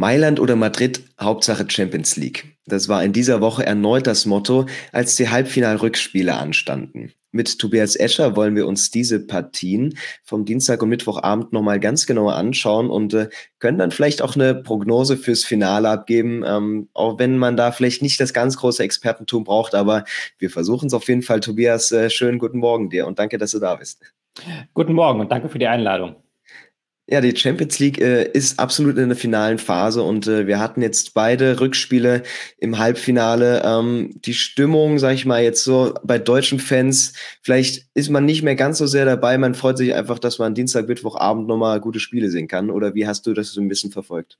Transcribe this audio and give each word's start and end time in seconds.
Mailand 0.00 0.40
oder 0.40 0.56
Madrid, 0.56 1.04
Hauptsache 1.20 1.66
Champions 1.68 2.16
League. 2.16 2.56
Das 2.64 2.88
war 2.88 3.04
in 3.04 3.12
dieser 3.12 3.42
Woche 3.42 3.66
erneut 3.66 4.06
das 4.06 4.24
Motto, 4.24 4.64
als 4.92 5.14
die 5.16 5.28
Halbfinal-Rückspiele 5.28 6.34
anstanden. 6.34 7.12
Mit 7.32 7.58
Tobias 7.58 7.96
Escher 7.96 8.34
wollen 8.34 8.56
wir 8.56 8.66
uns 8.66 8.90
diese 8.90 9.20
Partien 9.20 9.98
vom 10.24 10.46
Dienstag 10.46 10.82
und 10.82 10.88
Mittwochabend 10.88 11.52
nochmal 11.52 11.78
ganz 11.80 12.06
genauer 12.06 12.34
anschauen 12.34 12.88
und 12.88 13.12
äh, 13.12 13.28
können 13.58 13.76
dann 13.76 13.90
vielleicht 13.90 14.22
auch 14.22 14.36
eine 14.36 14.54
Prognose 14.54 15.18
fürs 15.18 15.44
Finale 15.44 15.90
abgeben, 15.90 16.44
ähm, 16.46 16.88
auch 16.94 17.18
wenn 17.18 17.36
man 17.36 17.58
da 17.58 17.70
vielleicht 17.70 18.00
nicht 18.00 18.18
das 18.20 18.32
ganz 18.32 18.56
große 18.56 18.82
Expertentum 18.82 19.44
braucht, 19.44 19.74
aber 19.74 20.04
wir 20.38 20.48
versuchen 20.48 20.86
es 20.86 20.94
auf 20.94 21.06
jeden 21.08 21.22
Fall. 21.22 21.40
Tobias, 21.40 21.92
äh, 21.92 22.08
schönen 22.08 22.38
guten 22.38 22.58
Morgen 22.58 22.88
dir 22.88 23.06
und 23.06 23.18
danke, 23.18 23.36
dass 23.36 23.50
du 23.50 23.58
da 23.58 23.74
bist. 23.74 24.02
Guten 24.72 24.94
Morgen 24.94 25.20
und 25.20 25.30
danke 25.30 25.50
für 25.50 25.58
die 25.58 25.68
Einladung. 25.68 26.16
Ja, 27.10 27.20
die 27.20 27.36
Champions 27.36 27.80
League 27.80 28.00
äh, 28.00 28.22
ist 28.22 28.60
absolut 28.60 28.96
in 28.96 29.08
der 29.08 29.16
finalen 29.16 29.58
Phase 29.58 30.00
und 30.04 30.28
äh, 30.28 30.46
wir 30.46 30.60
hatten 30.60 30.80
jetzt 30.80 31.12
beide 31.12 31.58
Rückspiele 31.58 32.22
im 32.58 32.78
Halbfinale. 32.78 33.62
Ähm, 33.64 34.12
die 34.24 34.34
Stimmung, 34.34 35.00
sag 35.00 35.14
ich 35.14 35.26
mal 35.26 35.42
jetzt 35.42 35.64
so 35.64 35.92
bei 36.04 36.18
deutschen 36.18 36.60
Fans, 36.60 37.14
vielleicht 37.42 37.86
ist 37.94 38.10
man 38.10 38.26
nicht 38.26 38.44
mehr 38.44 38.54
ganz 38.54 38.78
so 38.78 38.86
sehr 38.86 39.06
dabei. 39.06 39.36
Man 39.38 39.54
freut 39.54 39.76
sich 39.76 39.92
einfach, 39.92 40.20
dass 40.20 40.38
man 40.38 40.54
Dienstag, 40.54 40.86
Mittwochabend 40.86 41.48
nochmal 41.48 41.80
gute 41.80 41.98
Spiele 41.98 42.30
sehen 42.30 42.46
kann. 42.46 42.70
Oder 42.70 42.94
wie 42.94 43.08
hast 43.08 43.26
du 43.26 43.34
das 43.34 43.50
so 43.50 43.60
ein 43.60 43.66
bisschen 43.66 43.90
verfolgt? 43.90 44.38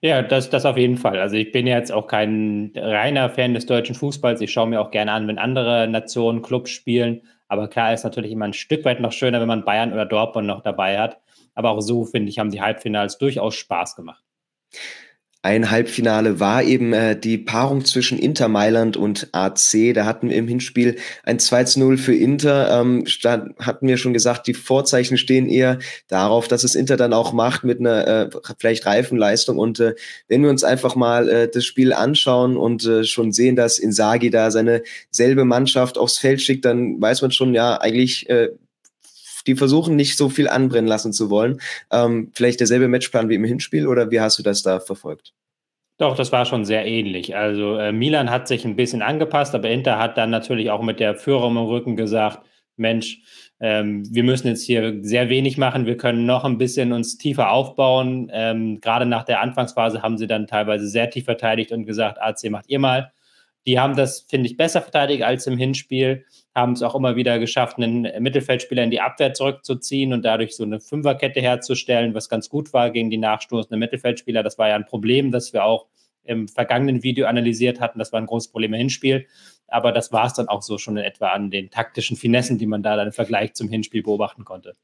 Ja, 0.00 0.22
das, 0.22 0.50
das 0.50 0.66
auf 0.66 0.76
jeden 0.76 0.96
Fall. 0.96 1.18
Also 1.18 1.34
ich 1.34 1.50
bin 1.50 1.66
jetzt 1.66 1.90
auch 1.90 2.06
kein 2.06 2.70
reiner 2.76 3.28
Fan 3.28 3.54
des 3.54 3.66
deutschen 3.66 3.96
Fußballs. 3.96 4.40
Ich 4.40 4.52
schaue 4.52 4.68
mir 4.68 4.80
auch 4.80 4.92
gerne 4.92 5.10
an, 5.10 5.26
wenn 5.26 5.38
andere 5.38 5.88
Nationen 5.88 6.42
Clubs 6.42 6.70
spielen. 6.70 7.22
Aber 7.48 7.66
klar 7.68 7.92
ist 7.92 8.04
natürlich 8.04 8.30
immer 8.30 8.44
ein 8.44 8.52
Stück 8.52 8.84
weit 8.84 9.00
noch 9.00 9.12
schöner, 9.12 9.40
wenn 9.40 9.48
man 9.48 9.64
Bayern 9.64 9.92
oder 9.92 10.06
Dortmund 10.06 10.46
noch 10.46 10.62
dabei 10.62 10.98
hat. 10.98 11.18
Aber 11.54 11.70
auch 11.70 11.80
so, 11.80 12.04
finde 12.04 12.30
ich, 12.30 12.38
haben 12.38 12.50
die 12.50 12.60
Halbfinals 12.60 13.18
durchaus 13.18 13.54
Spaß 13.54 13.96
gemacht. 13.96 14.24
Ein 15.44 15.70
Halbfinale 15.70 16.40
war 16.40 16.62
eben 16.62 16.94
äh, 16.94 17.20
die 17.20 17.36
Paarung 17.36 17.84
zwischen 17.84 18.18
Inter 18.18 18.48
Mailand 18.48 18.96
und 18.96 19.28
AC. 19.32 19.92
Da 19.92 20.06
hatten 20.06 20.30
wir 20.30 20.36
im 20.36 20.48
Hinspiel 20.48 20.96
ein 21.22 21.38
2 21.38 21.64
zu 21.64 21.80
0 21.80 21.98
für 21.98 22.14
Inter. 22.14 22.80
Ähm, 22.80 23.04
stand, 23.04 23.54
hatten 23.58 23.86
wir 23.86 23.98
schon 23.98 24.14
gesagt, 24.14 24.46
die 24.46 24.54
Vorzeichen 24.54 25.18
stehen 25.18 25.46
eher 25.46 25.80
darauf, 26.08 26.48
dass 26.48 26.64
es 26.64 26.74
Inter 26.74 26.96
dann 26.96 27.12
auch 27.12 27.34
macht 27.34 27.62
mit 27.62 27.78
einer 27.78 28.08
äh, 28.08 28.30
vielleicht 28.58 28.86
reifen 28.86 29.18
Leistung. 29.18 29.58
Und 29.58 29.80
äh, 29.80 29.94
wenn 30.28 30.42
wir 30.42 30.48
uns 30.48 30.64
einfach 30.64 30.96
mal 30.96 31.28
äh, 31.28 31.50
das 31.50 31.66
Spiel 31.66 31.92
anschauen 31.92 32.56
und 32.56 32.86
äh, 32.86 33.04
schon 33.04 33.30
sehen, 33.30 33.54
dass 33.54 33.78
Insagi 33.78 34.30
da 34.30 34.50
seine 34.50 34.82
selbe 35.10 35.44
Mannschaft 35.44 35.98
aufs 35.98 36.16
Feld 36.16 36.40
schickt, 36.40 36.64
dann 36.64 37.02
weiß 37.02 37.20
man 37.20 37.32
schon, 37.32 37.52
ja, 37.52 37.78
eigentlich 37.78 38.30
äh, 38.30 38.48
die 39.46 39.54
versuchen 39.54 39.96
nicht 39.96 40.16
so 40.16 40.28
viel 40.28 40.48
anbrennen 40.48 40.88
lassen 40.88 41.12
zu 41.12 41.30
wollen. 41.30 41.60
Ähm, 41.90 42.30
vielleicht 42.34 42.60
derselbe 42.60 42.88
Matchplan 42.88 43.28
wie 43.28 43.34
im 43.34 43.44
Hinspiel 43.44 43.86
oder 43.86 44.10
wie 44.10 44.20
hast 44.20 44.38
du 44.38 44.42
das 44.42 44.62
da 44.62 44.80
verfolgt? 44.80 45.32
Doch, 45.98 46.16
das 46.16 46.32
war 46.32 46.44
schon 46.44 46.64
sehr 46.64 46.84
ähnlich. 46.86 47.36
Also 47.36 47.76
äh, 47.78 47.92
Milan 47.92 48.30
hat 48.30 48.48
sich 48.48 48.64
ein 48.64 48.74
bisschen 48.74 49.00
angepasst, 49.00 49.54
aber 49.54 49.70
Inter 49.70 49.98
hat 49.98 50.18
dann 50.18 50.30
natürlich 50.30 50.70
auch 50.70 50.82
mit 50.82 50.98
der 50.98 51.14
Führung 51.14 51.56
im 51.56 51.64
Rücken 51.64 51.96
gesagt, 51.96 52.40
Mensch, 52.76 53.20
ähm, 53.60 54.02
wir 54.12 54.24
müssen 54.24 54.48
jetzt 54.48 54.64
hier 54.64 54.98
sehr 55.02 55.28
wenig 55.28 55.56
machen, 55.56 55.86
wir 55.86 55.96
können 55.96 56.26
noch 56.26 56.44
ein 56.44 56.58
bisschen 56.58 56.92
uns 56.92 57.16
tiefer 57.16 57.52
aufbauen. 57.52 58.28
Ähm, 58.32 58.80
gerade 58.80 59.06
nach 59.06 59.24
der 59.24 59.40
Anfangsphase 59.40 60.02
haben 60.02 60.18
sie 60.18 60.26
dann 60.26 60.48
teilweise 60.48 60.88
sehr 60.88 61.10
tief 61.10 61.26
verteidigt 61.26 61.70
und 61.70 61.86
gesagt, 61.86 62.20
AC 62.20 62.50
macht 62.50 62.68
ihr 62.68 62.80
mal. 62.80 63.12
Die 63.66 63.78
haben 63.78 63.96
das, 63.96 64.26
finde 64.28 64.48
ich, 64.48 64.56
besser 64.56 64.82
verteidigt 64.82 65.22
als 65.22 65.46
im 65.46 65.56
Hinspiel 65.56 66.24
haben 66.54 66.72
es 66.72 66.82
auch 66.82 66.94
immer 66.94 67.16
wieder 67.16 67.38
geschafft, 67.38 67.78
einen 67.78 68.22
Mittelfeldspieler 68.22 68.84
in 68.84 68.90
die 68.90 69.00
Abwehr 69.00 69.32
zurückzuziehen 69.32 70.12
und 70.12 70.24
dadurch 70.24 70.54
so 70.54 70.62
eine 70.62 70.80
Fünferkette 70.80 71.40
herzustellen, 71.40 72.14
was 72.14 72.28
ganz 72.28 72.48
gut 72.48 72.72
war 72.72 72.90
gegen 72.90 73.10
die 73.10 73.16
nachstoßenden 73.16 73.78
Mittelfeldspieler. 73.78 74.42
Das 74.42 74.58
war 74.58 74.68
ja 74.68 74.76
ein 74.76 74.84
Problem, 74.84 75.32
das 75.32 75.52
wir 75.52 75.64
auch 75.64 75.86
im 76.22 76.48
vergangenen 76.48 77.02
Video 77.02 77.26
analysiert 77.26 77.80
hatten. 77.80 77.98
Das 77.98 78.12
war 78.12 78.20
ein 78.20 78.26
großes 78.26 78.50
Problem 78.50 78.72
im 78.72 78.78
Hinspiel. 78.78 79.26
Aber 79.66 79.92
das 79.92 80.12
war 80.12 80.26
es 80.26 80.34
dann 80.34 80.48
auch 80.48 80.62
so 80.62 80.78
schon 80.78 80.96
in 80.96 81.04
etwa 81.04 81.28
an 81.28 81.50
den 81.50 81.70
taktischen 81.70 82.16
Finessen, 82.16 82.58
die 82.58 82.66
man 82.66 82.82
da 82.82 82.96
dann 82.96 83.08
im 83.08 83.12
Vergleich 83.12 83.54
zum 83.54 83.68
Hinspiel 83.68 84.02
beobachten 84.02 84.44
konnte. 84.44 84.74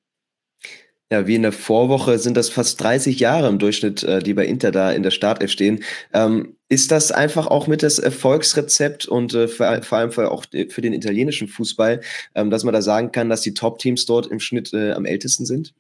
Ja, 1.13 1.27
wie 1.27 1.35
in 1.35 1.43
der 1.43 1.51
Vorwoche 1.51 2.19
sind 2.21 2.37
das 2.37 2.51
fast 2.51 2.81
30 2.81 3.19
Jahre 3.19 3.49
im 3.49 3.59
Durchschnitt, 3.59 4.05
äh, 4.05 4.21
die 4.21 4.33
bei 4.33 4.47
Inter 4.47 4.71
da 4.71 4.93
in 4.93 5.03
der 5.03 5.11
Startelf 5.11 5.51
stehen. 5.51 5.83
Ähm, 6.15 6.57
ist 6.69 6.93
das 6.93 7.11
einfach 7.11 7.49
auch 7.49 7.67
mit 7.67 7.83
das 7.83 7.99
Erfolgsrezept 7.99 9.07
und 9.07 9.35
äh, 9.35 9.49
vor, 9.49 9.83
vor, 9.83 9.99
allem 9.99 10.13
für, 10.13 10.31
auch 10.31 10.45
für 10.69 10.81
den 10.81 10.93
italienischen 10.93 11.49
Fußball, 11.49 12.01
ähm, 12.37 12.51
dass 12.51 12.63
man 12.63 12.73
da 12.73 12.81
sagen 12.81 13.11
kann, 13.11 13.29
dass 13.29 13.41
die 13.41 13.55
Top-Teams 13.55 14.07
dort 14.07 14.29
im 14.29 14.39
Schnitt 14.39 14.73
äh, 14.73 14.93
am 14.93 15.05
ältesten 15.05 15.47
sind? 15.47 15.75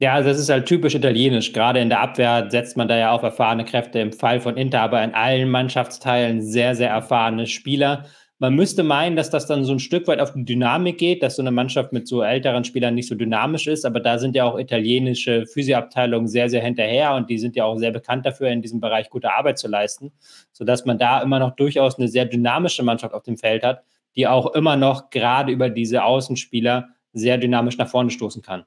Ja, 0.00 0.14
also 0.14 0.28
das 0.28 0.40
ist 0.40 0.50
halt 0.50 0.66
typisch 0.66 0.96
italienisch. 0.96 1.52
Gerade 1.52 1.78
in 1.80 1.88
der 1.88 2.00
Abwehr 2.00 2.48
setzt 2.50 2.76
man 2.76 2.88
da 2.88 2.96
ja 2.98 3.12
auf 3.12 3.22
erfahrene 3.22 3.64
Kräfte. 3.64 4.00
Im 4.00 4.12
Fall 4.12 4.40
von 4.40 4.56
Inter, 4.56 4.80
aber 4.80 5.04
in 5.04 5.14
allen 5.14 5.48
Mannschaftsteilen 5.48 6.42
sehr, 6.42 6.74
sehr 6.74 6.90
erfahrene 6.90 7.46
Spieler. 7.46 8.06
Man 8.38 8.54
müsste 8.54 8.82
meinen, 8.82 9.16
dass 9.16 9.30
das 9.30 9.46
dann 9.46 9.64
so 9.64 9.72
ein 9.72 9.78
Stück 9.78 10.06
weit 10.08 10.20
auf 10.20 10.34
die 10.34 10.44
Dynamik 10.44 10.98
geht, 10.98 11.22
dass 11.22 11.36
so 11.36 11.42
eine 11.42 11.50
Mannschaft 11.50 11.94
mit 11.94 12.06
so 12.06 12.22
älteren 12.22 12.64
Spielern 12.64 12.94
nicht 12.94 13.08
so 13.08 13.14
dynamisch 13.14 13.66
ist, 13.66 13.86
aber 13.86 13.98
da 13.98 14.18
sind 14.18 14.36
ja 14.36 14.44
auch 14.44 14.58
italienische 14.58 15.46
Physioabteilungen 15.46 16.28
sehr, 16.28 16.50
sehr 16.50 16.62
hinterher 16.62 17.14
und 17.14 17.30
die 17.30 17.38
sind 17.38 17.56
ja 17.56 17.64
auch 17.64 17.78
sehr 17.78 17.92
bekannt 17.92 18.26
dafür, 18.26 18.48
in 18.48 18.60
diesem 18.60 18.78
Bereich 18.78 19.08
gute 19.08 19.32
Arbeit 19.32 19.58
zu 19.58 19.68
leisten, 19.68 20.12
sodass 20.52 20.84
man 20.84 20.98
da 20.98 21.22
immer 21.22 21.38
noch 21.38 21.56
durchaus 21.56 21.98
eine 21.98 22.08
sehr 22.08 22.26
dynamische 22.26 22.82
Mannschaft 22.82 23.14
auf 23.14 23.22
dem 23.22 23.38
Feld 23.38 23.62
hat, 23.62 23.82
die 24.16 24.26
auch 24.26 24.54
immer 24.54 24.76
noch 24.76 25.08
gerade 25.08 25.50
über 25.50 25.70
diese 25.70 26.04
Außenspieler 26.04 26.88
sehr 27.14 27.38
dynamisch 27.38 27.78
nach 27.78 27.88
vorne 27.88 28.10
stoßen 28.10 28.42
kann. 28.42 28.64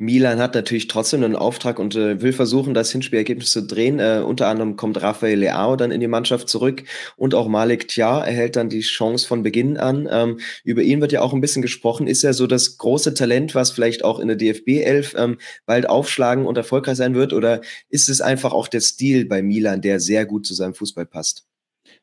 Milan 0.00 0.38
hat 0.38 0.54
natürlich 0.54 0.86
trotzdem 0.86 1.24
einen 1.24 1.34
Auftrag 1.34 1.80
und 1.80 1.96
äh, 1.96 2.22
will 2.22 2.32
versuchen, 2.32 2.72
das 2.72 2.92
Hinspielergebnis 2.92 3.50
zu 3.50 3.66
drehen. 3.66 3.98
Äh, 3.98 4.22
unter 4.24 4.46
anderem 4.46 4.76
kommt 4.76 5.02
Rafael 5.02 5.36
Leao 5.36 5.74
dann 5.74 5.90
in 5.90 6.00
die 6.00 6.06
Mannschaft 6.06 6.48
zurück 6.48 6.84
und 7.16 7.34
auch 7.34 7.48
Malik 7.48 7.88
Tja 7.88 8.22
erhält 8.22 8.54
dann 8.54 8.68
die 8.68 8.82
Chance 8.82 9.26
von 9.26 9.42
Beginn 9.42 9.76
an. 9.76 10.08
Ähm, 10.08 10.38
über 10.62 10.82
ihn 10.82 11.00
wird 11.00 11.10
ja 11.10 11.20
auch 11.20 11.32
ein 11.32 11.40
bisschen 11.40 11.62
gesprochen. 11.62 12.06
Ist 12.06 12.22
er 12.22 12.32
so 12.32 12.46
das 12.46 12.78
große 12.78 13.14
Talent, 13.14 13.56
was 13.56 13.72
vielleicht 13.72 14.04
auch 14.04 14.20
in 14.20 14.28
der 14.28 14.36
DFB 14.36 14.84
11 14.84 15.16
ähm, 15.18 15.38
bald 15.66 15.88
aufschlagen 15.88 16.46
und 16.46 16.56
erfolgreich 16.56 16.96
sein 16.96 17.16
wird? 17.16 17.32
Oder 17.32 17.60
ist 17.88 18.08
es 18.08 18.20
einfach 18.20 18.52
auch 18.52 18.68
der 18.68 18.80
Stil 18.80 19.26
bei 19.26 19.42
Milan, 19.42 19.80
der 19.80 19.98
sehr 19.98 20.26
gut 20.26 20.46
zu 20.46 20.54
seinem 20.54 20.74
Fußball 20.74 21.06
passt? 21.06 21.47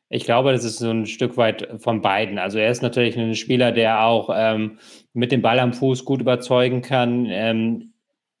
Ich 0.08 0.24
glaube, 0.24 0.52
das 0.52 0.64
ist 0.64 0.78
so 0.78 0.90
ein 0.90 1.06
Stück 1.06 1.36
weit 1.36 1.68
von 1.78 2.00
beiden. 2.00 2.38
Also 2.38 2.58
er 2.58 2.70
ist 2.70 2.82
natürlich 2.82 3.18
ein 3.18 3.34
Spieler, 3.34 3.72
der 3.72 4.04
auch 4.04 4.30
ähm, 4.32 4.78
mit 5.12 5.32
dem 5.32 5.42
Ball 5.42 5.58
am 5.58 5.72
Fuß 5.72 6.04
gut 6.04 6.20
überzeugen 6.20 6.80
kann. 6.82 7.26
Ähm, 7.28 7.92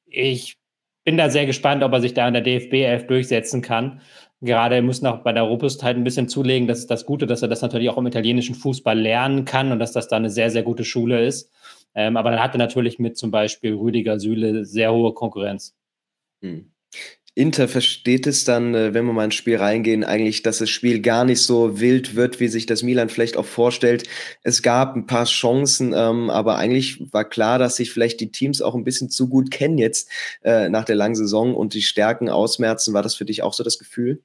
ich 0.06 0.56
bin 1.04 1.16
da 1.16 1.28
sehr 1.28 1.46
gespannt, 1.46 1.82
ob 1.82 1.92
er 1.92 2.00
sich 2.00 2.14
da 2.14 2.26
in 2.28 2.34
der 2.34 2.42
DFB 2.42 2.74
11 2.74 3.06
durchsetzen 3.08 3.62
kann. 3.62 4.00
Gerade 4.42 4.80
muss 4.82 5.02
noch 5.02 5.22
bei 5.22 5.32
der 5.32 5.42
Robustheit 5.44 5.96
ein 5.96 6.04
bisschen 6.04 6.28
zulegen. 6.28 6.68
Das 6.68 6.78
ist 6.78 6.90
das 6.90 7.06
Gute, 7.06 7.26
dass 7.26 7.42
er 7.42 7.48
das 7.48 7.62
natürlich 7.62 7.88
auch 7.88 7.98
im 7.98 8.06
italienischen 8.06 8.54
Fußball 8.54 8.98
lernen 8.98 9.44
kann 9.44 9.72
und 9.72 9.78
dass 9.78 9.92
das 9.92 10.08
da 10.08 10.16
eine 10.16 10.30
sehr, 10.30 10.50
sehr 10.50 10.62
gute 10.62 10.84
Schule 10.84 11.24
ist. 11.24 11.50
Ähm, 11.94 12.16
aber 12.16 12.30
dann 12.30 12.42
hat 12.42 12.54
er 12.54 12.58
natürlich 12.58 12.98
mit 12.98 13.16
zum 13.16 13.30
Beispiel 13.30 13.74
Rüdiger 13.74 14.20
Süle 14.20 14.64
sehr 14.66 14.92
hohe 14.92 15.14
Konkurrenz. 15.14 15.74
Hm. 16.42 16.70
Inter 17.38 17.68
versteht 17.68 18.26
es 18.26 18.44
dann, 18.44 18.74
äh, 18.74 18.94
wenn 18.94 19.04
wir 19.04 19.12
mal 19.12 19.26
ins 19.26 19.34
Spiel 19.34 19.58
reingehen, 19.58 20.04
eigentlich, 20.04 20.42
dass 20.42 20.56
das 20.56 20.70
Spiel 20.70 21.02
gar 21.02 21.26
nicht 21.26 21.42
so 21.42 21.78
wild 21.78 22.16
wird, 22.16 22.40
wie 22.40 22.48
sich 22.48 22.64
das 22.64 22.82
Milan 22.82 23.10
vielleicht 23.10 23.36
auch 23.36 23.44
vorstellt. 23.44 24.04
Es 24.42 24.62
gab 24.62 24.96
ein 24.96 25.06
paar 25.06 25.26
Chancen, 25.26 25.92
ähm, 25.94 26.30
aber 26.30 26.56
eigentlich 26.56 27.12
war 27.12 27.28
klar, 27.28 27.58
dass 27.58 27.76
sich 27.76 27.92
vielleicht 27.92 28.20
die 28.20 28.32
Teams 28.32 28.62
auch 28.62 28.74
ein 28.74 28.84
bisschen 28.84 29.10
zu 29.10 29.28
gut 29.28 29.50
kennen 29.50 29.76
jetzt 29.76 30.08
äh, 30.44 30.70
nach 30.70 30.86
der 30.86 30.96
langen 30.96 31.14
Saison 31.14 31.54
und 31.54 31.74
die 31.74 31.82
Stärken 31.82 32.30
ausmerzen. 32.30 32.94
War 32.94 33.02
das 33.02 33.14
für 33.14 33.26
dich 33.26 33.42
auch 33.42 33.52
so 33.52 33.62
das 33.62 33.78
Gefühl? 33.78 34.22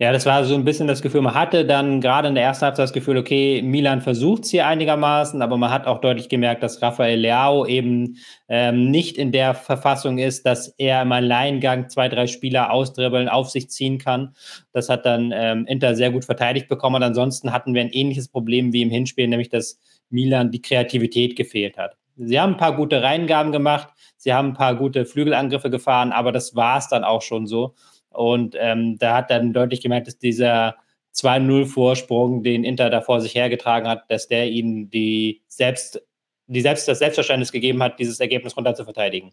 Ja, 0.00 0.12
das 0.12 0.26
war 0.26 0.44
so 0.44 0.54
ein 0.56 0.64
bisschen 0.64 0.88
das 0.88 1.00
Gefühl, 1.00 1.20
man 1.20 1.34
hatte 1.34 1.64
dann 1.64 2.00
gerade 2.00 2.26
in 2.26 2.34
der 2.34 2.42
ersten 2.42 2.64
Halbzeit 2.64 2.84
das 2.84 2.92
Gefühl, 2.92 3.16
okay, 3.18 3.62
Milan 3.62 4.00
versucht 4.00 4.44
es 4.44 4.50
hier 4.50 4.66
einigermaßen, 4.66 5.42
aber 5.42 5.56
man 5.58 5.70
hat 5.70 5.86
auch 5.86 6.00
deutlich 6.00 6.28
gemerkt, 6.28 6.64
dass 6.64 6.82
Rafael 6.82 7.20
Leao 7.20 7.64
eben 7.66 8.16
ähm, 8.48 8.90
nicht 8.90 9.16
in 9.16 9.30
der 9.30 9.54
Verfassung 9.54 10.18
ist, 10.18 10.44
dass 10.44 10.68
er 10.76 11.02
im 11.02 11.12
Alleingang 11.12 11.88
zwei, 11.88 12.08
drei 12.08 12.26
Spieler 12.26 12.72
ausdribbeln, 12.72 13.28
auf 13.28 13.50
sich 13.50 13.70
ziehen 13.70 13.98
kann. 13.98 14.34
Das 14.72 14.88
hat 14.88 15.06
dann 15.06 15.32
ähm, 15.32 15.66
Inter 15.66 15.94
sehr 15.94 16.10
gut 16.10 16.24
verteidigt 16.24 16.68
bekommen. 16.68 16.96
Und 16.96 17.04
ansonsten 17.04 17.52
hatten 17.52 17.72
wir 17.72 17.82
ein 17.82 17.90
ähnliches 17.90 18.26
Problem 18.28 18.72
wie 18.72 18.82
im 18.82 18.90
Hinspiel, 18.90 19.28
nämlich 19.28 19.50
dass 19.50 19.78
Milan 20.08 20.50
die 20.50 20.62
Kreativität 20.62 21.36
gefehlt 21.36 21.78
hat. 21.78 21.96
Sie 22.16 22.40
haben 22.40 22.54
ein 22.54 22.58
paar 22.58 22.74
gute 22.74 23.02
Reingaben 23.02 23.52
gemacht, 23.52 23.88
sie 24.16 24.34
haben 24.34 24.48
ein 24.48 24.54
paar 24.54 24.74
gute 24.74 25.06
Flügelangriffe 25.06 25.70
gefahren, 25.70 26.12
aber 26.12 26.32
das 26.32 26.54
war 26.56 26.76
es 26.78 26.88
dann 26.88 27.04
auch 27.04 27.22
schon 27.22 27.46
so. 27.46 27.74
Und 28.10 28.56
ähm, 28.58 28.98
da 28.98 29.16
hat 29.16 29.30
dann 29.30 29.52
deutlich 29.52 29.80
gemerkt, 29.80 30.06
dass 30.06 30.18
dieser 30.18 30.76
2-0-Vorsprung, 31.14 32.42
den 32.42 32.64
Inter 32.64 32.90
da 32.90 33.00
vor 33.00 33.20
sich 33.20 33.34
hergetragen 33.34 33.88
hat, 33.88 34.10
dass 34.10 34.28
der 34.28 34.48
ihnen 34.48 34.90
die 34.90 35.42
selbst, 35.48 36.02
die 36.46 36.60
selbst 36.60 36.86
das 36.88 36.98
Selbstverständnis 36.98 37.52
gegeben 37.52 37.82
hat, 37.82 37.98
dieses 37.98 38.20
Ergebnis 38.20 38.56
runter 38.56 38.74
zu 38.74 38.84
verteidigen. 38.84 39.32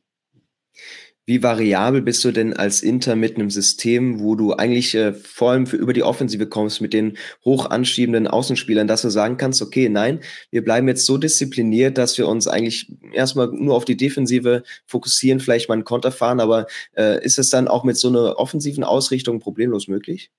Wie 1.30 1.44
variabel 1.44 2.02
bist 2.02 2.24
du 2.24 2.32
denn 2.32 2.54
als 2.54 2.82
Inter 2.82 3.18
mit 3.18 3.36
einem 3.36 3.50
System, 3.50 4.22
wo 4.22 4.36
du 4.36 4.54
eigentlich 4.54 4.96
äh, 4.96 5.12
vor 5.12 5.52
allem 5.52 5.68
für 5.68 5.76
über 5.76 5.92
die 5.92 6.04
Offensive 6.04 6.48
kommst 6.48 6.80
mit 6.80 6.94
den 6.94 7.18
hoch 7.44 7.70
anschiebenden 7.70 8.28
Außenspielern, 8.28 8.88
dass 8.88 9.02
du 9.02 9.10
sagen 9.10 9.36
kannst, 9.36 9.62
okay, 9.62 9.90
nein, 9.90 10.22
wir 10.52 10.64
bleiben 10.64 10.88
jetzt 10.88 11.06
so 11.06 11.18
diszipliniert, 11.18 11.98
dass 11.98 12.18
wir 12.18 12.30
uns 12.30 12.48
eigentlich 12.48 12.94
erstmal 13.12 13.50
nur 13.52 13.76
auf 13.76 13.84
die 13.84 13.98
Defensive 13.98 14.64
fokussieren, 14.86 15.42
vielleicht 15.42 15.68
mal 15.68 15.74
einen 15.74 15.84
Konter 15.84 16.14
fahren, 16.14 16.40
aber 16.40 16.66
äh, 16.96 17.22
ist 17.22 17.40
es 17.40 17.50
dann 17.50 17.68
auch 17.68 17.84
mit 17.84 17.98
so 17.98 18.08
einer 18.08 18.40
offensiven 18.40 18.86
Ausrichtung 18.86 19.40
problemlos 19.42 19.90
möglich? 19.90 20.32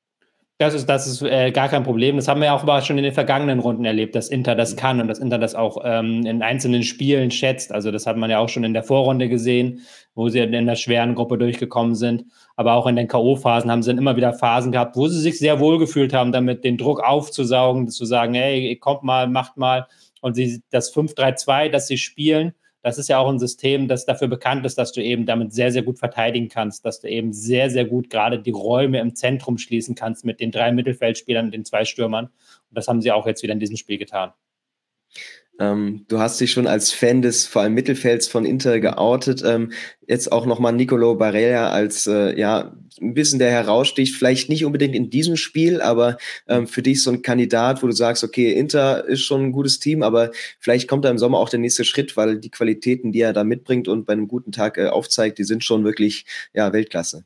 Das 0.61 0.75
ist, 0.75 0.87
das 0.87 1.07
ist 1.07 1.23
äh, 1.23 1.53
gar 1.53 1.69
kein 1.69 1.85
Problem. 1.85 2.17
Das 2.17 2.27
haben 2.27 2.41
wir 2.41 2.53
auch 2.53 2.63
aber 2.63 2.83
schon 2.83 2.99
in 2.99 3.05
den 3.05 3.13
vergangenen 3.13 3.61
Runden 3.61 3.85
erlebt, 3.85 4.17
dass 4.17 4.29
Inter 4.29 4.57
das 4.57 4.73
mhm. 4.73 4.77
kann 4.77 5.01
und 5.01 5.07
dass 5.07 5.21
Inter 5.21 5.39
das 5.39 5.55
auch 5.55 5.81
ähm, 5.85 6.27
in 6.27 6.43
einzelnen 6.43 6.83
Spielen 6.83 7.31
schätzt. 7.31 7.71
Also 7.71 7.93
das 7.93 8.07
hat 8.07 8.17
man 8.17 8.29
ja 8.29 8.41
auch 8.41 8.49
schon 8.49 8.65
in 8.65 8.75
der 8.75 8.83
Vorrunde 8.83 9.29
gesehen, 9.29 9.83
wo 10.19 10.29
sie 10.29 10.41
in 10.41 10.67
der 10.67 10.75
schweren 10.75 11.15
Gruppe 11.15 11.39
durchgekommen 11.39 11.95
sind. 11.95 12.25
Aber 12.57 12.73
auch 12.73 12.89
in 12.89 12.97
den 12.97 13.07
K.O.-Phasen 13.07 13.71
haben 13.71 13.85
sie 13.85 13.91
dann 13.91 13.99
immer 13.99 14.17
wieder 14.17 14.33
Phasen 14.33 14.73
gehabt, 14.73 14.97
wo 14.97 15.07
sie 15.07 15.21
sich 15.21 15.39
sehr 15.39 15.61
wohl 15.61 15.79
gefühlt 15.79 16.13
haben, 16.13 16.33
damit 16.33 16.65
den 16.65 16.77
Druck 16.77 17.01
aufzusaugen, 17.05 17.89
zu 17.89 18.05
sagen, 18.05 18.35
hey, 18.35 18.75
kommt 18.81 19.05
mal, 19.05 19.29
macht 19.29 19.57
mal. 19.57 19.87
Und 20.21 20.35
sie, 20.35 20.61
das 20.71 20.93
5-3-2, 20.93 21.69
das 21.69 21.87
sie 21.87 21.99
spielen, 21.99 22.53
das 22.83 22.99
ist 22.99 23.09
ja 23.09 23.19
auch 23.19 23.29
ein 23.29 23.39
System, 23.39 23.87
das 23.87 24.07
dafür 24.07 24.27
bekannt 24.27 24.67
ist, 24.67 24.77
dass 24.77 24.91
du 24.91 25.01
eben 25.01 25.25
damit 25.25 25.53
sehr, 25.53 25.71
sehr 25.71 25.83
gut 25.83 26.01
verteidigen 26.01 26.49
kannst, 26.49 26.85
dass 26.85 27.01
du 27.01 27.09
eben 27.09 27.33
sehr, 27.33 27.71
sehr 27.71 27.85
gut 27.85 28.11
gerade 28.11 28.41
die 28.41 28.51
Räume 28.51 28.99
im 28.99 29.15
Zentrum 29.15 29.57
schließen 29.57 29.95
kannst 29.95 30.25
mit 30.25 30.41
den 30.41 30.51
drei 30.51 30.73
Mittelfeldspielern 30.73 31.47
und 31.47 31.55
den 31.55 31.65
zwei 31.65 31.85
Stürmern. 31.85 32.25
Und 32.25 32.77
das 32.77 32.89
haben 32.89 33.03
sie 33.03 33.13
auch 33.13 33.29
jetzt 33.29 33.45
wieder 33.45 33.53
in 33.53 33.61
diesem 33.61 33.77
Spiel 33.77 33.99
getan. 33.99 34.33
Ähm, 35.61 36.05
du 36.09 36.21
hast 36.21 36.41
dich 36.41 36.53
schon 36.53 36.69
als 36.69 36.93
Fan 36.93 37.21
des 37.21 37.47
vor 37.47 37.63
allem 37.63 37.75
Mittelfelds 37.75 38.29
von 38.29 38.45
Inter 38.45 38.79
geoutet. 38.79 39.43
Ähm, 39.45 39.73
jetzt 40.07 40.31
auch 40.31 40.47
nochmal 40.47 40.73
Nicolo 40.73 41.17
Barella 41.17 41.71
als 41.71 42.07
äh, 42.07 42.39
ja 42.39 42.77
ein 43.01 43.15
bisschen 43.15 43.41
der 43.41 43.51
heraussticht. 43.51 44.15
Vielleicht 44.15 44.49
nicht 44.49 44.65
unbedingt 44.65 44.95
in 44.95 45.11
diesem 45.11 45.37
Spiel, 45.37 45.81
aber 45.81 46.17
ähm, 46.47 46.69
für 46.69 46.83
dich 46.83 47.03
so 47.03 47.11
ein 47.11 47.23
Kandidat, 47.23 47.83
wo 47.83 47.89
du 47.89 47.93
sagst, 47.93 48.23
okay, 48.23 48.53
Inter 48.53 49.05
ist 49.07 49.23
schon 49.23 49.47
ein 49.47 49.53
gutes 49.53 49.81
Team, 49.81 50.03
aber 50.03 50.31
vielleicht 50.61 50.89
kommt 50.89 51.05
da 51.05 51.11
im 51.11 51.19
Sommer 51.19 51.39
auch 51.39 51.49
der 51.49 51.61
nächste 51.61 51.85
Schritt, 51.85 52.17
weil 52.17 52.39
die 52.39 52.51
Qualitäten, 52.51 53.13
die 53.13 53.21
er 53.21 53.33
da 53.33 53.45
mitbringt 53.45 53.89
und 53.89 54.07
bei 54.07 54.13
einem 54.13 54.29
guten 54.29 54.53
Tag 54.53 54.79
äh, 54.79 54.87
aufzeigt, 54.87 55.39
die 55.39 55.45
sind 55.45 55.65
schon 55.65 55.85
wirklich 55.85 56.25
ja 56.55 56.73
Weltklasse. 56.73 57.25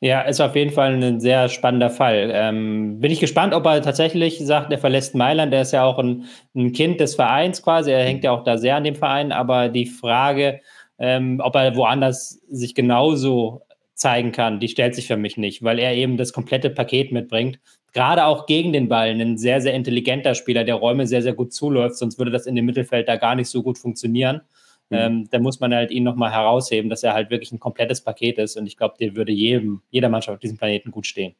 Ja, 0.00 0.22
ist 0.22 0.40
auf 0.40 0.54
jeden 0.54 0.72
Fall 0.72 1.02
ein 1.02 1.20
sehr 1.20 1.48
spannender 1.48 1.90
Fall. 1.90 2.30
Ähm, 2.32 3.00
bin 3.00 3.10
ich 3.10 3.20
gespannt, 3.20 3.54
ob 3.54 3.64
er 3.66 3.80
tatsächlich 3.80 4.38
sagt, 4.38 4.70
er 4.70 4.78
verlässt 4.78 5.14
Mailand. 5.14 5.52
Der 5.52 5.62
ist 5.62 5.72
ja 5.72 5.84
auch 5.84 5.98
ein, 5.98 6.24
ein, 6.54 6.72
Kind 6.72 7.00
des 7.00 7.14
Vereins 7.14 7.62
quasi. 7.62 7.90
Er 7.92 8.04
hängt 8.04 8.22
ja 8.24 8.32
auch 8.32 8.44
da 8.44 8.58
sehr 8.58 8.76
an 8.76 8.84
dem 8.84 8.94
Verein. 8.94 9.32
Aber 9.32 9.68
die 9.68 9.86
Frage, 9.86 10.60
ähm, 10.98 11.40
ob 11.42 11.54
er 11.54 11.76
woanders 11.76 12.42
sich 12.50 12.74
genauso 12.74 13.62
zeigen 13.94 14.32
kann, 14.32 14.60
die 14.60 14.68
stellt 14.68 14.94
sich 14.94 15.06
für 15.06 15.16
mich 15.16 15.38
nicht, 15.38 15.62
weil 15.62 15.78
er 15.78 15.94
eben 15.94 16.18
das 16.18 16.32
komplette 16.32 16.68
Paket 16.68 17.12
mitbringt. 17.12 17.58
Gerade 17.94 18.26
auch 18.26 18.44
gegen 18.44 18.74
den 18.74 18.90
Ball, 18.90 19.08
ein 19.08 19.38
sehr, 19.38 19.62
sehr 19.62 19.72
intelligenter 19.72 20.34
Spieler, 20.34 20.64
der 20.64 20.74
Räume 20.74 21.06
sehr, 21.06 21.22
sehr 21.22 21.32
gut 21.32 21.54
zuläuft, 21.54 21.96
sonst 21.96 22.18
würde 22.18 22.30
das 22.30 22.44
in 22.44 22.54
dem 22.54 22.66
Mittelfeld 22.66 23.08
da 23.08 23.16
gar 23.16 23.34
nicht 23.34 23.48
so 23.48 23.62
gut 23.62 23.78
funktionieren. 23.78 24.42
Mhm. 24.90 24.96
Ähm, 24.96 25.28
da 25.30 25.38
muss 25.38 25.60
man 25.60 25.74
halt 25.74 25.90
ihn 25.90 26.04
nochmal 26.04 26.32
herausheben, 26.32 26.90
dass 26.90 27.02
er 27.02 27.14
halt 27.14 27.30
wirklich 27.30 27.52
ein 27.52 27.60
komplettes 27.60 28.00
Paket 28.00 28.38
ist. 28.38 28.56
Und 28.56 28.66
ich 28.66 28.76
glaube, 28.76 28.96
der 29.00 29.16
würde 29.16 29.32
jedem, 29.32 29.82
jeder 29.90 30.08
Mannschaft 30.08 30.34
auf 30.34 30.40
diesem 30.40 30.58
Planeten 30.58 30.90
gut 30.90 31.06
stehen. 31.06 31.34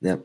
Ja, 0.00 0.22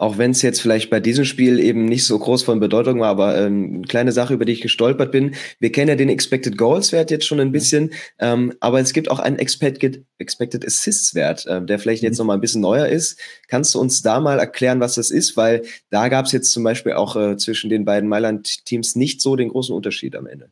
auch 0.00 0.16
wenn 0.16 0.30
es 0.30 0.40
jetzt 0.40 0.62
vielleicht 0.62 0.88
bei 0.88 0.98
diesem 0.98 1.26
Spiel 1.26 1.60
eben 1.60 1.84
nicht 1.84 2.06
so 2.06 2.18
groß 2.18 2.42
von 2.42 2.58
Bedeutung 2.58 3.00
war, 3.00 3.10
aber 3.10 3.38
ähm, 3.38 3.74
eine 3.74 3.82
kleine 3.82 4.12
Sache, 4.12 4.32
über 4.32 4.46
die 4.46 4.52
ich 4.52 4.62
gestolpert 4.62 5.12
bin. 5.12 5.34
Wir 5.58 5.70
kennen 5.72 5.90
ja 5.90 5.94
den 5.94 6.08
Expected 6.08 6.56
Goals 6.56 6.90
Wert 6.92 7.10
jetzt 7.10 7.26
schon 7.26 7.38
ein 7.38 7.52
bisschen, 7.52 7.92
ähm, 8.18 8.54
aber 8.60 8.80
es 8.80 8.94
gibt 8.94 9.10
auch 9.10 9.18
einen 9.18 9.38
Expected, 9.38 10.02
Expected 10.16 10.64
Assists 10.64 11.14
Wert, 11.14 11.44
äh, 11.46 11.62
der 11.62 11.78
vielleicht 11.78 12.02
jetzt 12.02 12.14
mhm. 12.14 12.22
noch 12.22 12.26
mal 12.28 12.34
ein 12.34 12.40
bisschen 12.40 12.62
neuer 12.62 12.86
ist. 12.86 13.20
Kannst 13.46 13.74
du 13.74 13.78
uns 13.78 14.00
da 14.00 14.20
mal 14.20 14.38
erklären, 14.38 14.80
was 14.80 14.94
das 14.94 15.10
ist? 15.10 15.36
Weil 15.36 15.64
da 15.90 16.08
gab 16.08 16.24
es 16.24 16.32
jetzt 16.32 16.50
zum 16.50 16.64
Beispiel 16.64 16.94
auch 16.94 17.16
äh, 17.16 17.36
zwischen 17.36 17.68
den 17.68 17.84
beiden 17.84 18.08
Mailand-Teams 18.08 18.96
nicht 18.96 19.20
so 19.20 19.36
den 19.36 19.50
großen 19.50 19.74
Unterschied 19.74 20.16
am 20.16 20.26
Ende. 20.26 20.50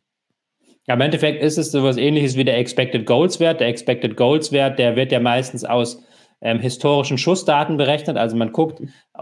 Ja, 0.89 0.95
im 0.95 1.03
Endeffekt 1.03 1.43
ist 1.43 1.59
es 1.59 1.71
sowas 1.71 1.99
ähnliches 1.99 2.37
wie 2.37 2.45
der 2.45 2.57
Expected 2.57 3.05
Goals 3.05 3.41
Wert. 3.41 3.61
Der 3.61 3.69
Expected 3.69 4.17
Goals 4.17 4.53
Wert, 4.53 4.79
der 4.79 4.97
wird 4.97 5.13
ja 5.13 5.21
meistens 5.21 5.63
aus 5.63 6.03
ähm, 6.41 6.61
historischen 6.61 7.19
Schussdaten 7.19 7.77
berechnet. 7.77 8.17
Also 8.17 8.37
man 8.37 8.53
guckt, 8.53 8.81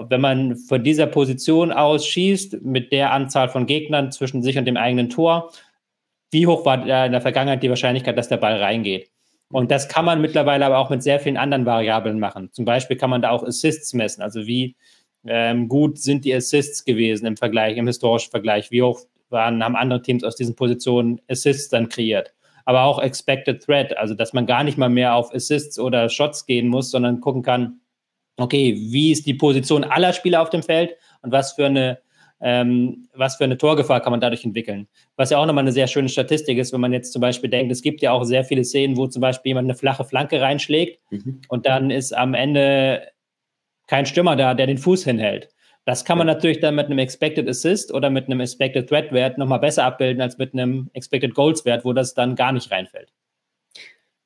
wenn 0.08 0.20
man 0.20 0.56
von 0.56 0.84
dieser 0.84 1.06
Position 1.08 1.72
aus 1.72 2.06
schießt, 2.06 2.62
mit 2.62 2.92
der 2.92 3.12
Anzahl 3.12 3.48
von 3.48 3.66
Gegnern 3.66 4.12
zwischen 4.12 4.44
sich 4.44 4.56
und 4.58 4.64
dem 4.64 4.76
eigenen 4.76 5.10
Tor, 5.10 5.50
wie 6.30 6.46
hoch 6.46 6.64
war 6.64 6.82
in 6.82 7.12
der 7.12 7.20
Vergangenheit 7.20 7.64
die 7.64 7.68
Wahrscheinlichkeit, 7.68 8.16
dass 8.16 8.28
der 8.28 8.36
Ball 8.36 8.62
reingeht. 8.62 9.10
Und 9.50 9.72
das 9.72 9.88
kann 9.88 10.04
man 10.04 10.20
mittlerweile 10.20 10.66
aber 10.66 10.78
auch 10.78 10.90
mit 10.90 11.02
sehr 11.02 11.18
vielen 11.18 11.36
anderen 11.36 11.66
Variablen 11.66 12.20
machen. 12.20 12.48
Zum 12.52 12.64
Beispiel 12.64 12.96
kann 12.96 13.10
man 13.10 13.22
da 13.22 13.30
auch 13.30 13.42
Assists 13.42 13.92
messen, 13.92 14.22
also 14.22 14.46
wie 14.46 14.76
ähm, 15.26 15.68
gut 15.68 15.98
sind 15.98 16.24
die 16.24 16.34
Assists 16.34 16.84
gewesen 16.84 17.26
im 17.26 17.36
Vergleich, 17.36 17.76
im 17.76 17.88
historischen 17.88 18.30
Vergleich, 18.30 18.70
wie 18.70 18.82
hoch 18.82 19.00
waren, 19.31 19.62
haben 19.62 19.76
andere 19.76 20.02
Teams 20.02 20.25
aus 20.25 20.37
diesen 20.37 20.55
Positionen 20.56 21.20
Assists 21.28 21.69
dann 21.69 21.88
kreiert 21.88 22.32
aber 22.67 22.82
auch 22.82 22.99
Expected 22.99 23.64
Threat, 23.64 23.96
also 23.96 24.14
dass 24.14 24.32
man 24.32 24.44
gar 24.44 24.64
nicht 24.64 24.76
mal 24.76 24.90
mehr 24.90 25.14
auf 25.14 25.32
Assists 25.32 25.78
oder 25.78 26.08
Shots 26.11 26.46
gehen 26.46 26.69
muss, 26.69 26.90
sondern 26.90 27.20
gucken 27.20 27.43
kann, 27.43 27.81
okay, 28.37 28.76
wie 28.76 29.12
ist 29.12 29.26
die 29.26 29.34
Position 29.34 29.84
aller 29.84 30.12
Spieler 30.12 30.43
auf 30.43 30.50
dem 30.50 30.62
Feld 30.62 30.96
und 31.23 31.32
was 31.32 31.52
für 31.52 31.67
eine 31.67 31.99
ähm, 32.38 33.08
was 33.14 33.37
für 33.37 33.44
eine 33.44 33.56
Torgefahr 33.56 34.02
kann 34.02 34.11
man 34.11 34.20
dadurch 34.20 34.44
entwickeln. 34.44 34.88
Was 35.17 35.31
ja 35.31 35.38
auch 35.38 35.46
nochmal 35.46 35.64
eine 35.64 35.73
sehr 35.73 35.87
schöne 35.87 36.11
Statistik 36.11 36.58
ist, 36.58 36.70
wenn 36.70 36.82
man 36.82 36.93
jetzt 36.93 37.14
zum 37.14 37.20
Beispiel 37.20 37.49
denkt, 37.49 37.73
es 37.73 37.81
gibt 37.81 38.02
ja 38.02 38.12
auch 38.12 38.25
sehr 38.25 38.44
viele 38.44 38.62
Szenen, 38.62 38.99
wo 38.99 39.06
zum 39.06 39.23
Beispiel 39.23 39.50
jemand 39.50 39.70
eine 39.70 39.78
flache 39.78 40.05
Flanke 40.05 40.43
reinschlägt 40.43 41.00
mhm. 41.11 41.40
und 41.49 41.64
dann 41.64 41.90
ist 41.90 42.14
am 42.14 42.34
Ende 42.34 43.08
kein 43.87 44.05
Stürmer 44.05 44.37
da, 44.37 44.52
der 44.52 44.67
den 44.67 44.76
Fuß 44.76 45.05
hinhält. 45.05 45.49
Das 45.87 46.05
kann 46.05 46.19
man 46.19 46.27
natürlich 46.27 46.59
dann 46.61 46.75
mit 46.75 46.87
einem 46.87 46.99
Expected 46.99 47.49
Assist 47.49 47.94
oder 47.94 48.11
mit 48.11 48.27
einem 48.27 48.41
Expected 48.41 48.88
Threat 48.88 49.12
Wert 49.12 49.38
nochmal 49.38 49.61
besser 49.61 49.85
abbilden 49.85 50.21
als 50.21 50.37
mit 50.37 50.53
einem 50.53 50.91
Expected 50.94 51.33
Goals 51.35 51.65
Wert, 51.65 51.85
wo 51.85 51.93
das 51.93 52.12
dann 52.12 52.35
gar 52.35 52.50
nicht 52.53 52.73
reinfällt. 52.73 53.12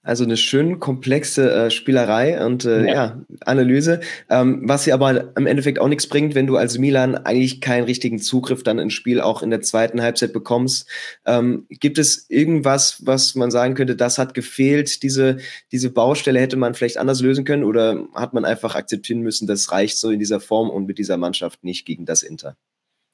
Also 0.03 0.25
eine 0.25 0.39
schön 0.39 0.81
komplexe 0.81 1.53
äh, 1.53 1.71
Spielerei 1.71 2.43
und 2.45 2.65
äh, 2.65 2.87
ja. 2.87 2.95
ja 2.95 3.21
Analyse, 3.45 4.01
ähm, 4.31 4.63
was 4.65 4.85
sie 4.85 4.95
aber 4.95 5.37
im 5.37 5.47
Endeffekt 5.47 5.79
auch 5.79 5.89
nichts 5.89 6.07
bringt, 6.07 6.35
wenn 6.35 6.47
du 6.47 6.57
als 6.57 6.79
Milan 6.79 7.17
eigentlich 7.17 7.61
keinen 7.61 7.85
richtigen 7.85 8.19
Zugriff 8.19 8.63
dann 8.63 8.79
ins 8.79 8.95
Spiel 8.95 9.21
auch 9.21 9.43
in 9.43 9.51
der 9.51 9.61
zweiten 9.61 10.01
Halbzeit 10.01 10.33
bekommst. 10.33 10.89
Ähm, 11.27 11.67
gibt 11.69 11.99
es 11.99 12.31
irgendwas, 12.31 13.05
was 13.05 13.35
man 13.35 13.51
sagen 13.51 13.75
könnte, 13.75 13.95
das 13.95 14.17
hat 14.17 14.33
gefehlt, 14.33 15.03
diese, 15.03 15.37
diese 15.71 15.91
Baustelle 15.91 16.41
hätte 16.41 16.57
man 16.57 16.73
vielleicht 16.73 16.97
anders 16.97 17.21
lösen 17.21 17.45
können 17.45 17.65
oder 17.65 18.07
hat 18.15 18.33
man 18.33 18.47
einfach 18.47 18.77
akzeptieren 18.77 19.21
müssen, 19.21 19.47
das 19.47 19.71
reicht 19.71 19.99
so 19.99 20.09
in 20.09 20.19
dieser 20.19 20.41
Form 20.41 20.71
und 20.71 20.87
mit 20.87 20.97
dieser 20.97 21.19
Mannschaft 21.19 21.63
nicht 21.63 21.85
gegen 21.85 22.07
das 22.07 22.23
Inter? 22.23 22.57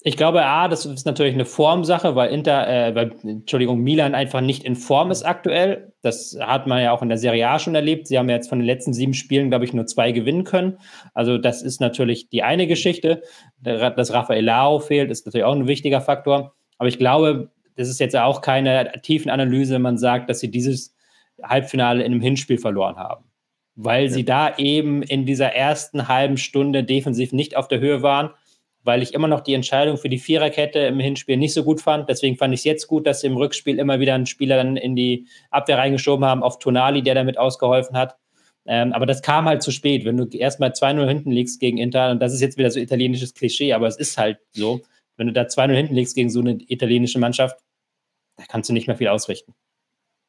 Ich 0.09 0.17
glaube, 0.17 0.45
A, 0.45 0.69
das 0.69 0.87
ist 0.87 1.05
natürlich 1.05 1.35
eine 1.35 1.45
Formsache, 1.45 2.15
weil 2.15 2.31
Inter, 2.31 2.69
äh, 2.69 2.95
weil, 2.95 3.11
Entschuldigung, 3.25 3.81
Milan 3.81 4.15
einfach 4.15 4.41
nicht 4.41 4.63
in 4.63 4.77
Form 4.77 5.11
ist 5.11 5.25
aktuell. 5.25 5.95
Das 6.01 6.39
hat 6.41 6.69
man 6.69 6.81
ja 6.81 6.93
auch 6.93 7.03
in 7.03 7.09
der 7.09 7.19
Serie 7.19 7.49
A 7.49 7.59
schon 7.59 7.75
erlebt. 7.75 8.07
Sie 8.07 8.17
haben 8.17 8.29
ja 8.29 8.37
jetzt 8.37 8.49
von 8.49 8.61
den 8.61 8.67
letzten 8.67 8.93
sieben 8.93 9.15
Spielen, 9.15 9.49
glaube 9.49 9.65
ich, 9.65 9.73
nur 9.73 9.85
zwei 9.87 10.13
gewinnen 10.13 10.45
können. 10.45 10.79
Also, 11.13 11.39
das 11.39 11.61
ist 11.61 11.81
natürlich 11.81 12.29
die 12.29 12.45
eine 12.45 12.69
Geschichte. 12.69 13.21
Dass 13.61 14.13
Rafael 14.13 14.45
Lao 14.45 14.79
fehlt, 14.79 15.11
ist 15.11 15.27
natürlich 15.27 15.45
auch 15.45 15.57
ein 15.57 15.67
wichtiger 15.67 16.01
Faktor. 16.01 16.55
Aber 16.79 16.89
ich 16.89 16.99
glaube, 16.99 17.51
das 17.75 17.89
ist 17.89 17.99
jetzt 17.99 18.15
auch 18.15 18.43
keine 18.43 18.93
tiefen 19.03 19.29
Analyse, 19.29 19.81
man 19.81 19.99
sagt, 19.99 20.31
dass 20.31 20.39
sie 20.39 20.53
dieses 20.53 20.95
Halbfinale 21.43 22.05
in 22.05 22.13
einem 22.13 22.21
Hinspiel 22.21 22.59
verloren 22.59 22.95
haben. 22.95 23.25
Weil 23.75 24.05
ja. 24.05 24.11
sie 24.11 24.25
da 24.25 24.57
eben 24.57 25.03
in 25.03 25.27
dieser 25.27 25.53
ersten 25.53 26.07
halben 26.07 26.37
Stunde 26.37 26.85
defensiv 26.85 27.33
nicht 27.33 27.57
auf 27.57 27.67
der 27.67 27.81
Höhe 27.81 28.03
waren 28.03 28.31
weil 28.87 29.03
ich 29.03 29.15
immer 29.15 29.27
noch 29.27 29.41
die 29.41 29.55
Entscheidung 29.55 29.97
für 29.97 30.09
die 30.09 30.19
Viererkette 30.19 30.79
im 30.79 31.01
Hinspiel 31.01 31.37
nicht 31.37 31.53
so 31.53 31.65
gut 31.65 31.81
fand. 31.81 32.09
Deswegen 32.09 32.37
fand 32.37 32.55
ich 32.55 32.61
es 32.61 32.65
jetzt 32.65 32.87
gut, 32.87 33.05
dass 33.05 33.21
sie 33.21 33.27
im 33.27 33.37
Rückspiel 33.37 33.81
immer 33.81 33.99
wieder 33.99 34.15
einen 34.15 34.27
Spieler 34.27 34.57
dann 34.57 34.77
in 34.77 34.95
die 34.95 35.27
Abwehr 35.51 35.77
reingeschoben 35.77 36.25
haben, 36.25 36.45
auf 36.45 36.61
Tonali, 36.61 37.03
der 37.03 37.17
damit 37.17 37.37
ausgeholfen 37.37 37.97
hat. 37.97 38.17
Ähm, 38.65 38.93
aber 38.93 39.05
das 39.05 39.23
kam 39.23 39.47
halt 39.47 39.63
zu 39.63 39.73
spät. 39.73 40.05
Wenn 40.05 40.17
du 40.17 40.25
erstmal 40.29 40.71
2-0 40.71 41.09
hinten 41.09 41.33
liegst 41.33 41.59
gegen 41.59 41.79
Inter, 41.79 42.13
und 42.13 42.21
das 42.21 42.33
ist 42.33 42.41
jetzt 42.41 42.59
wieder 42.59 42.71
so 42.71 42.79
italienisches 42.79 43.35
Klischee, 43.35 43.73
aber 43.73 43.89
es 43.89 43.97
ist 43.97 44.19
halt 44.19 44.39
so, 44.53 44.83
wenn 45.17 45.27
du 45.27 45.33
da 45.33 45.43
2-0 45.43 45.75
hinten 45.75 45.95
liegst 45.97 46.15
gegen 46.15 46.31
so 46.31 46.39
eine 46.41 46.57
italienische 46.69 47.19
Mannschaft, 47.19 47.59
da 48.37 48.45
kannst 48.49 48.71
du 48.71 48.73
nicht 48.73 48.87
mehr 48.87 48.97
viel 48.97 49.09
ausrichten. 49.09 49.53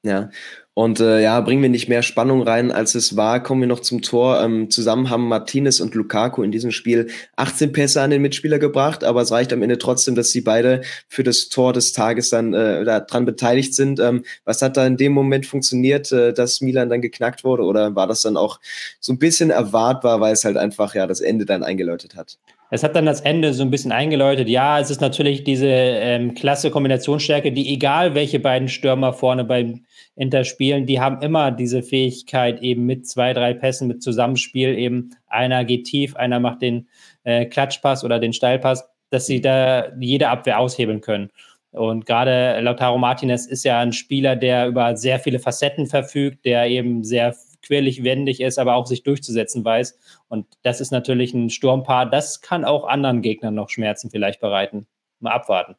Ja, 0.03 0.29
und 0.73 0.99
äh, 0.99 1.23
ja, 1.23 1.41
bringen 1.41 1.63
wir 1.63 1.69
nicht 1.69 1.89
mehr 1.89 2.03
Spannung 2.03 2.43
rein, 2.43 2.71
als 2.71 2.93
es 2.93 3.17
war. 3.17 3.41
Kommen 3.41 3.61
wir 3.61 3.67
noch 3.67 3.79
zum 3.79 4.03
Tor. 4.03 4.39
Ähm, 4.43 4.69
zusammen 4.69 5.09
haben 5.09 5.27
Martinez 5.27 5.79
und 5.79 5.95
Lukaku 5.95 6.43
in 6.43 6.51
diesem 6.51 6.69
Spiel 6.69 7.09
18 7.35 7.71
Pässe 7.71 8.01
an 8.03 8.11
den 8.11 8.21
Mitspieler 8.21 8.59
gebracht, 8.59 9.03
aber 9.03 9.23
es 9.23 9.31
reicht 9.31 9.51
am 9.51 9.63
Ende 9.63 9.79
trotzdem, 9.79 10.13
dass 10.13 10.29
sie 10.29 10.41
beide 10.41 10.81
für 11.09 11.23
das 11.23 11.49
Tor 11.49 11.73
des 11.73 11.93
Tages 11.93 12.29
dann 12.29 12.53
äh, 12.53 12.85
daran 12.85 13.25
beteiligt 13.25 13.73
sind. 13.73 13.99
Ähm, 13.99 14.23
was 14.45 14.61
hat 14.61 14.77
da 14.77 14.85
in 14.85 14.97
dem 14.97 15.13
Moment 15.13 15.47
funktioniert, 15.47 16.11
äh, 16.11 16.31
dass 16.31 16.61
Milan 16.61 16.89
dann 16.89 17.01
geknackt 17.01 17.43
wurde? 17.43 17.63
Oder 17.63 17.95
war 17.95 18.05
das 18.05 18.21
dann 18.21 18.37
auch 18.37 18.59
so 18.99 19.11
ein 19.13 19.19
bisschen 19.19 19.49
erwartbar, 19.49 20.21
weil 20.21 20.33
es 20.33 20.45
halt 20.45 20.57
einfach 20.57 20.93
ja 20.93 21.07
das 21.07 21.21
Ende 21.21 21.45
dann 21.45 21.63
eingeläutet 21.63 22.15
hat? 22.15 22.37
Es 22.69 22.83
hat 22.83 22.95
dann 22.95 23.05
das 23.05 23.21
Ende 23.21 23.53
so 23.53 23.63
ein 23.63 23.71
bisschen 23.71 23.93
eingeläutet. 23.93 24.49
Ja, 24.49 24.79
es 24.79 24.89
ist 24.91 24.99
natürlich 24.99 25.43
diese 25.45 25.67
ähm, 25.69 26.33
klasse 26.33 26.69
Kombinationsstärke, 26.69 27.51
die 27.53 27.73
egal 27.73 28.13
welche 28.13 28.39
beiden 28.39 28.67
Stürmer 28.67 29.13
vorne 29.13 29.45
beim 29.45 29.85
Inter 30.15 30.43
spielen, 30.43 30.85
die 30.85 30.99
haben 30.99 31.21
immer 31.21 31.51
diese 31.51 31.81
Fähigkeit 31.81 32.61
eben 32.61 32.85
mit 32.85 33.07
zwei, 33.07 33.33
drei 33.33 33.53
Pässen, 33.53 33.87
mit 33.87 34.03
Zusammenspiel 34.03 34.77
eben 34.77 35.11
einer 35.27 35.63
geht 35.63 35.85
tief, 35.85 36.15
einer 36.15 36.39
macht 36.39 36.61
den 36.61 36.87
äh, 37.23 37.45
Klatschpass 37.45 38.03
oder 38.03 38.19
den 38.19 38.33
Steilpass, 38.33 38.89
dass 39.11 39.27
sie 39.27 39.39
da 39.39 39.93
jede 39.99 40.27
Abwehr 40.29 40.59
aushebeln 40.59 41.01
können. 41.01 41.29
Und 41.71 42.05
gerade 42.05 42.59
Lautaro 42.61 42.97
Martinez 42.97 43.45
ist 43.45 43.63
ja 43.63 43.79
ein 43.79 43.93
Spieler, 43.93 44.35
der 44.35 44.67
über 44.67 44.97
sehr 44.97 45.19
viele 45.19 45.39
Facetten 45.39 45.85
verfügt, 45.85 46.43
der 46.45 46.67
eben 46.67 47.03
sehr 47.03 47.33
quirlig 47.67 48.03
wendig 48.03 48.41
ist, 48.41 48.57
aber 48.57 48.75
auch 48.75 48.87
sich 48.87 49.03
durchzusetzen 49.03 49.63
weiß. 49.63 49.99
Und 50.29 50.47
das 50.63 50.81
ist 50.81 50.91
natürlich 50.91 51.33
ein 51.33 51.49
Sturmpaar, 51.49 52.09
das 52.09 52.41
kann 52.41 52.65
auch 52.65 52.87
anderen 52.87 53.21
Gegnern 53.21 53.53
noch 53.53 53.69
Schmerzen 53.69 54.09
vielleicht 54.09 54.39
bereiten. 54.39 54.87
Mal 55.19 55.31
abwarten. 55.31 55.75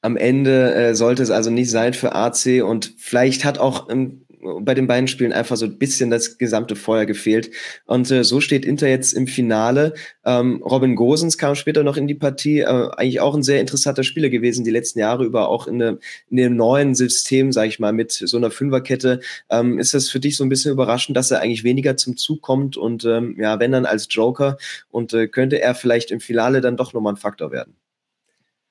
Am 0.00 0.16
Ende 0.16 0.74
äh, 0.74 0.94
sollte 0.94 1.22
es 1.22 1.30
also 1.30 1.50
nicht 1.50 1.70
sein 1.70 1.94
für 1.94 2.14
AC 2.14 2.64
und 2.64 2.94
vielleicht 2.98 3.44
hat 3.44 3.58
auch 3.58 3.88
ähm, 3.88 4.26
bei 4.60 4.74
den 4.74 4.86
beiden 4.86 5.08
Spielen 5.08 5.32
einfach 5.32 5.56
so 5.56 5.66
ein 5.66 5.78
bisschen 5.78 6.10
das 6.10 6.38
gesamte 6.38 6.76
Feuer 6.76 7.06
gefehlt. 7.06 7.50
Und 7.86 8.10
äh, 8.10 8.24
so 8.24 8.40
steht 8.40 8.64
Inter 8.64 8.88
jetzt 8.88 9.12
im 9.12 9.26
Finale. 9.26 9.94
Ähm, 10.24 10.62
Robin 10.62 10.96
Gosens 10.96 11.38
kam 11.38 11.54
später 11.54 11.82
noch 11.84 11.96
in 11.96 12.06
die 12.06 12.14
Partie. 12.14 12.60
Äh, 12.60 12.88
eigentlich 12.96 13.20
auch 13.20 13.34
ein 13.34 13.42
sehr 13.42 13.60
interessanter 13.60 14.02
Spieler 14.02 14.28
gewesen, 14.28 14.64
die 14.64 14.70
letzten 14.70 14.98
Jahre 14.98 15.24
über, 15.24 15.48
auch 15.48 15.66
in, 15.66 15.80
eine, 15.80 15.98
in 16.30 16.36
dem 16.36 16.56
neuen 16.56 16.94
System, 16.94 17.52
sage 17.52 17.68
ich 17.68 17.78
mal, 17.78 17.92
mit 17.92 18.12
so 18.12 18.36
einer 18.36 18.50
Fünferkette. 18.50 19.20
Ähm, 19.50 19.78
ist 19.78 19.94
das 19.94 20.08
für 20.08 20.20
dich 20.20 20.36
so 20.36 20.44
ein 20.44 20.48
bisschen 20.48 20.72
überraschend, 20.72 21.16
dass 21.16 21.30
er 21.30 21.40
eigentlich 21.40 21.64
weniger 21.64 21.96
zum 21.96 22.16
Zug 22.16 22.42
kommt 22.42 22.76
und 22.76 23.04
ähm, 23.04 23.36
ja, 23.38 23.60
wenn 23.60 23.72
dann 23.72 23.86
als 23.86 24.08
Joker 24.10 24.56
und 24.90 25.14
äh, 25.14 25.28
könnte 25.28 25.60
er 25.60 25.74
vielleicht 25.74 26.10
im 26.10 26.20
Finale 26.20 26.60
dann 26.60 26.76
doch 26.76 26.92
nochmal 26.92 27.14
ein 27.14 27.16
Faktor 27.16 27.52
werden? 27.52 27.76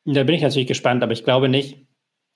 Da 0.05 0.23
bin 0.23 0.35
ich 0.35 0.41
natürlich 0.41 0.67
gespannt, 0.67 1.03
aber 1.03 1.13
ich 1.13 1.23
glaube 1.23 1.47
nicht, 1.47 1.85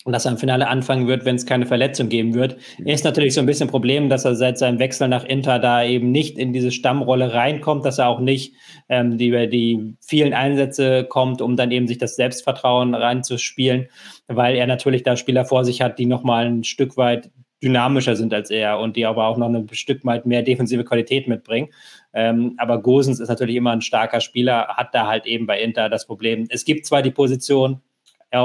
und 0.06 0.14
dass 0.14 0.26
er 0.26 0.32
im 0.32 0.38
Finale 0.38 0.68
anfangen 0.68 1.08
wird, 1.08 1.26
wenn 1.26 1.36
es 1.36 1.48
keine 1.48 1.66
Verletzung 1.66 2.10
geben 2.10 2.36
wird. 2.36 2.58
Ist 2.78 3.04
natürlich 3.04 3.34
so 3.34 3.40
ein 3.40 3.48
bisschen 3.48 3.68
ein 3.68 3.72
Problem, 3.72 4.08
dass 4.08 4.24
er 4.24 4.36
seit 4.36 4.60
seinem 4.60 4.78
Wechsel 4.78 5.08
nach 5.08 5.26
Inter 5.26 5.58
da 5.58 5.84
eben 5.84 6.12
nicht 6.12 6.38
in 6.38 6.54
diese 6.54 6.72
Stammrolle 6.72 7.34
reinkommt, 7.34 7.84
dass 7.86 7.98
er 7.98 8.08
auch 8.08 8.20
nicht 8.20 8.54
ähm, 8.88 9.18
die, 9.18 9.32
die 9.50 9.96
vielen 10.02 10.34
Einsätze 10.34 11.06
kommt, 11.06 11.42
um 11.42 11.56
dann 11.58 11.72
eben 11.72 11.88
sich 11.88 11.98
das 11.98 12.16
Selbstvertrauen 12.16 12.94
reinzuspielen, 12.94 13.88
weil 14.28 14.56
er 14.56 14.68
natürlich 14.68 15.02
da 15.02 15.18
Spieler 15.18 15.44
vor 15.44 15.66
sich 15.66 15.82
hat, 15.82 15.98
die 15.98 16.06
nochmal 16.06 16.46
ein 16.46 16.64
Stück 16.64 16.98
weit 16.98 17.32
dynamischer 17.64 18.16
sind 18.16 18.32
als 18.32 18.52
er 18.52 18.78
und 18.80 18.96
die 18.96 19.08
aber 19.08 19.26
auch 19.26 19.38
noch 19.38 19.50
ein 19.50 19.68
Stück 19.72 20.06
weit 20.06 20.28
mehr 20.28 20.44
defensive 20.44 20.84
Qualität 20.84 21.28
mitbringen. 21.28 21.70
Ähm, 22.14 22.54
aber 22.58 22.80
Gosens 22.80 23.20
ist 23.20 23.30
natürlich 23.30 23.56
immer 23.56 23.72
ein 23.72 23.82
starker 23.82 24.22
Spieler, 24.22 24.68
hat 24.68 24.94
da 24.94 25.08
halt 25.08 25.26
eben 25.26 25.48
bei 25.48 25.60
Inter 25.60 25.90
das 25.90 26.06
Problem. 26.06 26.46
Es 26.50 26.64
gibt 26.64 26.86
zwar 26.86 27.02
die 27.02 27.10
Position, 27.10 27.82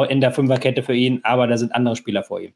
in 0.09 0.21
der 0.21 0.33
Fünferkette 0.33 0.83
für 0.83 0.95
ihn, 0.95 1.21
aber 1.23 1.47
da 1.47 1.59
sind 1.59 1.75
andere 1.75 1.97
Spieler 1.97 2.23
vor 2.23 2.41
ihm. 2.41 2.53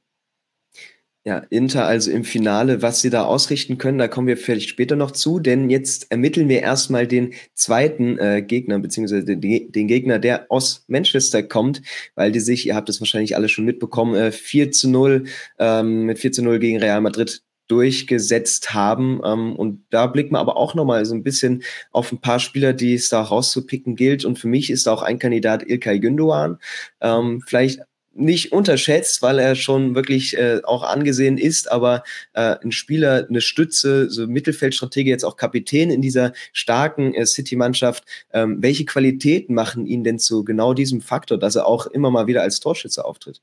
Ja, 1.26 1.38
Inter 1.48 1.86
also 1.86 2.10
im 2.10 2.22
Finale, 2.22 2.82
was 2.82 3.00
sie 3.00 3.08
da 3.08 3.24
ausrichten 3.24 3.78
können, 3.78 3.96
da 3.96 4.08
kommen 4.08 4.26
wir 4.26 4.36
vielleicht 4.36 4.68
später 4.68 4.94
noch 4.94 5.10
zu, 5.10 5.40
denn 5.40 5.70
jetzt 5.70 6.10
ermitteln 6.10 6.50
wir 6.50 6.60
erstmal 6.60 7.06
den 7.06 7.32
zweiten 7.54 8.18
äh, 8.18 8.42
Gegner, 8.42 8.78
beziehungsweise 8.78 9.24
den, 9.24 9.72
den, 9.72 9.88
Gegner, 9.88 10.18
der 10.18 10.44
aus 10.50 10.84
Manchester 10.86 11.42
kommt, 11.42 11.80
weil 12.14 12.30
die 12.30 12.40
sich, 12.40 12.66
ihr 12.66 12.74
habt 12.74 12.90
es 12.90 13.00
wahrscheinlich 13.00 13.36
alle 13.36 13.48
schon 13.48 13.64
mitbekommen, 13.64 14.14
äh, 14.14 14.32
4 14.32 14.70
zu 14.72 14.90
0, 14.90 15.24
ähm, 15.58 16.04
mit 16.04 16.18
4 16.18 16.32
zu 16.32 16.42
0 16.42 16.58
gegen 16.58 16.78
Real 16.78 17.00
Madrid 17.00 17.42
durchgesetzt 17.68 18.74
haben. 18.74 19.20
Ähm, 19.24 19.56
und 19.56 19.84
da 19.90 20.06
blicken 20.06 20.34
wir 20.34 20.40
aber 20.40 20.56
auch 20.56 20.74
nochmal 20.74 21.04
so 21.04 21.14
ein 21.14 21.22
bisschen 21.22 21.62
auf 21.92 22.12
ein 22.12 22.20
paar 22.20 22.40
Spieler, 22.40 22.72
die 22.72 22.94
es 22.94 23.08
da 23.08 23.22
rauszupicken 23.22 23.96
gilt. 23.96 24.24
Und 24.24 24.38
für 24.38 24.48
mich 24.48 24.70
ist 24.70 24.88
auch 24.88 25.02
ein 25.02 25.18
Kandidat 25.18 25.62
Ilkay 25.62 25.98
Gündoğan. 25.98 26.58
Ähm, 27.00 27.42
vielleicht 27.46 27.80
nicht 28.14 28.52
unterschätzt, 28.52 29.22
weil 29.22 29.38
er 29.38 29.54
schon 29.54 29.94
wirklich 29.94 30.36
äh, 30.36 30.60
auch 30.64 30.82
angesehen 30.82 31.38
ist, 31.38 31.70
aber 31.70 32.04
äh, 32.32 32.56
ein 32.62 32.72
Spieler, 32.72 33.26
eine 33.28 33.40
Stütze, 33.40 34.08
so 34.10 34.26
Mittelfeldstrategie, 34.26 35.10
jetzt 35.10 35.24
auch 35.24 35.36
Kapitän 35.36 35.90
in 35.90 36.00
dieser 36.00 36.32
starken 36.52 37.14
äh, 37.14 37.26
City-Mannschaft. 37.26 38.04
Ähm, 38.32 38.58
welche 38.60 38.84
Qualitäten 38.84 39.54
machen 39.54 39.86
ihn 39.86 40.04
denn 40.04 40.18
zu 40.18 40.44
genau 40.44 40.74
diesem 40.74 41.00
Faktor, 41.00 41.38
dass 41.38 41.56
er 41.56 41.66
auch 41.66 41.86
immer 41.86 42.10
mal 42.10 42.26
wieder 42.26 42.42
als 42.42 42.60
Torschütze 42.60 43.04
auftritt? 43.04 43.40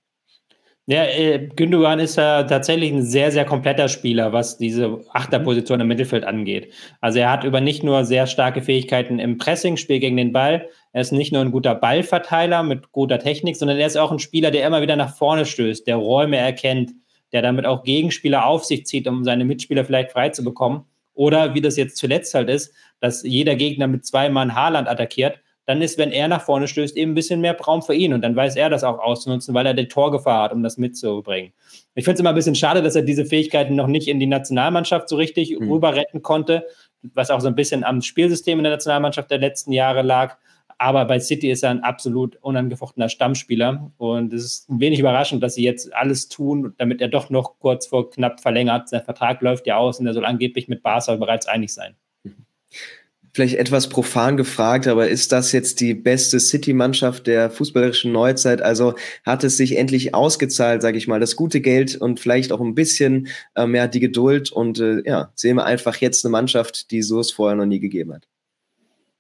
Ja, 0.88 1.06
äh, 1.06 1.48
Gündogan 1.56 2.00
ist 2.00 2.18
ja 2.18 2.44
tatsächlich 2.44 2.92
ein 2.92 3.04
sehr, 3.04 3.32
sehr 3.32 3.46
kompletter 3.46 3.88
Spieler, 3.88 4.34
was 4.34 4.58
diese 4.58 5.00
Achterposition 5.14 5.80
im 5.80 5.88
Mittelfeld 5.88 6.24
angeht. 6.26 6.74
Also 7.02 7.20
er 7.20 7.32
hat 7.32 7.44
über 7.44 7.62
nicht 7.62 7.84
nur 7.84 8.04
sehr 8.04 8.26
starke 8.26 8.62
Fähigkeiten 8.62 9.20
im 9.20 9.38
Pressing-Spiel 9.38 10.00
gegen 10.00 10.18
den 10.18 10.34
Ball, 10.34 10.68
er 10.94 11.02
ist 11.02 11.12
nicht 11.12 11.32
nur 11.32 11.42
ein 11.42 11.52
guter 11.52 11.76
Ballverteiler 11.76 12.64
mit 12.64 12.92
guter 12.92 13.20
Technik, 13.20 13.56
sondern 13.56 13.78
er 13.78 13.88
ist 13.88 13.98
auch 13.98 14.12
ein 14.12 14.20
Spieler, 14.20 14.52
der 14.52 14.68
immer 14.68 14.82
wieder 14.82 14.96
nach 14.96 15.16
vorne 15.16 15.46
stößt, 15.46 15.88
der 15.88 15.96
Räume 15.96 16.38
erkennt, 16.38 16.92
der 17.32 17.42
damit 17.42 17.66
auch 17.66 17.84
Gegenspieler 17.84 18.46
auf 18.46 18.66
sich 18.66 18.86
zieht, 18.86 19.08
um 19.08 19.24
seine 19.24 19.46
Mitspieler 19.46 19.86
vielleicht 19.86 20.12
frei 20.12 20.30
zu 20.30 20.44
bekommen. 20.44 20.86
Oder 21.14 21.54
wie 21.54 21.62
das 21.62 21.78
jetzt 21.78 21.98
zuletzt 21.98 22.34
halt 22.34 22.50
ist, 22.50 22.74
dass 23.00 23.24
jeder 23.24 23.56
Gegner 23.56 23.88
mit 23.88 24.06
zwei 24.06 24.30
Mann 24.30 24.56
Haaland 24.56 24.90
attackiert 24.90 25.40
dann 25.65 25.82
ist, 25.82 25.98
wenn 25.98 26.12
er 26.12 26.27
nach 26.27 26.41
vorne 26.41 26.68
stößt, 26.68 26.98
eben 26.98 27.12
ein 27.12 27.15
bisschen 27.15 27.41
mehr 27.41 27.60
Raum 27.60 27.82
für 27.82 27.94
ihn. 27.94 28.13
Und 28.13 28.22
dann 28.22 28.36
weiß 28.36 28.56
er 28.56 28.70
das 28.70 28.84
auch 28.84 29.00
auszunutzen, 29.00 29.53
weil 29.53 29.65
er 29.65 29.74
die 29.74 29.88
Torgefahr 29.88 30.44
hat, 30.44 30.53
um 30.53 30.63
das 30.63 30.77
mitzubringen. 30.77 31.53
Ich 31.94 32.06
finde 32.06 32.15
es 32.15 32.20
immer 32.20 32.30
ein 32.30 32.36
bisschen 32.36 32.56
schade, 32.56 32.82
dass 32.82 32.96
er 32.96 33.03
diese 33.03 33.25
Fähigkeiten 33.25 33.75
noch 33.75 33.88
nicht 33.88 34.08
in 34.08 34.20
die 34.20 34.27
Nationalmannschaft 34.27 35.08
so 35.08 35.15
richtig 35.15 35.58
mhm. 35.58 35.72
rüber 35.72 35.96
retten 35.96 36.22
konnte, 36.22 36.65
was 37.13 37.30
auch 37.30 37.41
so 37.41 37.48
ein 37.48 37.56
bisschen 37.56 37.84
am 37.84 38.01
Spielsystem 38.01 38.60
in 38.60 38.63
der 38.63 38.74
Nationalmannschaft 38.74 39.30
der 39.30 39.38
letzten 39.38 39.72
Jahre 39.72 40.01
lag. 40.01 40.38
Aber 40.80 41.06
bei 41.06 41.20
City 41.20 41.51
ist 41.51 41.63
er 41.63 41.70
ein 41.70 41.84
absolut 41.84 42.38
unangefochtener 42.38 43.08
Stammspieler. 43.08 43.91
Und 43.98 44.34
es 44.34 44.44
ist 44.44 44.70
ein 44.70 44.80
wenig 44.80 45.00
überraschend, 45.00 45.44
dass 45.44 45.53
sie 45.53 45.63
jetzt 45.63 45.94
alles 45.94 46.27
tun, 46.27 46.74
damit 46.80 47.01
er 47.01 47.08
doch 47.08 47.30
noch 47.30 47.60
kurz 47.60 47.86
vor 47.86 48.10
knapp 48.10 48.39
verlängert. 48.39 48.89
Sein 48.89 49.03
Vertrag 49.03 49.41
läuft 49.41 49.68
ja 49.68 49.77
aus 49.77 50.00
und 50.00 50.08
er 50.08 50.15
soll 50.15 50.25
angeblich 50.25 50.68
mit 50.68 50.82
Barca 50.82 51.15
bereits 51.18 51.46
einig 51.46 51.72
sein. 51.72 51.96
Mhm 52.24 52.46
vielleicht 53.34 53.56
etwas 53.56 53.90
profan 53.90 54.38
gefragt, 54.38 54.88
aber 54.88 55.08
ist 55.08 55.32
das 55.32 55.52
jetzt 55.52 55.80
die 55.80 55.94
beste 55.94 56.40
City-Mannschaft 56.40 57.28
der 57.28 57.50
fußballerischen 57.50 58.12
Neuzeit? 58.12 58.62
Also 58.62 58.96
hat 59.26 59.44
es 59.44 59.58
sich 59.58 59.78
endlich 59.78 60.14
ausgezahlt, 60.14 60.82
sage 60.82 60.98
ich 60.98 61.08
mal, 61.08 61.20
das 61.20 61.36
gute 61.36 61.62
Geld 61.62 61.96
und 61.96 62.20
vielleicht 62.20 62.52
auch 62.52 62.60
ein 62.60 62.76
bisschen 62.76 63.28
äh, 63.56 63.66
mehr 63.66 63.88
die 63.88 64.00
Geduld 64.00 64.52
und 64.52 64.80
äh, 64.80 65.02
ja, 65.06 65.32
sehen 65.36 65.56
wir 65.56 65.66
einfach 65.66 65.98
jetzt 65.98 66.26
eine 66.26 66.32
Mannschaft, 66.32 66.92
die 66.92 67.02
so 67.02 67.20
es 67.20 67.32
vorher 67.32 67.56
noch 67.56 67.66
nie 67.66 67.80
gegeben 67.80 68.14
hat. 68.14 68.28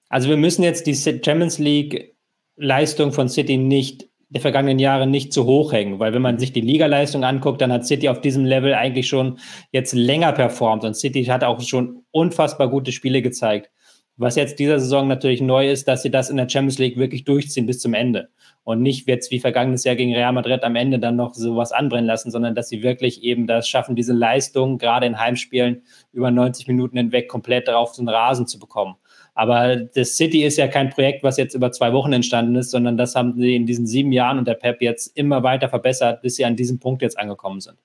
Also 0.09 0.29
wir 0.29 0.37
müssen 0.37 0.63
jetzt 0.63 0.87
die 0.87 0.95
Champions 0.95 1.57
League 1.57 2.13
Leistung 2.57 3.13
von 3.13 3.29
City 3.29 3.57
nicht 3.57 4.09
der 4.31 4.41
vergangenen 4.41 4.79
Jahre 4.79 5.07
nicht 5.07 5.33
zu 5.33 5.45
hoch 5.45 5.73
hängen, 5.73 5.99
weil 5.99 6.13
wenn 6.13 6.21
man 6.21 6.39
sich 6.39 6.53
die 6.53 6.61
Ligaleistung 6.61 7.25
anguckt, 7.25 7.61
dann 7.61 7.71
hat 7.71 7.85
City 7.85 8.07
auf 8.07 8.21
diesem 8.21 8.45
Level 8.45 8.73
eigentlich 8.73 9.07
schon 9.07 9.39
jetzt 9.71 9.93
länger 9.93 10.31
performt 10.31 10.85
und 10.85 10.95
City 10.95 11.25
hat 11.25 11.43
auch 11.43 11.59
schon 11.61 12.03
unfassbar 12.11 12.69
gute 12.69 12.93
Spiele 12.93 13.21
gezeigt. 13.21 13.69
Was 14.21 14.35
jetzt 14.35 14.59
dieser 14.59 14.79
Saison 14.79 15.07
natürlich 15.07 15.41
neu 15.41 15.71
ist, 15.71 15.87
dass 15.87 16.03
sie 16.03 16.11
das 16.11 16.29
in 16.29 16.37
der 16.37 16.47
Champions 16.47 16.77
League 16.77 16.95
wirklich 16.95 17.23
durchziehen 17.23 17.65
bis 17.65 17.79
zum 17.79 17.95
Ende 17.95 18.29
und 18.63 18.83
nicht 18.83 19.07
jetzt 19.07 19.31
wie 19.31 19.39
vergangenes 19.39 19.83
Jahr 19.83 19.95
gegen 19.95 20.13
Real 20.13 20.31
Madrid 20.31 20.63
am 20.63 20.75
Ende 20.75 20.99
dann 20.99 21.15
noch 21.15 21.33
sowas 21.33 21.71
anbrennen 21.71 22.05
lassen, 22.05 22.29
sondern 22.29 22.53
dass 22.53 22.69
sie 22.69 22.83
wirklich 22.83 23.23
eben 23.23 23.47
das 23.47 23.67
schaffen, 23.67 23.95
diese 23.95 24.13
Leistung 24.13 24.77
gerade 24.77 25.07
in 25.07 25.17
Heimspielen 25.17 25.81
über 26.13 26.29
90 26.29 26.67
Minuten 26.67 26.97
hinweg 26.97 27.29
komplett 27.29 27.67
auf 27.67 27.93
den 27.95 28.07
Rasen 28.07 28.45
zu 28.45 28.59
bekommen. 28.59 28.93
Aber 29.33 29.75
das 29.77 30.17
City 30.17 30.43
ist 30.43 30.57
ja 30.57 30.67
kein 30.67 30.91
Projekt, 30.91 31.23
was 31.23 31.37
jetzt 31.37 31.55
über 31.55 31.71
zwei 31.71 31.91
Wochen 31.91 32.13
entstanden 32.13 32.53
ist, 32.53 32.69
sondern 32.69 32.97
das 32.97 33.15
haben 33.15 33.33
sie 33.41 33.55
in 33.55 33.65
diesen 33.65 33.87
sieben 33.87 34.11
Jahren 34.11 34.37
unter 34.37 34.53
Pep 34.53 34.83
jetzt 34.83 35.17
immer 35.17 35.41
weiter 35.41 35.67
verbessert, 35.67 36.21
bis 36.21 36.35
sie 36.35 36.45
an 36.45 36.55
diesem 36.55 36.77
Punkt 36.77 37.01
jetzt 37.01 37.17
angekommen 37.17 37.59
sind. 37.59 37.79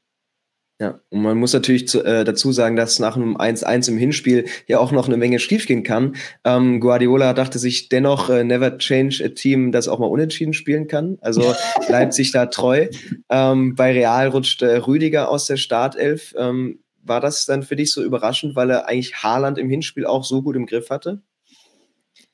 Ja, 0.78 1.00
und 1.08 1.22
man 1.22 1.38
muss 1.38 1.54
natürlich 1.54 1.88
zu, 1.88 2.04
äh, 2.04 2.22
dazu 2.24 2.52
sagen, 2.52 2.76
dass 2.76 2.98
nach 2.98 3.16
einem 3.16 3.34
1-1 3.36 3.88
im 3.88 3.96
Hinspiel 3.96 4.44
ja 4.66 4.78
auch 4.78 4.92
noch 4.92 5.06
eine 5.06 5.16
Menge 5.16 5.38
schiefgehen 5.38 5.84
kann. 5.84 6.16
Ähm, 6.44 6.80
Guardiola 6.80 7.32
dachte 7.32 7.58
sich 7.58 7.88
dennoch, 7.88 8.28
äh, 8.28 8.44
never 8.44 8.76
change 8.76 9.24
a 9.24 9.28
team, 9.28 9.72
das 9.72 9.88
auch 9.88 9.98
mal 9.98 10.06
unentschieden 10.06 10.52
spielen 10.52 10.86
kann. 10.86 11.16
Also 11.22 11.54
bleibt 11.86 12.12
sich 12.12 12.30
da 12.30 12.46
treu. 12.46 12.88
Ähm, 13.30 13.74
bei 13.74 13.92
Real 13.92 14.28
rutscht 14.28 14.60
äh, 14.60 14.76
Rüdiger 14.76 15.30
aus 15.30 15.46
der 15.46 15.56
Startelf. 15.56 16.34
Ähm, 16.36 16.80
war 17.02 17.20
das 17.20 17.46
dann 17.46 17.62
für 17.62 17.76
dich 17.76 17.92
so 17.92 18.02
überraschend, 18.02 18.54
weil 18.54 18.68
er 18.68 18.86
eigentlich 18.86 19.22
Haaland 19.22 19.56
im 19.56 19.70
Hinspiel 19.70 20.04
auch 20.04 20.24
so 20.24 20.42
gut 20.42 20.56
im 20.56 20.66
Griff 20.66 20.90
hatte? 20.90 21.22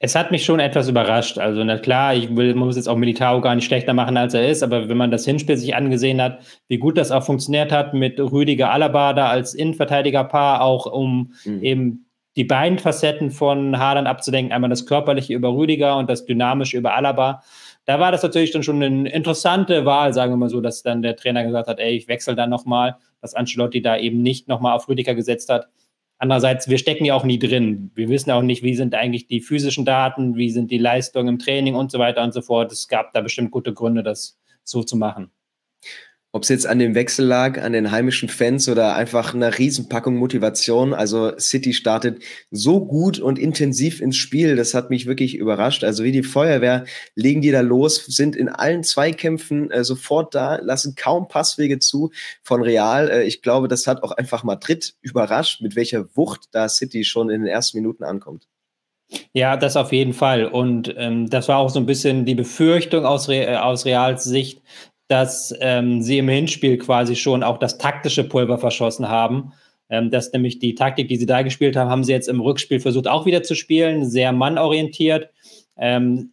Es 0.05 0.17
hat 0.17 0.33
mich 0.33 0.45
schon 0.45 0.59
etwas 0.59 0.89
überrascht. 0.89 1.39
Also, 1.39 1.63
na 1.63 1.79
klar, 1.79 2.13
ich 2.13 2.35
will, 2.35 2.57
man 2.57 2.67
muss 2.67 2.75
jetzt 2.75 2.89
auch 2.89 2.97
Militao 2.97 3.41
gar 3.41 3.55
nicht 3.55 3.65
schlechter 3.65 3.95
machen, 3.95 4.17
als 4.17 4.35
er 4.35 4.49
ist, 4.49 4.65
aber 4.65 4.89
wenn 4.89 4.97
man 4.97 5.13
das 5.13 5.25
Hinspiel 5.25 5.57
sich 5.57 5.77
angesehen 5.77 6.21
hat, 6.21 6.41
wie 6.67 6.79
gut 6.79 6.99
das 6.99 7.13
auch 7.13 7.23
funktioniert 7.23 7.71
hat 7.71 7.95
mit 7.95 8.19
Rüdiger 8.19 8.73
Alaba 8.73 9.13
da 9.13 9.29
als 9.29 9.55
Innenverteidigerpaar, 9.55 10.61
auch 10.63 10.87
um 10.87 11.35
mhm. 11.45 11.63
eben 11.63 12.07
die 12.35 12.43
beiden 12.43 12.81
Facetten 12.81 13.31
von 13.31 13.79
Haaland 13.79 14.09
abzudenken, 14.09 14.53
einmal 14.53 14.71
das 14.71 14.87
Körperliche 14.87 15.35
über 15.35 15.55
Rüdiger 15.55 15.97
und 15.97 16.11
das 16.11 16.25
Dynamische 16.25 16.79
über 16.79 16.95
Alaba. 16.95 17.45
Da 17.85 18.01
war 18.01 18.11
das 18.11 18.25
natürlich 18.25 18.51
dann 18.51 18.65
schon 18.65 18.83
eine 18.83 19.09
interessante 19.09 19.85
Wahl, 19.85 20.13
sagen 20.13 20.33
wir 20.33 20.37
mal 20.37 20.49
so, 20.49 20.61
dass 20.61 20.83
dann 20.83 21.03
der 21.03 21.15
Trainer 21.15 21.45
gesagt 21.45 21.69
hat, 21.69 21.79
ey, 21.79 21.95
ich 21.97 22.09
wechsle 22.09 22.35
dann 22.35 22.51
nochmal, 22.51 22.97
dass 23.21 23.35
Ancelotti 23.35 23.83
da 23.83 23.97
eben 23.97 24.21
nicht 24.21 24.49
nochmal 24.49 24.75
auf 24.75 24.89
Rüdiger 24.89 25.15
gesetzt 25.15 25.49
hat. 25.49 25.69
Andererseits, 26.23 26.69
wir 26.69 26.79
stecken 26.79 27.05
ja 27.05 27.17
auch 27.17 27.25
nie 27.25 27.41
drin. 27.41 27.91
Wir 27.97 28.09
wissen 28.09 28.31
auch 28.31 28.43
nicht, 28.43 28.63
wie 28.63 28.77
sind 28.77 28.95
eigentlich 28.95 29.27
die 29.27 29.41
physischen 29.41 29.85
Daten, 29.85 30.37
wie 30.37 30.51
sind 30.51 30.71
die 30.71 30.79
Leistungen 30.79 31.27
im 31.27 31.39
Training 31.41 31.75
und 31.75 31.91
so 31.91 31.99
weiter 31.99 32.23
und 32.23 32.33
so 32.33 32.43
fort. 32.43 32.71
Es 32.71 32.87
gab 32.87 33.13
da 33.13 33.23
bestimmt 33.23 33.51
gute 33.51 33.75
Gründe, 33.75 34.05
das 34.05 34.39
so 34.63 34.85
zu 34.85 34.97
machen. 34.97 35.33
Ob 36.35 36.45
es 36.45 36.49
jetzt 36.49 36.67
an 36.67 36.79
dem 36.79 36.95
Wechsel 36.95 37.27
lag, 37.27 37.61
an 37.61 37.75
den 37.75 37.91
heimischen 37.91 38.31
Fans 38.31 38.67
oder 38.67 38.95
einfach 38.95 39.35
einer 39.35 39.59
Riesenpackung 39.59 40.17
Motivation. 40.17 40.95
Also 40.95 41.39
City 41.39 41.75
startet 41.75 42.23
so 42.51 42.85
gut 42.87 43.19
und 43.19 43.39
intensiv 43.39 44.01
ins 44.01 44.17
Spiel. 44.17 44.57
Das 44.57 44.73
hat 44.73 44.89
mich 44.89 45.05
wirklich 45.05 45.37
überrascht. 45.37 45.85
Also 45.85 46.05
wie 46.05 46.13
die 46.13 46.23
Feuerwehr 46.23 46.87
legen 47.15 47.43
die 47.43 47.51
da 47.51 47.61
los, 47.61 48.07
sind 48.07 48.35
in 48.35 48.49
allen 48.49 48.83
Zweikämpfen 48.83 49.71
äh, 49.71 49.85
sofort 49.85 50.35
da, 50.35 50.57
lassen 50.57 50.95
kaum 50.95 51.29
Passwege 51.29 51.79
zu 51.81 52.11
von 52.43 52.63
Real. 52.63 53.11
Äh, 53.11 53.25
ich 53.25 53.43
glaube, 53.43 53.69
das 53.69 53.87
hat 53.87 54.03
auch 54.03 54.13
einfach 54.13 54.43
Madrid 54.43 54.95
überrascht, 55.03 55.61
mit 55.61 55.77
welcher 55.77 56.17
Wucht 56.17 56.49
da 56.53 56.71
City 56.71 57.05
schon 57.05 57.29
in 57.29 57.43
den 57.43 57.49
ersten 57.49 57.77
Minuten 57.77 58.05
ankommt. 58.05 58.49
Ja, 59.33 59.57
das 59.57 59.77
auf 59.77 59.93
jeden 59.93 60.13
Fall. 60.13 60.47
Und 60.47 60.95
ähm, 60.97 61.29
das 61.29 61.49
war 61.49 61.59
auch 61.59 61.71
so 61.71 61.79
ein 61.79 61.87
bisschen 61.87 62.25
die 62.25 62.35
Befürchtung 62.35 63.05
aus, 63.05 63.29
Re 63.29 63.63
aus 63.63 63.85
Reals 63.85 64.25
Sicht, 64.25 64.63
dass 65.13 65.55
ähm, 65.61 66.01
sie 66.01 66.17
im 66.17 66.29
Hinspiel 66.31 66.79
quasi 66.79 67.17
schon 67.17 67.43
auch 67.43 67.59
das 67.59 67.77
taktische 67.77 68.25
Pulver 68.25 68.57
verschossen 68.57 69.11
haben. 69.11 69.53
Ähm, 69.91 70.11
dass 70.11 70.33
nämlich 70.33 70.59
die 70.59 70.75
Taktik, 70.75 71.09
die 71.09 71.19
sie 71.19 71.27
da 71.27 71.43
gespielt 71.43 71.77
haben, 71.77 71.91
haben 71.91 72.03
sie 72.03 72.13
jetzt 72.13 72.29
im 72.29 72.41
Rückspiel 72.41 72.81
versucht 72.81 73.07
auch 73.07 73.27
wieder 73.27 73.43
zu 73.43 73.55
spielen, 73.55 74.09
sehr 74.09 74.33
mannorientiert. 74.33 75.29
Ähm, 75.77 76.31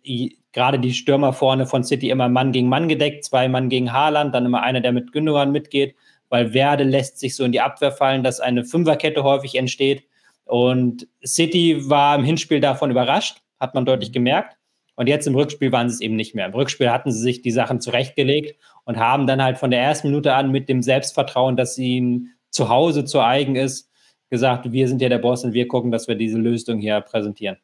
gerade 0.53 0.79
die 0.79 0.93
Stürmer 0.93 1.33
vorne 1.33 1.65
von 1.65 1.83
City 1.83 2.09
immer 2.09 2.29
Mann 2.29 2.53
gegen 2.53 2.69
Mann 2.69 2.87
gedeckt, 2.87 3.25
zwei 3.25 3.49
Mann 3.49 3.67
gegen 3.67 3.91
Haaland, 3.91 4.33
dann 4.33 4.45
immer 4.45 4.63
einer, 4.63 4.79
der 4.79 4.93
mit 4.93 5.11
Gündogan 5.11 5.51
mitgeht, 5.51 5.93
weil 6.29 6.53
Werde 6.53 6.85
lässt 6.85 7.19
sich 7.19 7.35
so 7.35 7.43
in 7.43 7.51
die 7.51 7.59
Abwehr 7.59 7.91
fallen, 7.91 8.23
dass 8.23 8.39
eine 8.39 8.63
Fünferkette 8.63 9.25
häufig 9.25 9.55
entsteht. 9.55 10.03
Und 10.45 11.05
City 11.25 11.89
war 11.89 12.15
im 12.15 12.23
Hinspiel 12.23 12.61
davon 12.61 12.91
überrascht, 12.91 13.41
hat 13.59 13.75
man 13.75 13.83
deutlich 13.83 14.13
gemerkt. 14.13 14.55
Und 14.99 15.07
jetzt 15.07 15.27
im 15.27 15.35
Rückspiel 15.35 15.71
waren 15.71 15.89
sie 15.89 15.93
es 15.93 16.01
eben 16.01 16.17
nicht 16.17 16.35
mehr. 16.35 16.47
Im 16.47 16.53
Rückspiel 16.53 16.91
hatten 16.91 17.09
sie 17.09 17.21
sich 17.21 17.41
die 17.41 17.51
Sachen 17.51 17.79
zurechtgelegt 17.79 18.59
und 18.83 18.97
haben 18.97 19.27
dann 19.27 19.41
halt 19.41 19.57
von 19.57 19.71
der 19.71 19.79
ersten 19.79 20.09
Minute 20.09 20.33
an 20.33 20.51
mit 20.51 20.67
dem 20.67 20.81
Selbstvertrauen, 20.81 21.55
dass 21.55 21.77
ihnen 21.77 22.33
zu 22.49 22.67
Hause 22.67 23.05
zu 23.05 23.21
eigen 23.21 23.55
ist, 23.55 23.89
gesagt, 24.29 24.73
wir 24.73 24.89
sind 24.89 25.01
ja 25.01 25.07
der 25.07 25.19
Boss 25.19 25.45
und 25.45 25.53
wir 25.53 25.69
gucken, 25.69 25.91
dass 25.91 26.09
wir 26.09 26.15
diese 26.15 26.37
Lösung 26.37 26.79
hier 26.79 26.99
präsentieren. 26.99 27.55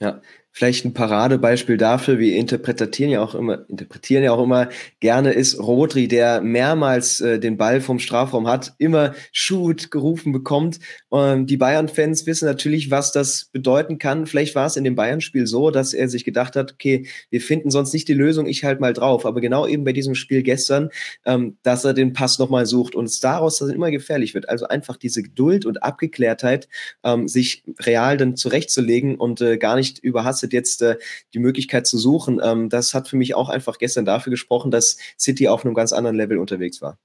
Ja, 0.00 0.20
vielleicht 0.52 0.84
ein 0.84 0.92
Paradebeispiel 0.94 1.76
dafür, 1.76 2.18
wir 2.18 2.36
interpretieren 2.36 3.10
ja 3.10 3.22
auch 3.22 3.34
immer, 3.34 3.68
interpretieren 3.68 4.24
ja 4.24 4.32
auch 4.32 4.42
immer 4.42 4.68
gerne, 4.98 5.32
ist 5.32 5.58
Rodri, 5.58 6.08
der 6.08 6.40
mehrmals 6.40 7.20
äh, 7.20 7.38
den 7.38 7.56
Ball 7.56 7.80
vom 7.80 8.00
Strafraum 8.00 8.48
hat, 8.48 8.74
immer 8.78 9.14
Shoot 9.32 9.90
gerufen 9.90 10.32
bekommt. 10.32 10.80
Ähm, 11.12 11.46
die 11.46 11.56
Bayern-Fans 11.56 12.26
wissen 12.26 12.46
natürlich, 12.46 12.90
was 12.90 13.12
das 13.12 13.46
bedeuten 13.52 13.98
kann. 13.98 14.26
Vielleicht 14.26 14.54
war 14.54 14.66
es 14.66 14.76
in 14.76 14.84
dem 14.84 14.96
Bayern-Spiel 14.96 15.46
so, 15.46 15.70
dass 15.70 15.94
er 15.94 16.08
sich 16.08 16.24
gedacht 16.24 16.56
hat, 16.56 16.72
okay, 16.72 17.06
wir 17.30 17.40
finden 17.40 17.70
sonst 17.70 17.92
nicht 17.92 18.08
die 18.08 18.14
Lösung, 18.14 18.46
ich 18.46 18.64
halt 18.64 18.80
mal 18.80 18.92
drauf. 18.92 19.26
Aber 19.26 19.40
genau 19.40 19.66
eben 19.66 19.84
bei 19.84 19.92
diesem 19.92 20.14
Spiel 20.14 20.42
gestern, 20.42 20.90
ähm, 21.24 21.56
dass 21.62 21.84
er 21.84 21.94
den 21.94 22.12
Pass 22.12 22.38
nochmal 22.38 22.66
sucht 22.66 22.94
und 22.94 23.04
es 23.04 23.20
daraus 23.20 23.58
dass 23.58 23.68
es 23.68 23.74
immer 23.74 23.90
gefährlich 23.90 24.34
wird. 24.34 24.48
Also 24.48 24.66
einfach 24.66 24.96
diese 24.96 25.22
Geduld 25.22 25.66
und 25.66 25.82
Abgeklärtheit, 25.82 26.68
ähm, 27.04 27.28
sich 27.28 27.62
real 27.78 28.16
dann 28.16 28.36
zurechtzulegen 28.36 29.16
und 29.16 29.40
äh, 29.40 29.58
gar 29.58 29.76
nicht 29.76 29.98
überhastet 29.98 30.39
belastet, 30.40 30.52
jetzt 30.52 30.82
äh, 30.82 30.96
die 31.34 31.38
Möglichkeit 31.38 31.86
zu 31.86 31.98
suchen. 31.98 32.40
Ähm, 32.42 32.68
das 32.68 32.94
hat 32.94 33.08
für 33.08 33.16
mich 33.16 33.34
auch 33.34 33.48
einfach 33.48 33.78
gestern 33.78 34.04
dafür 34.04 34.30
gesprochen, 34.30 34.70
dass 34.70 34.96
City 35.18 35.48
auf 35.48 35.64
einem 35.64 35.74
ganz 35.74 35.92
anderen 35.92 36.16
Level 36.16 36.38
unterwegs 36.38 36.80
war. 36.82 36.98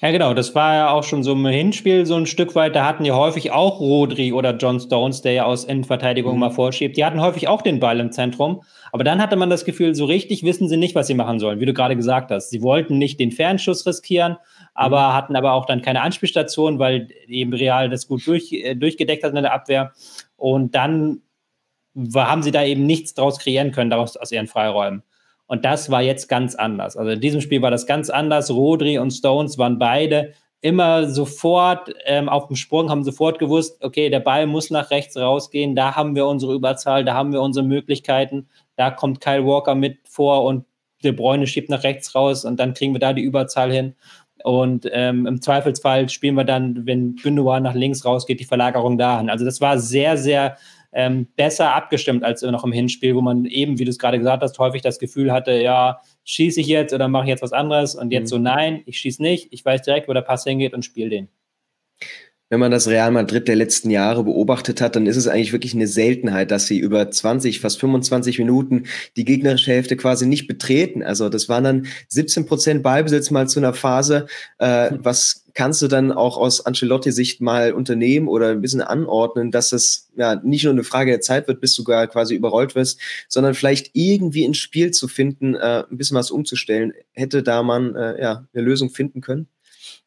Ja, 0.00 0.10
genau. 0.12 0.32
Das 0.32 0.54
war 0.54 0.74
ja 0.74 0.90
auch 0.92 1.04
schon 1.04 1.22
so 1.22 1.32
im 1.32 1.44
Hinspiel 1.46 2.06
so 2.06 2.14
ein 2.14 2.24
Stück 2.24 2.54
weit. 2.54 2.74
Da 2.74 2.86
hatten 2.86 3.04
ja 3.04 3.14
häufig 3.16 3.50
auch 3.50 3.80
Rodri 3.80 4.32
oder 4.32 4.56
John 4.56 4.80
Stones, 4.80 5.20
der 5.20 5.32
ja 5.32 5.44
aus 5.44 5.64
Innenverteidigung 5.64 6.34
mhm. 6.34 6.40
mal 6.40 6.50
vorschiebt. 6.50 6.96
Die 6.96 7.04
hatten 7.04 7.20
häufig 7.20 7.48
auch 7.48 7.60
den 7.60 7.80
Ball 7.80 8.00
im 8.00 8.10
Zentrum. 8.10 8.62
Aber 8.92 9.04
dann 9.04 9.20
hatte 9.20 9.36
man 9.36 9.50
das 9.50 9.66
Gefühl, 9.66 9.94
so 9.94 10.06
richtig 10.06 10.42
wissen 10.42 10.70
sie 10.70 10.78
nicht, 10.78 10.94
was 10.94 11.06
sie 11.06 11.14
machen 11.14 11.38
sollen, 11.38 11.60
wie 11.60 11.66
du 11.66 11.74
gerade 11.74 11.96
gesagt 11.96 12.30
hast. 12.30 12.48
Sie 12.48 12.62
wollten 12.62 12.96
nicht 12.96 13.20
den 13.20 13.30
Fernschuss 13.30 13.86
riskieren, 13.86 14.38
aber 14.72 15.08
mhm. 15.08 15.12
hatten 15.12 15.36
aber 15.36 15.52
auch 15.52 15.66
dann 15.66 15.82
keine 15.82 16.00
Anspielstation, 16.00 16.78
weil 16.78 17.08
eben 17.26 17.52
Real 17.52 17.90
das 17.90 18.08
gut 18.08 18.26
durch, 18.26 18.52
äh, 18.52 18.74
durchgedeckt 18.76 19.22
hat 19.22 19.34
in 19.34 19.42
der 19.42 19.52
Abwehr. 19.52 19.92
Und 20.36 20.74
dann 20.74 21.20
haben 22.14 22.42
sie 22.42 22.50
da 22.50 22.64
eben 22.64 22.86
nichts 22.86 23.14
draus 23.14 23.38
kreieren 23.38 23.72
können, 23.72 23.90
daraus 23.90 24.16
aus 24.16 24.32
ihren 24.32 24.46
Freiräumen. 24.46 25.02
Und 25.46 25.64
das 25.64 25.90
war 25.90 26.02
jetzt 26.02 26.28
ganz 26.28 26.54
anders. 26.54 26.96
Also 26.96 27.10
in 27.10 27.20
diesem 27.20 27.40
Spiel 27.40 27.60
war 27.60 27.70
das 27.70 27.86
ganz 27.86 28.08
anders. 28.08 28.50
Rodri 28.50 28.98
und 28.98 29.10
Stones 29.10 29.58
waren 29.58 29.78
beide 29.78 30.32
immer 30.60 31.08
sofort 31.08 31.92
ähm, 32.04 32.28
auf 32.28 32.46
dem 32.46 32.56
Sprung, 32.56 32.90
haben 32.90 33.02
sofort 33.02 33.38
gewusst, 33.38 33.82
okay, 33.82 34.10
der 34.10 34.20
Ball 34.20 34.46
muss 34.46 34.70
nach 34.70 34.90
rechts 34.90 35.16
rausgehen, 35.16 35.74
da 35.74 35.96
haben 35.96 36.14
wir 36.14 36.26
unsere 36.26 36.54
Überzahl, 36.54 37.04
da 37.04 37.14
haben 37.14 37.32
wir 37.32 37.40
unsere 37.40 37.64
Möglichkeiten, 37.64 38.48
da 38.76 38.90
kommt 38.90 39.20
Kyle 39.20 39.46
Walker 39.46 39.74
mit 39.74 39.98
vor 40.04 40.44
und 40.44 40.66
De 41.02 41.12
Bruyne 41.12 41.46
schiebt 41.46 41.70
nach 41.70 41.82
rechts 41.82 42.14
raus 42.14 42.44
und 42.44 42.60
dann 42.60 42.74
kriegen 42.74 42.92
wir 42.92 43.00
da 43.00 43.14
die 43.14 43.22
Überzahl 43.22 43.72
hin. 43.72 43.94
Und 44.44 44.86
ähm, 44.92 45.26
im 45.26 45.40
Zweifelsfall 45.40 46.08
spielen 46.08 46.34
wir 46.34 46.44
dann, 46.44 46.86
wenn 46.86 47.16
Gündogan 47.16 47.62
nach 47.62 47.74
links 47.74 48.04
rausgeht, 48.04 48.40
die 48.40 48.44
Verlagerung 48.44 48.98
dahin. 48.98 49.30
Also 49.30 49.44
das 49.44 49.60
war 49.60 49.78
sehr, 49.78 50.16
sehr 50.16 50.56
ähm, 50.92 51.26
besser 51.36 51.74
abgestimmt 51.74 52.24
als 52.24 52.42
noch 52.42 52.64
im 52.64 52.72
Hinspiel, 52.72 53.14
wo 53.14 53.20
man 53.20 53.44
eben, 53.44 53.78
wie 53.78 53.84
du 53.84 53.90
es 53.90 53.98
gerade 53.98 54.18
gesagt 54.18 54.42
hast, 54.42 54.58
häufig 54.58 54.82
das 54.82 54.98
Gefühl 54.98 55.32
hatte, 55.32 55.52
ja, 55.52 56.00
schieße 56.24 56.60
ich 56.60 56.66
jetzt 56.66 56.92
oder 56.92 57.08
mache 57.08 57.24
ich 57.24 57.30
jetzt 57.30 57.42
was 57.42 57.52
anderes 57.52 57.94
und 57.94 58.12
jetzt 58.12 58.24
mhm. 58.24 58.28
so, 58.28 58.38
nein, 58.38 58.82
ich 58.86 58.98
schieße 58.98 59.22
nicht, 59.22 59.48
ich 59.52 59.64
weiß 59.64 59.82
direkt, 59.82 60.08
wo 60.08 60.12
der 60.12 60.22
Pass 60.22 60.44
hingeht 60.44 60.74
und 60.74 60.84
spiele 60.84 61.10
den 61.10 61.28
wenn 62.50 62.60
man 62.60 62.72
das 62.72 62.88
Real 62.88 63.12
Madrid 63.12 63.46
der 63.46 63.54
letzten 63.54 63.90
Jahre 63.90 64.24
beobachtet 64.24 64.80
hat, 64.80 64.96
dann 64.96 65.06
ist 65.06 65.16
es 65.16 65.28
eigentlich 65.28 65.52
wirklich 65.52 65.72
eine 65.72 65.86
Seltenheit, 65.86 66.50
dass 66.50 66.66
sie 66.66 66.78
über 66.78 67.08
20, 67.08 67.60
fast 67.60 67.78
25 67.78 68.40
Minuten 68.40 68.86
die 69.16 69.24
gegnerische 69.24 69.70
Hälfte 69.70 69.96
quasi 69.96 70.26
nicht 70.26 70.48
betreten. 70.48 71.04
Also 71.04 71.28
das 71.28 71.48
waren 71.48 71.64
dann 71.64 71.86
17 72.08 72.46
Prozent 72.46 72.82
Ballbesitz 72.82 73.30
mal 73.30 73.48
zu 73.48 73.60
einer 73.60 73.72
Phase. 73.72 74.26
Äh, 74.58 74.90
was 74.98 75.39
kannst 75.54 75.82
du 75.82 75.88
dann 75.88 76.12
auch 76.12 76.36
aus 76.36 76.64
Ancelotti-Sicht 76.64 77.40
mal 77.40 77.72
unternehmen 77.72 78.28
oder 78.28 78.48
ein 78.48 78.60
bisschen 78.60 78.82
anordnen, 78.82 79.50
dass 79.50 79.72
es 79.72 80.10
ja 80.16 80.36
nicht 80.36 80.64
nur 80.64 80.72
eine 80.72 80.84
Frage 80.84 81.10
der 81.10 81.20
Zeit 81.20 81.48
wird, 81.48 81.60
bis 81.60 81.74
du 81.74 81.84
gar 81.84 82.06
quasi 82.06 82.34
überrollt 82.34 82.74
wirst, 82.74 83.00
sondern 83.28 83.54
vielleicht 83.54 83.90
irgendwie 83.94 84.44
ins 84.44 84.58
Spiel 84.58 84.90
zu 84.90 85.08
finden, 85.08 85.54
äh, 85.54 85.84
ein 85.90 85.96
bisschen 85.96 86.16
was 86.16 86.30
umzustellen. 86.30 86.92
Hätte 87.12 87.42
da 87.42 87.62
man 87.62 87.94
äh, 87.94 88.20
ja 88.20 88.46
eine 88.52 88.62
Lösung 88.62 88.90
finden 88.90 89.20
können? 89.20 89.48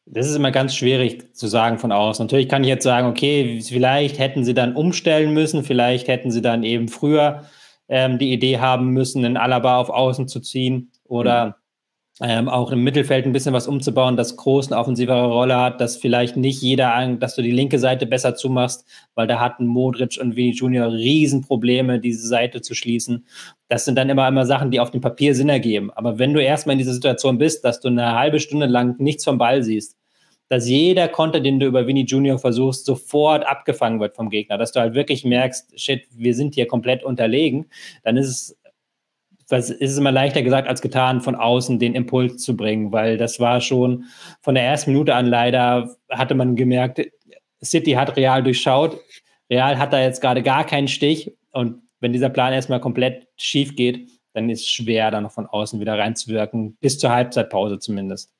Das 0.06 0.28
ist 0.28 0.36
immer 0.36 0.50
ganz 0.50 0.74
schwierig 0.74 1.34
zu 1.34 1.46
sagen 1.46 1.78
von 1.78 1.90
außen. 1.90 2.24
Natürlich 2.26 2.48
kann 2.48 2.62
ich 2.62 2.68
jetzt 2.68 2.84
sagen, 2.84 3.08
okay, 3.08 3.62
vielleicht 3.66 4.18
hätten 4.18 4.44
sie 4.44 4.52
dann 4.52 4.76
umstellen 4.76 5.32
müssen, 5.32 5.64
vielleicht 5.64 6.08
hätten 6.08 6.30
sie 6.30 6.42
dann 6.42 6.62
eben 6.62 6.88
früher 6.88 7.44
ähm, 7.88 8.18
die 8.18 8.32
Idee 8.32 8.58
haben 8.58 8.90
müssen, 8.90 9.24
einen 9.24 9.36
Alaba 9.38 9.78
auf 9.78 9.88
Außen 9.88 10.28
zu 10.28 10.40
ziehen 10.40 10.90
oder 11.04 11.46
mhm 11.46 11.63
ähm, 12.20 12.48
auch 12.48 12.70
im 12.70 12.84
Mittelfeld 12.84 13.26
ein 13.26 13.32
bisschen 13.32 13.54
was 13.54 13.66
umzubauen, 13.66 14.16
das 14.16 14.36
Groß 14.36 14.70
eine 14.70 14.80
offensivere 14.80 15.26
Rolle 15.26 15.56
hat, 15.56 15.80
dass 15.80 15.96
vielleicht 15.96 16.36
nicht 16.36 16.62
jeder, 16.62 17.16
dass 17.16 17.34
du 17.34 17.42
die 17.42 17.50
linke 17.50 17.80
Seite 17.80 18.06
besser 18.06 18.36
zumachst, 18.36 18.84
weil 19.16 19.26
da 19.26 19.40
hatten 19.40 19.66
Modric 19.66 20.18
und 20.20 20.36
Vini 20.36 20.52
Junior 20.52 20.92
Riesenprobleme, 20.92 21.98
diese 21.98 22.26
Seite 22.28 22.60
zu 22.60 22.74
schließen. 22.74 23.26
Das 23.68 23.84
sind 23.84 23.96
dann 23.96 24.10
immer 24.10 24.28
immer 24.28 24.46
Sachen, 24.46 24.70
die 24.70 24.78
auf 24.78 24.92
dem 24.92 25.00
Papier 25.00 25.34
Sinn 25.34 25.48
ergeben. 25.48 25.90
Aber 25.92 26.18
wenn 26.18 26.32
du 26.32 26.40
erstmal 26.40 26.74
in 26.74 26.78
dieser 26.78 26.94
Situation 26.94 27.38
bist, 27.38 27.64
dass 27.64 27.80
du 27.80 27.88
eine 27.88 28.14
halbe 28.14 28.38
Stunde 28.38 28.66
lang 28.66 28.94
nichts 29.00 29.24
vom 29.24 29.38
Ball 29.38 29.64
siehst, 29.64 29.96
dass 30.48 30.68
jeder 30.68 31.08
Konter, 31.08 31.40
den 31.40 31.58
du 31.58 31.66
über 31.66 31.86
Vini 31.88 32.04
Junior 32.04 32.38
versuchst, 32.38 32.84
sofort 32.84 33.44
abgefangen 33.44 33.98
wird 33.98 34.14
vom 34.14 34.30
Gegner, 34.30 34.56
dass 34.56 34.70
du 34.70 34.78
halt 34.78 34.94
wirklich 34.94 35.24
merkst, 35.24 35.80
shit, 35.80 36.02
wir 36.12 36.34
sind 36.34 36.54
hier 36.54 36.66
komplett 36.66 37.02
unterlegen, 37.02 37.66
dann 38.04 38.16
ist 38.16 38.28
es 38.28 38.56
was 39.48 39.70
ist 39.70 39.92
es 39.92 39.98
immer 39.98 40.12
leichter 40.12 40.42
gesagt 40.42 40.68
als 40.68 40.82
getan, 40.82 41.20
von 41.20 41.34
außen 41.34 41.78
den 41.78 41.94
Impuls 41.94 42.42
zu 42.42 42.56
bringen, 42.56 42.92
weil 42.92 43.16
das 43.16 43.40
war 43.40 43.60
schon 43.60 44.04
von 44.40 44.54
der 44.54 44.64
ersten 44.64 44.92
Minute 44.92 45.14
an 45.14 45.26
leider, 45.26 45.94
hatte 46.10 46.34
man 46.34 46.56
gemerkt, 46.56 47.00
City 47.62 47.92
hat 47.92 48.16
Real 48.16 48.42
durchschaut. 48.42 49.00
Real 49.50 49.78
hat 49.78 49.92
da 49.92 50.00
jetzt 50.00 50.20
gerade 50.20 50.42
gar 50.42 50.64
keinen 50.64 50.88
Stich 50.88 51.32
und 51.52 51.82
wenn 52.00 52.12
dieser 52.12 52.28
Plan 52.28 52.52
erstmal 52.52 52.80
komplett 52.80 53.28
schief 53.36 53.76
geht, 53.76 54.08
dann 54.34 54.50
ist 54.50 54.62
es 54.62 54.68
schwer, 54.68 55.10
da 55.10 55.20
noch 55.20 55.32
von 55.32 55.46
außen 55.46 55.80
wieder 55.80 55.96
reinzuwirken, 55.96 56.76
bis 56.80 56.98
zur 56.98 57.10
Halbzeitpause 57.10 57.78
zumindest. 57.78 58.33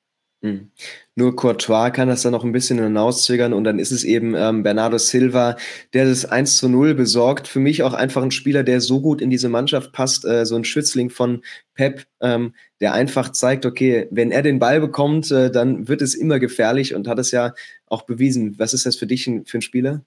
Mhm. 0.44 0.70
Nur 1.14 1.36
Courtois 1.36 1.90
kann 1.90 2.08
das 2.08 2.20
dann 2.20 2.32
noch 2.32 2.44
ein 2.44 2.52
bisschen 2.52 2.78
hinauszögern 2.78 3.54
und 3.54 3.64
dann 3.64 3.78
ist 3.78 3.92
es 3.92 4.04
eben 4.04 4.34
ähm, 4.34 4.62
Bernardo 4.62 4.98
Silva, 4.98 5.56
der 5.94 6.04
das 6.04 6.26
1 6.26 6.58
zu 6.58 6.68
0 6.68 6.94
besorgt. 6.94 7.48
Für 7.48 7.60
mich 7.60 7.82
auch 7.82 7.94
einfach 7.94 8.22
ein 8.22 8.30
Spieler, 8.30 8.62
der 8.62 8.82
so 8.82 9.00
gut 9.00 9.22
in 9.22 9.30
diese 9.30 9.48
Mannschaft 9.48 9.92
passt, 9.92 10.26
äh, 10.26 10.44
so 10.44 10.54
ein 10.54 10.64
Schützling 10.64 11.08
von 11.08 11.40
Pep, 11.72 12.04
ähm, 12.20 12.52
der 12.80 12.92
einfach 12.92 13.32
zeigt, 13.32 13.64
okay, 13.64 14.06
wenn 14.10 14.30
er 14.32 14.42
den 14.42 14.58
Ball 14.58 14.80
bekommt, 14.80 15.30
äh, 15.30 15.50
dann 15.50 15.88
wird 15.88 16.02
es 16.02 16.14
immer 16.14 16.38
gefährlich 16.38 16.94
und 16.94 17.08
hat 17.08 17.18
es 17.18 17.30
ja 17.30 17.54
auch 17.86 18.02
bewiesen. 18.02 18.58
Was 18.58 18.74
ist 18.74 18.84
das 18.84 18.96
für 18.96 19.06
dich 19.06 19.24
für 19.24 19.58
ein 19.58 19.62
Spieler? 19.62 20.02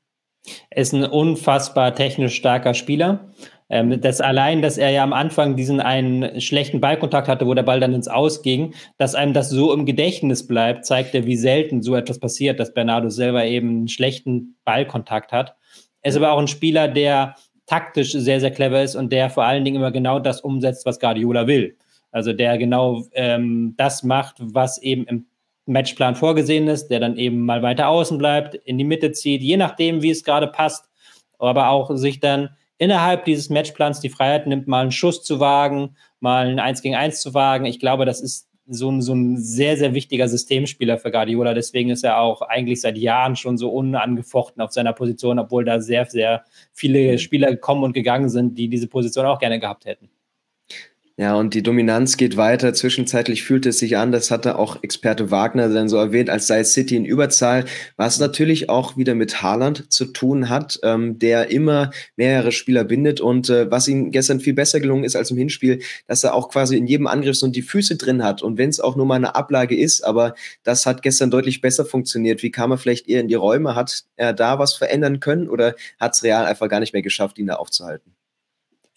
Er 0.69 0.83
ist 0.83 0.93
ein 0.93 1.03
unfassbar 1.03 1.95
technisch 1.95 2.35
starker 2.35 2.75
Spieler. 2.75 3.31
Ähm, 3.69 3.99
das 3.99 4.21
allein, 4.21 4.61
dass 4.61 4.77
er 4.77 4.91
ja 4.91 5.03
am 5.03 5.13
Anfang 5.13 5.55
diesen 5.55 5.79
einen 5.79 6.39
schlechten 6.39 6.79
Ballkontakt 6.79 7.27
hatte, 7.27 7.47
wo 7.47 7.53
der 7.53 7.63
Ball 7.63 7.79
dann 7.79 7.93
ins 7.93 8.07
Aus 8.07 8.41
ging, 8.41 8.73
dass 8.97 9.15
einem 9.15 9.33
das 9.33 9.49
so 9.49 9.73
im 9.73 9.85
Gedächtnis 9.85 10.47
bleibt, 10.47 10.85
zeigt 10.85 11.13
ja, 11.13 11.25
wie 11.25 11.35
selten 11.35 11.81
so 11.81 11.95
etwas 11.95 12.19
passiert, 12.19 12.59
dass 12.59 12.73
Bernardo 12.73 13.09
selber 13.09 13.45
eben 13.45 13.69
einen 13.69 13.87
schlechten 13.87 14.55
Ballkontakt 14.63 15.31
hat. 15.31 15.55
Er 16.01 16.09
ist 16.09 16.17
aber 16.17 16.31
auch 16.31 16.39
ein 16.39 16.47
Spieler, 16.47 16.87
der 16.87 17.35
taktisch 17.65 18.13
sehr, 18.13 18.39
sehr 18.39 18.51
clever 18.51 18.81
ist 18.81 18.95
und 18.95 19.11
der 19.11 19.29
vor 19.29 19.43
allen 19.43 19.65
Dingen 19.65 19.77
immer 19.77 19.91
genau 19.91 20.19
das 20.19 20.39
umsetzt, 20.39 20.85
was 20.85 20.99
Guardiola 20.99 21.47
will. 21.47 21.75
Also 22.11 22.31
der 22.31 22.57
genau 22.57 23.03
ähm, 23.13 23.73
das 23.77 24.03
macht, 24.03 24.37
was 24.39 24.81
eben 24.81 25.03
im 25.05 25.25
Matchplan 25.65 26.15
vorgesehen 26.15 26.69
ist, 26.69 26.87
der 26.87 27.01
dann 27.01 27.17
eben 27.17 27.41
mal 27.45 27.61
weiter 27.61 27.89
außen 27.89 28.17
bleibt, 28.17 28.55
in 28.55 28.77
die 28.77 28.85
Mitte 28.85 29.11
zieht, 29.11 29.41
je 29.41 29.57
nachdem, 29.57 30.01
wie 30.01 30.11
es 30.11 30.23
gerade 30.23 30.47
passt, 30.47 30.89
aber 31.37 31.69
auch 31.69 31.95
sich 31.95 32.21
dann 32.21 32.49
innerhalb 32.77 33.25
dieses 33.25 33.49
Matchplans 33.49 33.99
die 33.99 34.09
Freiheit 34.09 34.47
nimmt, 34.47 34.67
mal 34.67 34.81
einen 34.81 34.91
Schuss 34.91 35.23
zu 35.23 35.39
wagen, 35.39 35.95
mal 36.19 36.47
ein 36.47 36.59
1 36.59 36.81
gegen 36.81 36.95
1 36.95 37.21
zu 37.21 37.33
wagen. 37.33 37.65
Ich 37.65 37.79
glaube, 37.79 38.05
das 38.05 38.21
ist 38.21 38.47
so 38.69 38.91
ein, 38.91 39.01
so 39.01 39.13
ein 39.13 39.37
sehr, 39.37 39.77
sehr 39.77 39.93
wichtiger 39.93 40.27
Systemspieler 40.27 40.97
für 40.97 41.11
Guardiola. 41.11 41.53
Deswegen 41.53 41.89
ist 41.89 42.03
er 42.03 42.19
auch 42.19 42.41
eigentlich 42.41 42.81
seit 42.81 42.97
Jahren 42.97 43.35
schon 43.35 43.57
so 43.57 43.69
unangefochten 43.69 44.61
auf 44.61 44.73
seiner 44.73 44.93
Position, 44.93 45.39
obwohl 45.39 45.63
da 45.63 45.79
sehr, 45.79 46.05
sehr 46.05 46.43
viele 46.73 47.13
mhm. 47.13 47.17
Spieler 47.17 47.51
gekommen 47.51 47.83
und 47.83 47.93
gegangen 47.93 48.29
sind, 48.29 48.57
die 48.57 48.67
diese 48.67 48.87
Position 48.87 49.25
auch 49.25 49.39
gerne 49.39 49.59
gehabt 49.59 49.85
hätten. 49.85 50.09
Ja, 51.19 51.33
und 51.33 51.55
die 51.55 51.63
Dominanz 51.63 52.15
geht 52.15 52.37
weiter. 52.37 52.75
Zwischenzeitlich 52.75 53.41
fühlt 53.43 53.65
es 53.65 53.79
sich 53.79 53.97
an, 53.97 54.11
das 54.11 54.29
hatte 54.29 54.55
auch 54.59 54.83
Experte 54.83 55.31
Wagner 55.31 55.67
dann 55.67 55.89
so 55.89 55.97
erwähnt, 55.97 56.29
als 56.29 56.45
sei 56.45 56.63
City 56.63 56.95
in 56.95 57.05
Überzahl, 57.05 57.65
was 57.95 58.19
natürlich 58.19 58.69
auch 58.69 58.97
wieder 58.97 59.15
mit 59.15 59.41
Haaland 59.41 59.91
zu 59.91 60.05
tun 60.05 60.47
hat, 60.47 60.79
ähm, 60.83 61.17
der 61.17 61.49
immer 61.49 61.89
mehrere 62.17 62.51
Spieler 62.51 62.83
bindet 62.83 63.19
und 63.19 63.49
äh, 63.49 63.71
was 63.71 63.87
ihm 63.87 64.11
gestern 64.11 64.39
viel 64.39 64.53
besser 64.53 64.79
gelungen 64.79 65.03
ist 65.05 65.15
als 65.15 65.31
im 65.31 65.37
Hinspiel, 65.37 65.81
dass 66.05 66.23
er 66.23 66.35
auch 66.35 66.49
quasi 66.49 66.77
in 66.77 66.85
jedem 66.85 67.07
Angriff 67.07 67.35
so 67.35 67.47
die 67.47 67.63
Füße 67.63 67.95
drin 67.95 68.23
hat 68.23 68.43
und 68.43 68.59
wenn 68.59 68.69
es 68.69 68.79
auch 68.79 68.95
nur 68.95 69.07
mal 69.07 69.15
eine 69.15 69.33
Ablage 69.33 69.75
ist, 69.75 70.03
aber 70.03 70.35
das 70.61 70.85
hat 70.85 71.01
gestern 71.01 71.31
deutlich 71.31 71.61
besser 71.61 71.85
funktioniert. 71.85 72.43
Wie 72.43 72.51
kam 72.51 72.69
er 72.69 72.77
vielleicht 72.77 73.07
eher 73.07 73.21
in 73.21 73.27
die 73.27 73.33
Räume? 73.33 73.73
Hat 73.73 74.03
er 74.17 74.33
da 74.33 74.59
was 74.59 74.75
verändern 74.75 75.19
können 75.19 75.49
oder 75.49 75.73
hat 75.99 76.13
es 76.13 76.21
Real 76.21 76.45
einfach 76.45 76.69
gar 76.69 76.79
nicht 76.79 76.93
mehr 76.93 77.01
geschafft, 77.01 77.39
ihn 77.39 77.47
da 77.47 77.55
aufzuhalten? 77.55 78.16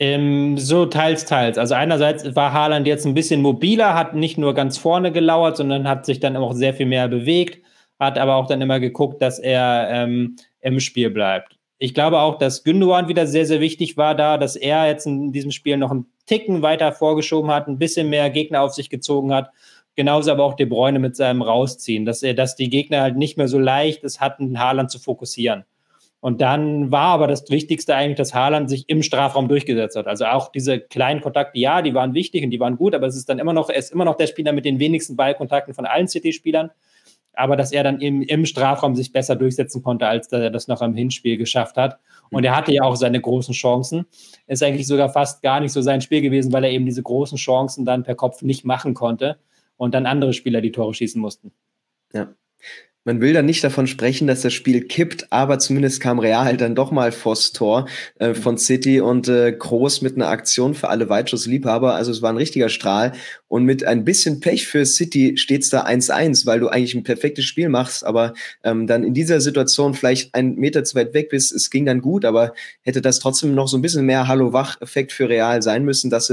Ähm, 0.01 0.57
so 0.57 0.87
teils, 0.87 1.27
teils. 1.27 1.59
Also 1.59 1.75
einerseits 1.75 2.35
war 2.35 2.55
Haaland 2.55 2.87
jetzt 2.87 3.05
ein 3.05 3.13
bisschen 3.13 3.43
mobiler, 3.43 3.95
hat 3.95 4.15
nicht 4.15 4.39
nur 4.39 4.55
ganz 4.55 4.79
vorne 4.79 5.13
gelauert, 5.13 5.59
sondern 5.59 5.87
hat 5.87 6.07
sich 6.07 6.21
dann 6.21 6.39
auch 6.39 6.55
sehr 6.55 6.73
viel 6.73 6.87
mehr 6.87 7.07
bewegt, 7.07 7.63
hat 7.99 8.17
aber 8.17 8.37
auch 8.37 8.47
dann 8.47 8.63
immer 8.63 8.81
geguckt, 8.81 9.21
dass 9.21 9.39
er 9.39 9.89
ähm, 9.91 10.37
im 10.63 10.81
Spiel 10.81 11.11
bleibt. 11.11 11.59
Ich 11.79 11.93
glaube 11.93 12.21
auch, 12.21 12.39
dass 12.39 12.65
Gündogan 12.65 13.09
wieder 13.09 13.27
sehr, 13.27 13.45
sehr 13.45 13.61
wichtig 13.61 13.99
war 13.99 14.15
da, 14.15 14.39
dass 14.39 14.57
er 14.57 14.87
jetzt 14.87 15.07
in 15.07 15.33
diesem 15.33 15.51
Spiel 15.51 15.77
noch 15.77 15.91
einen 15.91 16.07
Ticken 16.25 16.63
weiter 16.63 16.93
vorgeschoben 16.93 17.51
hat, 17.51 17.69
ein 17.69 17.79
bisschen 17.79 18.09
mehr 18.09 18.31
Gegner 18.31 18.63
auf 18.63 18.73
sich 18.73 18.89
gezogen 18.89 19.35
hat. 19.35 19.51
Genauso 19.97 20.31
aber 20.31 20.45
auch 20.45 20.55
De 20.55 20.65
Bruyne 20.65 20.99
mit 20.99 21.15
seinem 21.15 21.43
Rausziehen, 21.43 22.07
dass 22.07 22.23
er, 22.23 22.33
dass 22.33 22.57
die 22.57 22.71
Gegner 22.71 23.03
halt 23.03 23.17
nicht 23.19 23.37
mehr 23.37 23.49
so 23.49 23.59
leicht 23.59 24.03
es 24.05 24.19
hatten, 24.19 24.59
Haaland 24.59 24.91
zu 24.91 24.99
fokussieren. 24.99 25.65
Und 26.21 26.43
dann 26.43 26.91
war 26.93 27.15
aber 27.15 27.27
das 27.27 27.49
Wichtigste 27.49 27.95
eigentlich, 27.95 28.19
dass 28.19 28.35
Haaland 28.35 28.69
sich 28.69 28.89
im 28.89 29.03
Strafraum 29.03 29.49
durchgesetzt 29.49 29.97
hat. 29.97 30.07
Also 30.07 30.27
auch 30.27 30.53
diese 30.53 30.79
kleinen 30.79 31.23
Kontakte, 31.23 31.59
ja, 31.59 31.81
die 31.81 31.95
waren 31.95 32.13
wichtig 32.13 32.45
und 32.45 32.51
die 32.51 32.61
waren 32.61 32.77
gut, 32.77 32.95
aber 32.95 33.07
es 33.07 33.17
ist 33.17 33.29
dann 33.31 33.39
immer 33.39 33.55
noch, 33.55 33.71
er 33.71 33.77
ist 33.77 33.91
immer 33.91 34.05
noch 34.05 34.17
der 34.17 34.27
Spieler 34.27 34.53
mit 34.53 34.67
den 34.67 34.79
wenigsten 34.79 35.17
Ballkontakten 35.17 35.73
von 35.73 35.87
allen 35.87 36.09
City-Spielern. 36.09 36.71
Aber 37.33 37.57
dass 37.57 37.73
er 37.73 37.85
dann 37.85 38.01
im, 38.01 38.21
im 38.21 38.45
Strafraum 38.45 38.95
sich 38.97 39.13
besser 39.13 39.35
durchsetzen 39.35 39.83
konnte, 39.83 40.07
als 40.07 40.31
er 40.31 40.51
das 40.51 40.69
noch 40.69 40.83
im 40.83 40.95
Hinspiel 40.95 41.39
geschafft 41.39 41.77
hat. 41.77 41.99
Und 42.31 42.45
er 42.45 42.55
hatte 42.55 42.73
ja 42.73 42.83
auch 42.83 42.97
seine 42.97 43.21
großen 43.21 43.55
Chancen. 43.55 44.05
Ist 44.47 44.63
eigentlich 44.63 44.87
sogar 44.87 45.09
fast 45.09 45.41
gar 45.41 45.61
nicht 45.61 45.73
so 45.73 45.81
sein 45.81 46.03
Spiel 46.03 46.21
gewesen, 46.21 46.53
weil 46.53 46.65
er 46.65 46.71
eben 46.71 46.85
diese 46.85 47.03
großen 47.03 47.39
Chancen 47.39 47.87
dann 47.87 48.03
per 48.03 48.15
Kopf 48.15 48.43
nicht 48.43 48.65
machen 48.65 48.93
konnte 48.93 49.39
und 49.77 49.95
dann 49.95 50.05
andere 50.05 50.35
Spieler 50.35 50.61
die 50.61 50.73
Tore 50.73 50.93
schießen 50.93 51.21
mussten. 51.21 51.53
Ja. 52.13 52.35
Man 53.05 53.23
will 53.23 53.33
dann 53.33 53.47
nicht 53.47 53.65
davon 53.65 53.87
sprechen, 53.87 54.27
dass 54.27 54.43
das 54.43 54.53
Spiel 54.53 54.83
kippt, 54.85 55.33
aber 55.33 55.59
zumindest 55.59 56.03
kam 56.03 56.19
Real 56.19 56.59
dann 56.59 56.75
doch 56.75 56.91
mal 56.91 57.13
vors 57.13 57.53
Tor 57.53 57.89
äh, 58.19 58.35
von 58.35 58.59
City 58.59 59.01
und 59.01 59.27
äh, 59.27 59.53
Groß 59.53 60.03
mit 60.03 60.17
einer 60.17 60.29
Aktion 60.29 60.75
für 60.75 60.91
alle 60.91 61.09
Weitschussliebhaber. 61.09 61.95
Also 61.95 62.13
es 62.13 62.21
war 62.21 62.29
ein 62.29 62.37
richtiger 62.37 62.69
Strahl. 62.69 63.13
Und 63.49 63.65
mit 63.65 63.85
ein 63.85 64.05
bisschen 64.05 64.41
Pech 64.41 64.67
für 64.67 64.85
City 64.85 65.39
steht's 65.39 65.71
da 65.71 65.87
1-1, 65.87 66.45
weil 66.45 66.61
du 66.61 66.69
eigentlich 66.69 66.95
ein 66.95 67.03
perfektes 67.03 67.47
Spiel 67.47 67.71
machst, 67.71 68.05
aber 68.05 68.35
ähm, 68.65 68.87
dann 68.87 69.03
in 69.03 69.15
dieser 69.15 69.41
Situation 69.41 69.95
vielleicht 69.95 70.35
einen 70.35 70.57
Meter 70.57 70.85
zu 70.85 70.95
weit 70.95 71.15
weg 71.15 71.31
bist. 71.31 71.53
Es 71.53 71.71
ging 71.71 71.87
dann 71.87 72.03
gut, 72.03 72.27
aber 72.27 72.53
hätte 72.83 73.01
das 73.01 73.19
trotzdem 73.19 73.55
noch 73.55 73.69
so 73.69 73.79
ein 73.79 73.83
bisschen 73.83 74.05
mehr 74.05 74.29
Hallo-Wach-Effekt 74.29 75.13
für 75.13 75.31
Real 75.31 75.63
sein 75.63 75.87
müssen, 75.87 76.11
dass 76.11 76.31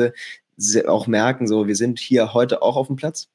sie 0.58 0.86
auch 0.86 1.08
merken, 1.08 1.48
so 1.48 1.66
wir 1.66 1.76
sind 1.78 1.98
hier 2.00 2.34
heute 2.34 2.62
auch 2.62 2.76
auf 2.76 2.88
dem 2.88 2.98
Platz? 2.98 3.30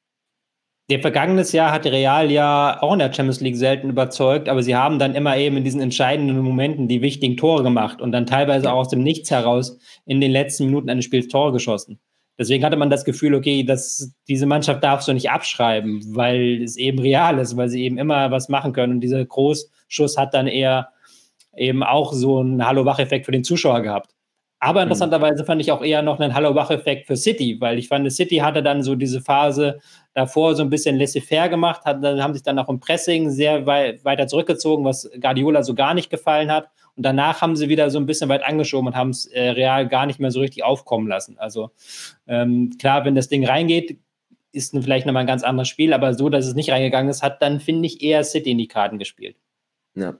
Der 0.93 0.99
vergangenes 0.99 1.53
Jahr 1.53 1.71
hat 1.71 1.87
Real 1.87 2.29
ja 2.29 2.79
auch 2.79 2.93
in 2.93 2.99
der 2.99 3.11
Champions 3.11 3.41
League 3.41 3.55
selten 3.55 3.89
überzeugt, 3.89 4.47
aber 4.47 4.61
sie 4.61 4.75
haben 4.75 4.99
dann 4.99 5.15
immer 5.15 5.35
eben 5.35 5.57
in 5.57 5.63
diesen 5.63 5.81
entscheidenden 5.81 6.37
Momenten 6.37 6.87
die 6.87 7.01
wichtigen 7.01 7.35
Tore 7.35 7.63
gemacht 7.63 7.99
und 7.99 8.11
dann 8.11 8.27
teilweise 8.27 8.71
auch 8.71 8.77
aus 8.77 8.89
dem 8.89 9.01
Nichts 9.01 9.31
heraus 9.31 9.79
in 10.05 10.21
den 10.21 10.29
letzten 10.29 10.67
Minuten 10.67 10.91
eines 10.91 11.05
Spiels 11.05 11.29
Tore 11.29 11.51
geschossen. 11.51 11.99
Deswegen 12.37 12.63
hatte 12.63 12.77
man 12.77 12.91
das 12.91 13.05
Gefühl, 13.05 13.33
okay, 13.33 13.63
dass 13.63 14.13
diese 14.27 14.45
Mannschaft 14.45 14.83
darfst 14.83 15.07
du 15.07 15.13
nicht 15.13 15.31
abschreiben, 15.31 16.03
weil 16.15 16.61
es 16.61 16.77
eben 16.77 16.99
real 16.99 17.39
ist, 17.39 17.57
weil 17.57 17.69
sie 17.69 17.85
eben 17.85 17.97
immer 17.97 18.29
was 18.29 18.47
machen 18.47 18.71
können. 18.71 18.93
Und 18.93 19.01
dieser 19.01 19.25
Großschuss 19.25 20.15
hat 20.15 20.35
dann 20.35 20.45
eher 20.45 20.89
eben 21.57 21.81
auch 21.81 22.13
so 22.13 22.37
einen 22.37 22.63
Hallo-Wach-Effekt 22.63 23.25
für 23.25 23.31
den 23.31 23.43
Zuschauer 23.43 23.81
gehabt. 23.81 24.11
Aber 24.59 24.79
mhm. 24.79 24.83
interessanterweise 24.83 25.43
fand 25.43 25.59
ich 25.59 25.71
auch 25.73 25.83
eher 25.83 26.03
noch 26.03 26.19
einen 26.19 26.33
Hallo-Wach-Effekt 26.33 27.07
für 27.07 27.17
City, 27.17 27.57
weil 27.59 27.77
ich 27.77 27.89
fand, 27.89 28.09
City 28.13 28.37
hatte 28.37 28.63
dann 28.63 28.81
so 28.81 28.95
diese 28.95 29.19
Phase 29.19 29.79
davor 30.13 30.55
so 30.55 30.63
ein 30.63 30.69
bisschen 30.69 30.97
laissez-faire 30.97 31.49
gemacht, 31.49 31.85
hat, 31.85 32.03
haben 32.03 32.33
sich 32.33 32.43
dann 32.43 32.59
auch 32.59 32.69
im 32.69 32.79
Pressing 32.79 33.29
sehr 33.29 33.65
weit, 33.65 34.05
weiter 34.05 34.27
zurückgezogen, 34.27 34.85
was 34.85 35.09
Guardiola 35.19 35.63
so 35.63 35.73
gar 35.73 35.93
nicht 35.93 36.09
gefallen 36.09 36.51
hat. 36.51 36.69
Und 36.95 37.03
danach 37.03 37.41
haben 37.41 37.55
sie 37.55 37.69
wieder 37.69 37.89
so 37.89 37.97
ein 37.97 38.05
bisschen 38.05 38.29
weit 38.29 38.43
angeschoben 38.43 38.87
und 38.87 38.95
haben 38.95 39.09
es 39.09 39.25
äh, 39.25 39.49
Real 39.49 39.87
gar 39.87 40.05
nicht 40.05 40.19
mehr 40.19 40.29
so 40.29 40.39
richtig 40.39 40.63
aufkommen 40.63 41.07
lassen. 41.07 41.37
Also 41.39 41.71
ähm, 42.27 42.71
klar, 42.79 43.05
wenn 43.05 43.15
das 43.15 43.29
Ding 43.29 43.45
reingeht, 43.45 43.99
ist 44.51 44.77
vielleicht 44.79 45.07
nochmal 45.07 45.23
ein 45.23 45.27
ganz 45.27 45.43
anderes 45.43 45.67
Spiel, 45.67 45.93
aber 45.93 46.13
so, 46.13 46.29
dass 46.29 46.45
es 46.45 46.53
nicht 46.53 46.69
reingegangen 46.69 47.09
ist, 47.09 47.23
hat 47.23 47.41
dann, 47.41 47.59
finde 47.59 47.87
ich, 47.87 48.03
eher 48.03 48.23
City 48.23 48.51
in 48.51 48.59
die 48.59 48.67
Karten 48.67 48.99
gespielt. 48.99 49.35
Ja. 49.95 50.15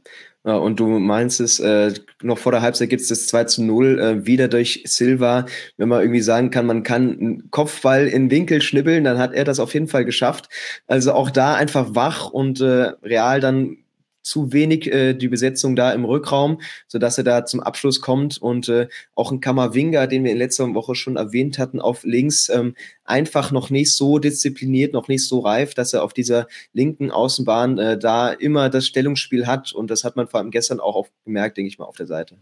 Ja. 0.45 0.55
Und 0.55 0.79
du 0.79 0.87
meinst 0.87 1.39
es, 1.39 1.59
äh, 1.59 1.93
noch 2.21 2.37
vor 2.37 2.51
der 2.51 2.61
Halbzeit 2.61 2.89
gibt 2.89 3.01
es 3.01 3.07
das 3.07 3.27
2 3.27 3.43
zu 3.45 3.63
0, 3.63 3.99
äh, 3.99 4.25
wieder 4.25 4.47
durch 4.47 4.83
Silva. 4.85 5.45
Wenn 5.77 5.89
man 5.89 6.01
irgendwie 6.01 6.21
sagen 6.21 6.49
kann, 6.51 6.65
man 6.65 6.83
kann 6.83 7.19
einen 7.19 7.51
Kopfball 7.51 8.07
in 8.07 8.31
Winkel 8.31 8.61
schnibbeln, 8.61 9.03
dann 9.03 9.17
hat 9.17 9.33
er 9.33 9.43
das 9.45 9.59
auf 9.59 9.73
jeden 9.73 9.87
Fall 9.87 10.05
geschafft. 10.05 10.49
Also 10.87 11.13
auch 11.13 11.29
da 11.29 11.55
einfach 11.55 11.95
wach 11.95 12.29
und 12.29 12.61
äh, 12.61 12.91
real 13.03 13.39
dann 13.39 13.77
zu 14.23 14.51
wenig 14.53 14.91
äh, 14.91 15.13
die 15.13 15.27
Besetzung 15.27 15.75
da 15.75 15.91
im 15.91 16.05
Rückraum, 16.05 16.61
so 16.87 16.97
dass 16.97 17.17
er 17.17 17.23
da 17.23 17.45
zum 17.45 17.59
Abschluss 17.59 18.01
kommt 18.01 18.41
und 18.41 18.69
äh, 18.69 18.87
auch 19.13 19.31
ein 19.31 19.41
Kammerwinger, 19.41 20.07
den 20.07 20.23
wir 20.23 20.31
in 20.31 20.37
letzter 20.37 20.73
Woche 20.73 20.95
schon 20.95 21.17
erwähnt 21.17 21.59
hatten, 21.59 21.79
auf 21.79 22.03
links 22.03 22.49
ähm, 22.49 22.75
einfach 23.03 23.51
noch 23.51 23.69
nicht 23.69 23.93
so 23.93 24.17
diszipliniert, 24.17 24.93
noch 24.93 25.07
nicht 25.07 25.27
so 25.27 25.39
reif, 25.39 25.73
dass 25.75 25.93
er 25.93 26.03
auf 26.03 26.13
dieser 26.13 26.47
linken 26.71 27.11
Außenbahn 27.11 27.77
äh, 27.77 27.97
da 27.97 28.31
immer 28.31 28.69
das 28.69 28.87
Stellungsspiel 28.87 29.45
hat 29.45 29.73
und 29.73 29.91
das 29.91 30.03
hat 30.03 30.15
man 30.15 30.27
vor 30.27 30.39
allem 30.39 30.51
gestern 30.51 30.79
auch 30.79 31.07
gemerkt, 31.25 31.57
denke 31.57 31.67
ich 31.67 31.77
mal, 31.77 31.85
auf 31.85 31.97
der 31.97 32.07
Seite. 32.07 32.37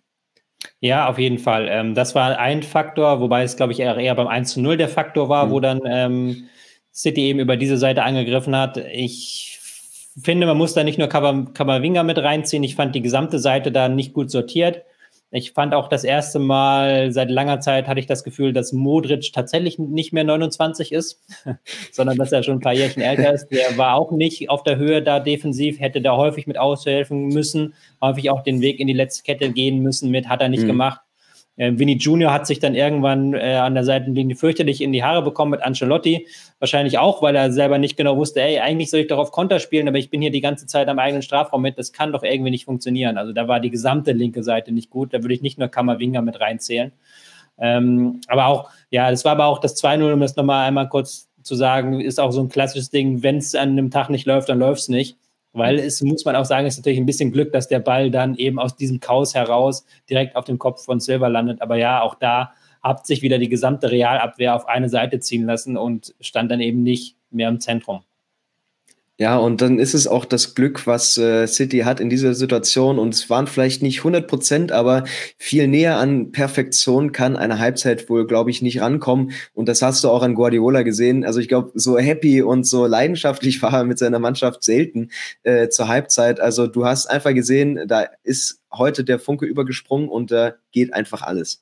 Ja, 0.80 1.08
auf 1.08 1.17
jeden 1.17 1.39
Fall. 1.39 1.67
Ähm, 1.70 1.96
das 1.96 2.15
war 2.15 2.38
ein 2.38 2.63
Faktor, 2.63 3.20
wobei 3.20 3.44
es, 3.44 3.56
glaube 3.56 3.74
ich, 3.74 3.80
eher, 3.80 3.98
eher 3.98 4.15
beim 4.15 4.28
1 4.28 4.54
zu 4.54 4.62
0 4.62 4.78
der 4.78 4.89
Faktor 4.89 5.30
war, 5.30 5.48
mhm. 5.48 5.52
wo 5.52 5.60
dann 5.60 5.82
ähm, 5.86 6.44
City 6.94 7.22
eben 7.22 7.39
über 7.39 7.58
diese 7.58 7.78
Seite 7.78 8.04
angegriffen 8.04 8.56
hat. 8.56 8.78
Ich 8.78 9.51
finde, 10.21 10.47
man 10.47 10.58
muss 10.58 10.74
da 10.74 10.84
nicht 10.84 10.97
nur 10.97 11.08
Kamavinga 11.08 12.04
mit 12.04 12.17
reinziehen. 12.17 12.63
Ich 12.63 12.76
fand 12.76 12.95
die 12.95 13.02
gesamte 13.02 13.39
Seite 13.39 13.71
da 13.71 13.89
nicht 13.89 14.13
gut 14.13 14.32
sortiert. 14.32 14.84
Ich 15.34 15.54
fand 15.54 15.74
auch 15.74 15.88
das 15.88 16.04
erste 16.04 16.39
Mal 16.39 17.13
seit 17.13 17.32
langer 17.32 17.62
Zeit 17.62 17.88
hatte 17.88 18.02
ich 18.02 18.06
das 18.06 18.26
Gefühl, 18.26 18.52
dass 18.52 18.74
Modric 18.74 19.32
tatsächlich 19.32 19.80
nicht 19.80 20.12
mehr 20.12 20.26
29 20.26 20.91
ist, 20.91 21.21
sondern 21.93 22.17
dass 22.17 22.34
er 22.34 22.43
schon 22.43 22.58
ein 22.58 22.62
paar 22.62 22.74
Jährchen 22.74 23.02
älter 23.02 23.34
ist. 23.34 23.47
Der 23.47 23.78
war 23.78 23.95
auch 23.95 24.12
nicht 24.12 24.50
auf 24.50 24.63
der 24.63 24.76
Höhe 24.76 25.02
da 25.02 25.21
defensiv, 25.21 25.80
hätte 25.80 26.02
da 26.02 26.17
häufig 26.17 26.47
mit 26.47 26.58
aushelfen 26.58 27.28
müssen, 27.28 27.74
häufig 28.02 28.30
auch 28.30 28.43
den 28.43 28.60
Weg 28.60 28.82
in 28.82 28.88
die 28.88 28.93
letzte 28.93 29.24
Kette 29.24 29.52
gehen 29.52 29.80
müssen 29.80 30.12
mit, 30.12 30.28
hat 30.28 30.41
er 30.41 30.50
nicht 30.50 30.63
mhm. 30.63 30.67
gemacht. 30.67 31.00
Äh, 31.58 31.74
Vinny 31.76 31.98
Junior 31.98 32.34
hat 32.34 32.48
sich 32.48 32.60
dann 32.60 32.76
irgendwann 32.76 33.34
äh, 33.34 33.56
an 33.56 33.74
der 33.74 33.84
Seitenlinie 33.84 34.36
fürchterlich 34.36 34.82
in 34.82 34.92
die 34.92 35.04
Haare 35.04 35.22
bekommen 35.22 35.52
mit 35.52 35.62
Ancelotti. 35.62 36.28
Wahrscheinlich 36.60 36.98
auch, 36.98 37.22
weil 37.22 37.36
er 37.36 37.52
selber 37.52 37.78
nicht 37.78 37.98
genau 37.98 38.18
wusste, 38.18 38.42
ey, 38.42 38.60
eigentlich 38.60 38.90
soll 38.90 39.02
ich 39.02 39.08
doch 39.08 39.18
auf 39.18 39.32
Konter 39.32 39.60
spielen, 39.60 39.88
aber 39.88 39.98
ich 39.98 40.10
bin 40.10 40.22
hier 40.22 40.32
die 40.32 40.42
ganze 40.42 40.66
Zeit 40.66 40.88
am 40.88 41.00
eigenen 41.00 41.22
Strafraum 41.22 41.62
mit. 41.62 41.78
Das 41.78 41.94
kann 41.94 42.12
doch 42.12 42.24
irgendwie 42.24 42.52
nicht 42.52 42.66
funktionieren. 42.66 43.18
Also 43.18 43.34
da 43.34 43.48
war 43.48 43.60
die 43.60 43.70
gesamte 43.70 44.12
linke 44.12 44.44
Seite 44.44 44.72
nicht 44.72 44.90
gut. 44.90 45.14
Da 45.14 45.22
würde 45.22 45.34
ich 45.34 45.42
nicht 45.42 45.60
nur 45.60 45.68
Kammerwinger 45.68 46.22
mit 46.22 46.40
reinzählen. 46.40 46.92
Ähm, 47.60 48.22
aber 48.28 48.48
auch, 48.48 48.70
ja, 48.90 49.12
es 49.12 49.24
war 49.24 49.34
aber 49.34 49.46
auch 49.46 49.60
das 49.60 49.82
2-0, 49.82 50.14
um 50.14 50.20
das 50.20 50.36
nochmal 50.36 50.68
einmal 50.68 50.90
kurz 50.90 51.30
zu 51.44 51.56
sagen, 51.56 52.02
ist 52.02 52.20
auch 52.20 52.32
so 52.32 52.42
ein 52.42 52.50
klassisches 52.50 52.90
Ding, 52.90 53.24
wenn 53.24 53.38
es 53.38 53.56
an 53.56 53.70
einem 53.70 53.92
Tag 53.92 54.10
nicht 54.10 54.26
läuft, 54.26 54.50
dann 54.50 54.60
läuft 54.60 54.82
es 54.82 54.90
nicht. 54.90 55.18
Weil 55.54 55.80
es, 55.80 56.02
muss 56.02 56.24
man 56.24 56.36
auch 56.36 56.46
sagen, 56.46 56.66
ist 56.66 56.78
natürlich 56.78 57.00
ein 57.00 57.06
bisschen 57.06 57.32
Glück, 57.32 57.52
dass 57.52 57.68
der 57.68 57.80
Ball 57.80 58.10
dann 58.10 58.36
eben 58.36 58.58
aus 58.58 58.76
diesem 58.76 59.00
Chaos 59.00 59.36
heraus 59.36 59.86
direkt 60.10 60.36
auf 60.36 60.46
dem 60.46 60.58
Kopf 60.58 60.86
von 60.86 61.00
Silver 61.00 61.30
landet. 61.30 61.62
Aber 61.62 61.76
ja, 61.76 62.02
auch 62.02 62.16
da 62.16 62.54
hat 62.82 63.06
sich 63.06 63.22
wieder 63.22 63.38
die 63.38 63.50
gesamte 63.50 63.92
Realabwehr 63.92 64.56
auf 64.56 64.68
eine 64.68 64.90
Seite 64.90 65.20
ziehen 65.20 65.46
lassen 65.46 65.78
und 65.78 66.16
stand 66.20 66.52
dann 66.52 66.62
eben 66.62 66.84
nicht 66.84 67.18
mehr 67.30 67.50
im 67.50 67.60
Zentrum. 67.60 68.02
Ja, 69.21 69.38
und 69.38 69.62
dann 69.62 69.77
ist 69.77 69.93
es 69.93 70.07
auch 70.07 70.25
das 70.25 70.55
Glück, 70.55 70.88
was 70.88 71.15
äh, 71.15 71.45
City 71.45 71.81
hat 71.81 71.99
in 71.99 72.10
dieser 72.10 72.34
Situation. 72.34 72.97
Und 72.97 73.13
es 73.13 73.29
waren 73.29 73.45
vielleicht 73.45 73.84
nicht 73.84 73.99
100 73.99 74.27
Prozent, 74.27 74.71
aber 74.71 75.03
viel 75.38 75.67
näher 75.67 75.97
an 75.97 76.31
Perfektion 76.31 77.12
kann 77.12 77.36
eine 77.38 77.60
Halbzeit 77.60 78.10
wohl, 78.10 78.25
glaube 78.25 78.49
ich, 78.49 78.63
nicht 78.63 78.81
rankommen. 78.81 79.34
Und 79.53 79.69
das 79.69 79.84
hast 79.84 80.03
du 80.03 80.10
auch 80.10 80.23
an 80.23 80.34
Guardiola 80.34 80.81
gesehen. 80.81 81.23
Also 81.23 81.39
ich 81.39 81.47
glaube, 81.47 81.69
so 81.75 81.99
happy 81.99 82.41
und 82.41 82.63
so 82.65 82.88
leidenschaftlich 82.88 83.62
war 83.62 83.73
er 83.73 83.84
mit 83.84 83.99
seiner 83.99 84.17
Mannschaft 84.17 84.63
selten 84.63 85.12
äh, 85.43 85.69
zur 85.69 85.88
Halbzeit. 85.88 86.39
Also 86.39 86.65
du 86.65 86.86
hast 86.86 87.05
einfach 87.05 87.36
gesehen, 87.36 87.79
da 87.88 88.07
ist 88.23 88.60
heute 88.73 89.03
der 89.03 89.19
Funke 89.19 89.45
übergesprungen 89.45 90.10
und 90.10 90.31
da 90.31 90.47
äh, 90.47 90.53
geht 90.71 90.95
einfach 90.95 91.21
alles. 91.21 91.62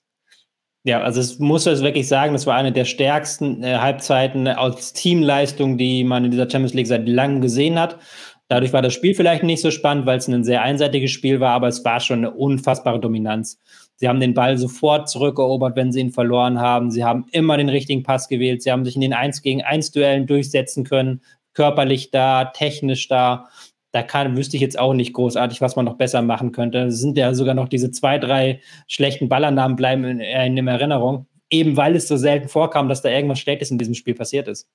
Ja, 0.86 1.02
also 1.02 1.20
es 1.20 1.40
muss 1.40 1.66
es 1.66 1.82
wirklich 1.82 2.08
sagen, 2.08 2.34
das 2.34 2.48
war 2.48 2.56
eine 2.56 2.72
der 2.72 2.86
stärksten 2.86 3.64
äh, 3.64 3.78
Halbzeiten 3.78 4.48
als 4.48 4.94
Teamleistung, 4.94 5.78
die 5.78 6.06
man 6.06 6.24
in 6.26 6.32
dieser 6.32 6.50
Champions 6.50 6.74
League 6.74 6.88
seit 6.88 7.08
langem 7.08 7.42
gesehen 7.42 7.78
hat. 7.78 8.00
Dadurch 8.48 8.72
war 8.74 8.82
das 8.82 8.94
Spiel 8.94 9.14
vielleicht 9.14 9.44
nicht 9.44 9.62
so 9.62 9.72
spannend, 9.72 10.06
weil 10.06 10.18
es 10.18 10.28
ein 10.28 10.44
sehr 10.44 10.64
einseitiges 10.64 11.12
Spiel 11.12 11.40
war, 11.40 11.52
aber 11.52 11.68
es 11.68 11.84
war 11.84 12.00
schon 12.00 12.20
eine 12.20 12.32
unfassbare 12.32 13.00
Dominanz. 13.00 13.60
Sie 13.98 14.08
haben 14.08 14.22
den 14.22 14.34
Ball 14.34 14.58
sofort 14.58 15.10
zurückerobert, 15.10 15.76
wenn 15.76 15.92
sie 15.92 16.00
ihn 16.00 16.12
verloren 16.12 16.60
haben. 16.60 16.90
Sie 16.90 17.04
haben 17.04 17.26
immer 17.32 17.58
den 17.58 17.70
richtigen 17.70 18.02
Pass 18.02 18.30
gewählt. 18.30 18.64
Sie 18.64 18.72
haben 18.72 18.86
sich 18.86 18.96
in 18.96 19.02
den 19.02 19.14
1 19.14 19.42
gegen 19.42 19.62
1 19.62 19.92
Duellen 19.92 20.26
durchsetzen 20.26 20.86
können, 20.86 21.22
körperlich 21.54 22.10
da, 22.10 22.46
technisch 22.46 23.10
da 23.10 23.50
da 23.92 24.04
kann, 24.04 24.38
wüsste 24.38 24.56
ich 24.56 24.62
jetzt 24.62 24.78
auch 24.78 24.94
nicht 24.94 25.14
großartig, 25.14 25.62
was 25.62 25.76
man 25.76 25.86
noch 25.86 25.98
besser 25.98 26.22
machen 26.22 26.52
könnte. 26.52 26.80
Es 26.86 27.00
sind 27.00 27.18
ja 27.18 27.34
sogar 27.34 27.56
noch 27.56 27.70
diese 27.70 27.92
zwei, 27.92 28.20
drei 28.20 28.62
schlechten 28.88 29.30
Ballernamen 29.30 29.76
bleiben 29.76 30.04
in, 30.04 30.20
in, 30.20 30.58
in 30.58 30.68
Erinnerung, 30.68 31.28
eben 31.50 31.76
weil 31.78 31.96
es 31.96 32.08
so 32.08 32.18
selten 32.18 32.50
vorkam, 32.50 32.90
dass 32.90 33.02
da 33.02 33.10
irgendwas 33.10 33.40
Schlechtes 33.40 33.72
in 33.72 33.78
diesem 33.78 33.96
Spiel 33.96 34.14
passiert 34.14 34.48
ist. 34.48 34.68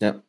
Ja. 0.00 0.22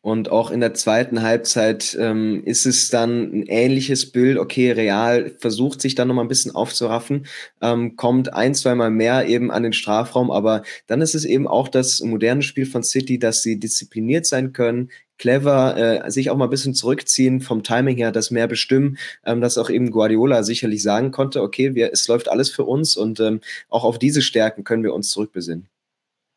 Und 0.00 0.32
auch 0.32 0.50
in 0.50 0.58
der 0.58 0.74
zweiten 0.74 1.22
Halbzeit 1.22 1.96
ähm, 1.98 2.42
ist 2.44 2.66
es 2.66 2.90
dann 2.90 3.32
ein 3.32 3.46
ähnliches 3.46 4.10
Bild. 4.10 4.36
Okay, 4.36 4.72
Real 4.72 5.30
versucht 5.38 5.80
sich 5.80 5.94
dann 5.94 6.08
nochmal 6.08 6.24
ein 6.24 6.28
bisschen 6.28 6.52
aufzuraffen, 6.56 7.26
ähm, 7.60 7.94
kommt 7.94 8.34
ein, 8.34 8.56
zweimal 8.56 8.90
mehr 8.90 9.28
eben 9.28 9.52
an 9.52 9.62
den 9.62 9.72
Strafraum, 9.72 10.32
aber 10.32 10.64
dann 10.88 11.02
ist 11.02 11.14
es 11.14 11.24
eben 11.24 11.46
auch 11.46 11.68
das 11.68 12.00
moderne 12.00 12.42
Spiel 12.42 12.66
von 12.66 12.82
City, 12.82 13.20
dass 13.20 13.42
sie 13.42 13.60
diszipliniert 13.60 14.26
sein 14.26 14.52
können, 14.52 14.90
clever, 15.22 15.76
äh, 15.76 16.10
sich 16.10 16.30
auch 16.30 16.36
mal 16.36 16.46
ein 16.46 16.50
bisschen 16.50 16.74
zurückziehen, 16.74 17.40
vom 17.40 17.62
Timing 17.62 17.96
her 17.96 18.10
das 18.10 18.32
mehr 18.32 18.48
bestimmen, 18.48 18.98
ähm, 19.24 19.40
dass 19.40 19.56
auch 19.56 19.70
eben 19.70 19.92
Guardiola 19.92 20.42
sicherlich 20.42 20.82
sagen 20.82 21.12
konnte, 21.12 21.42
okay, 21.42 21.76
wir, 21.76 21.92
es 21.92 22.08
läuft 22.08 22.28
alles 22.28 22.50
für 22.50 22.64
uns 22.64 22.96
und 22.96 23.20
ähm, 23.20 23.40
auch 23.68 23.84
auf 23.84 24.00
diese 24.00 24.20
Stärken 24.20 24.64
können 24.64 24.82
wir 24.82 24.92
uns 24.92 25.10
zurückbesinnen. 25.10 25.68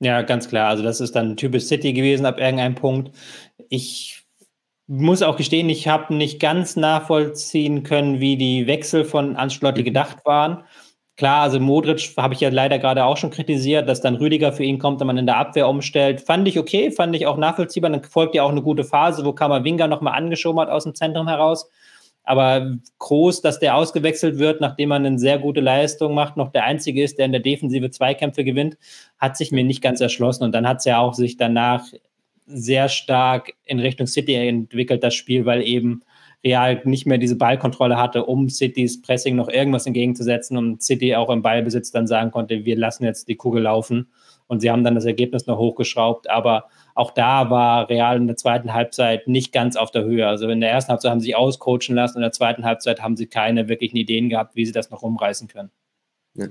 Ja, 0.02 0.22
ganz 0.22 0.48
klar. 0.50 0.70
Also 0.70 0.84
das 0.84 1.02
ist 1.02 1.16
dann 1.16 1.36
typisch 1.36 1.64
City 1.64 1.94
gewesen 1.94 2.28
ab 2.28 2.40
irgendeinem 2.40 2.76
Punkt. 2.76 3.12
Ich 3.70 4.24
muss 4.86 5.24
auch 5.24 5.36
gestehen, 5.36 5.68
ich 5.68 5.88
habe 5.88 6.14
nicht 6.14 6.40
ganz 6.40 6.76
nachvollziehen 6.76 7.82
können, 7.82 8.20
wie 8.20 8.38
die 8.38 8.68
Wechsel 8.68 9.04
von 9.04 9.36
Ancelotti 9.36 9.82
mhm. 9.82 9.86
gedacht 9.86 10.26
waren. 10.26 10.64
Klar, 11.18 11.44
also 11.44 11.62
Modric 11.62 12.14
habe 12.18 12.34
ich 12.34 12.42
ja 12.42 12.50
leider 12.50 12.78
gerade 12.78 13.06
auch 13.06 13.16
schon 13.16 13.30
kritisiert, 13.30 13.88
dass 13.88 14.02
dann 14.02 14.16
Rüdiger 14.16 14.52
für 14.52 14.66
ihn 14.66 14.80
kommt 14.80 15.00
und 15.00 15.08
man 15.08 15.18
in 15.18 15.26
der 15.26 15.38
Abwehr 15.38 15.70
umstellt. 15.70 16.20
Fand 16.20 16.46
ich 16.48 16.60
okay, 16.60 16.92
fand 16.92 17.16
ich 17.16 17.26
auch 17.26 17.38
nachvollziehbar. 17.38 17.90
Dann 17.90 18.04
folgt 18.04 18.36
ja 18.36 18.44
auch 18.44 18.50
eine 18.50 18.62
gute 18.62 18.84
Phase, 18.84 19.24
wo 19.24 19.32
Kammerwinger 19.32 19.88
nochmal 19.88 20.16
angeschoben 20.16 20.60
hat 20.60 20.70
aus 20.70 20.84
dem 20.84 20.94
Zentrum 20.94 21.30
heraus. 21.30 21.70
Aber 22.26 22.76
groß, 23.00 23.42
dass 23.42 23.60
der 23.60 23.76
ausgewechselt 23.76 24.40
wird, 24.40 24.60
nachdem 24.60 24.90
man 24.90 25.06
eine 25.06 25.20
sehr 25.20 25.40
gute 25.40 25.62
Leistung 25.62 26.16
macht, 26.16 26.36
noch 26.36 26.52
der 26.52 26.66
Einzige 26.66 27.02
ist, 27.04 27.18
der 27.18 27.28
in 27.28 27.32
der 27.32 27.42
Defensive 27.42 27.92
Zweikämpfe 27.92 28.44
gewinnt, 28.44 28.78
hat 29.18 29.38
sich 29.38 29.52
mir 29.52 29.64
nicht 29.64 29.82
ganz 29.82 30.02
erschlossen. 30.02 30.44
Und 30.44 30.54
dann 30.54 30.68
hat 30.68 30.80
es 30.80 30.86
ja 30.86 31.00
auch 31.00 31.14
sich 31.14 31.38
danach 31.38 31.86
sehr 32.48 32.90
stark 32.90 33.54
in 33.64 33.80
Richtung 33.80 34.08
City 34.08 34.36
entwickelt, 34.36 35.04
das 35.04 35.14
Spiel, 35.14 35.46
weil 35.46 35.62
eben 35.62 36.04
Real 36.46 36.80
nicht 36.86 37.08
mehr 37.08 37.18
diese 37.18 37.36
Ballkontrolle 37.36 37.98
hatte, 37.98 38.24
um 38.26 38.50
Citys 38.50 39.02
Pressing 39.02 39.36
noch 39.36 39.50
irgendwas 39.50 39.88
entgegenzusetzen 39.88 40.58
und 40.58 40.84
City 40.84 41.16
auch 41.16 41.30
im 41.32 41.42
Ballbesitz 41.42 41.92
dann 41.92 42.06
sagen 42.06 42.30
konnte, 42.32 42.64
wir 42.64 42.78
lassen 42.78 43.04
jetzt 43.04 43.28
die 43.28 43.36
Kugel 43.36 43.64
laufen. 43.64 44.10
Und 44.48 44.60
sie 44.60 44.70
haben 44.70 44.84
dann 44.84 44.94
das 44.94 45.06
Ergebnis 45.06 45.48
noch 45.48 45.58
hochgeschraubt. 45.58 46.30
Aber 46.30 46.66
auch 46.94 47.10
da 47.10 47.50
war 47.50 47.90
Real 47.90 48.18
in 48.18 48.28
der 48.28 48.36
zweiten 48.36 48.74
Halbzeit 48.74 49.28
nicht 49.28 49.52
ganz 49.52 49.76
auf 49.76 49.90
der 49.90 50.04
Höhe. 50.04 50.28
Also 50.28 50.48
in 50.48 50.62
der 50.62 50.70
ersten 50.70 50.92
Halbzeit 50.92 51.10
haben 51.10 51.20
sie 51.20 51.28
sich 51.28 51.36
auscoachen 51.36 51.96
lassen, 51.96 52.20
in 52.20 52.22
der 52.22 52.32
zweiten 52.32 52.64
Halbzeit 52.64 53.02
haben 53.02 53.18
sie 53.18 53.26
keine 53.26 53.68
wirklichen 53.68 53.98
Ideen 53.98 54.30
gehabt, 54.30 54.56
wie 54.56 54.66
sie 54.68 54.72
das 54.72 54.92
noch 54.92 55.02
umreißen 55.02 55.48
können. 55.48 55.72
Ja. 56.36 56.48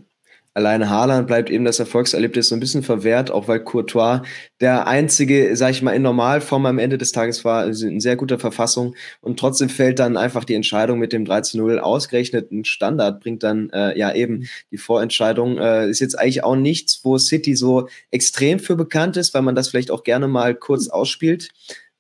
Alleine 0.57 0.89
Haaland 0.89 1.27
bleibt 1.27 1.51
eben 1.51 1.65
das 1.65 1.81
Erfolgserlebnis 1.81 2.49
so 2.49 2.55
ein 2.55 2.61
bisschen 2.61 2.85
verwehrt, 2.85 3.33
auch 3.33 3.49
weil 3.49 3.59
Courtois 3.59 4.23
der 4.61 4.87
einzige, 4.87 5.57
sag 5.57 5.73
ich 5.73 5.83
mal, 5.83 5.91
in 5.91 6.03
Normalform 6.03 6.67
am 6.67 6.79
Ende 6.79 6.97
des 6.97 7.11
Tages 7.11 7.45
war, 7.45 7.63
also 7.63 7.89
in 7.89 7.99
sehr 7.99 8.15
guter 8.15 8.39
Verfassung. 8.39 8.95
Und 9.21 9.37
trotzdem 9.41 9.69
fällt 9.69 9.99
dann 9.99 10.17
einfach 10.17 10.45
die 10.45 10.55
Entscheidung 10.55 11.01
mit 11.01 11.13
dem 11.13 11.25
3 11.25 11.41
zu 11.41 11.59
0 11.59 11.81
ausgerechnet. 11.81 12.53
Ein 12.53 12.65
Standard 12.65 13.21
bringt 13.21 13.43
dann 13.43 13.69
äh, 13.71 13.99
ja 13.99 14.15
eben 14.15 14.49
die 14.71 14.79
Vorentscheidung. 14.79 15.59
Äh, 15.59 15.91
ist 15.91 15.99
jetzt 15.99 16.17
eigentlich 16.17 16.45
auch 16.45 16.57
nichts, 16.57 17.01
wo 17.03 17.19
City 17.19 17.57
so 17.57 17.89
extrem 18.13 18.61
für 18.61 18.77
bekannt 18.77 19.17
ist, 19.17 19.35
weil 19.35 19.43
man 19.43 19.57
das 19.57 19.69
vielleicht 19.69 19.91
auch 19.91 20.05
gerne 20.05 20.29
mal 20.29 20.55
kurz 20.55 20.89
ausspielt. 20.89 21.49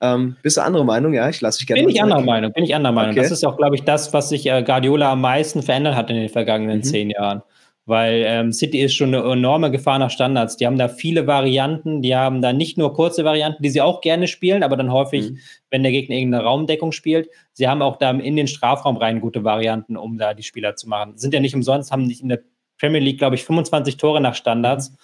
Ähm, 0.00 0.36
bist 0.42 0.58
du 0.58 0.60
andere 0.60 0.84
Meinung? 0.84 1.12
Ja, 1.12 1.28
ich 1.28 1.40
lasse 1.40 1.58
dich 1.58 1.66
gerne. 1.66 1.82
Bin 1.82 1.90
ich 1.90 2.00
anderer 2.00 2.20
Meinung, 2.20 2.52
bin 2.52 2.62
ich 2.62 2.74
anderer 2.76 2.92
Meinung. 2.92 3.12
Okay. 3.12 3.22
Das 3.22 3.32
ist 3.32 3.44
auch, 3.44 3.56
glaube 3.56 3.74
ich, 3.74 3.82
das, 3.82 4.12
was 4.12 4.28
sich 4.28 4.46
äh, 4.46 4.62
Guardiola 4.62 5.10
am 5.10 5.22
meisten 5.22 5.60
verändert 5.60 5.96
hat 5.96 6.08
in 6.10 6.16
den 6.16 6.28
vergangenen 6.28 6.78
mhm. 6.78 6.82
zehn 6.84 7.10
Jahren 7.10 7.42
weil 7.86 8.24
ähm, 8.26 8.52
City 8.52 8.80
ist 8.80 8.94
schon 8.94 9.14
eine 9.14 9.30
enorme 9.30 9.70
Gefahr 9.70 9.98
nach 9.98 10.10
Standards. 10.10 10.56
Die 10.56 10.66
haben 10.66 10.78
da 10.78 10.88
viele 10.88 11.26
Varianten, 11.26 12.00
die 12.00 12.16
haben 12.16 12.40
da 12.40 12.52
nicht 12.52 12.78
nur 12.78 12.94
kurze 12.94 13.24
Varianten, 13.24 13.62
die 13.62 13.68
sie 13.68 13.82
auch 13.82 14.00
gerne 14.00 14.26
spielen, 14.26 14.62
aber 14.62 14.76
dann 14.76 14.90
häufig, 14.90 15.30
mhm. 15.30 15.38
wenn 15.70 15.82
der 15.82 15.92
Gegner 15.92 16.16
irgendeine 16.16 16.44
Raumdeckung 16.44 16.92
spielt, 16.92 17.28
sie 17.52 17.68
haben 17.68 17.82
auch 17.82 17.96
da 17.96 18.10
in 18.10 18.36
den 18.36 18.46
Strafraum 18.46 18.96
rein 18.96 19.20
gute 19.20 19.44
Varianten, 19.44 19.96
um 19.96 20.16
da 20.16 20.32
die 20.32 20.42
Spieler 20.42 20.76
zu 20.76 20.88
machen. 20.88 21.18
Sind 21.18 21.34
ja 21.34 21.40
nicht 21.40 21.54
umsonst, 21.54 21.92
haben 21.92 22.06
nicht 22.06 22.22
in 22.22 22.30
der 22.30 22.40
Premier 22.78 23.00
League, 23.00 23.18
glaube 23.18 23.36
ich, 23.36 23.44
25 23.44 23.98
Tore 23.98 24.20
nach 24.20 24.34
Standards. 24.34 24.90
Mhm. 24.90 24.96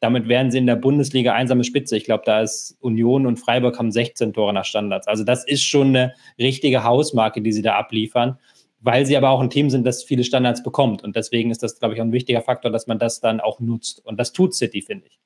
Damit 0.00 0.28
wären 0.28 0.50
sie 0.50 0.58
in 0.58 0.66
der 0.66 0.76
Bundesliga 0.76 1.32
einsame 1.32 1.64
Spitze. 1.64 1.96
Ich 1.96 2.04
glaube, 2.04 2.24
da 2.26 2.42
ist 2.42 2.76
Union 2.80 3.26
und 3.26 3.38
Freiburg 3.38 3.78
haben 3.78 3.90
16 3.90 4.34
Tore 4.34 4.52
nach 4.52 4.66
Standards. 4.66 5.08
Also 5.08 5.24
das 5.24 5.46
ist 5.46 5.64
schon 5.64 5.88
eine 5.88 6.12
richtige 6.38 6.84
Hausmarke, 6.84 7.40
die 7.40 7.52
sie 7.52 7.62
da 7.62 7.76
abliefern 7.76 8.38
weil 8.86 9.04
sie 9.04 9.16
aber 9.16 9.30
auch 9.30 9.40
ein 9.40 9.50
Team 9.50 9.68
sind, 9.68 9.84
das 9.84 10.04
viele 10.04 10.22
Standards 10.22 10.62
bekommt. 10.62 11.02
Und 11.02 11.16
deswegen 11.16 11.50
ist 11.50 11.60
das, 11.60 11.80
glaube 11.80 11.94
ich, 11.94 12.00
auch 12.00 12.04
ein 12.04 12.12
wichtiger 12.12 12.40
Faktor, 12.40 12.70
dass 12.70 12.86
man 12.86 13.00
das 13.00 13.20
dann 13.20 13.40
auch 13.40 13.58
nutzt. 13.58 14.00
Und 14.06 14.16
das 14.18 14.32
tut 14.32 14.54
City, 14.54 14.80
finde 14.80 15.08
ich. 15.08 15.18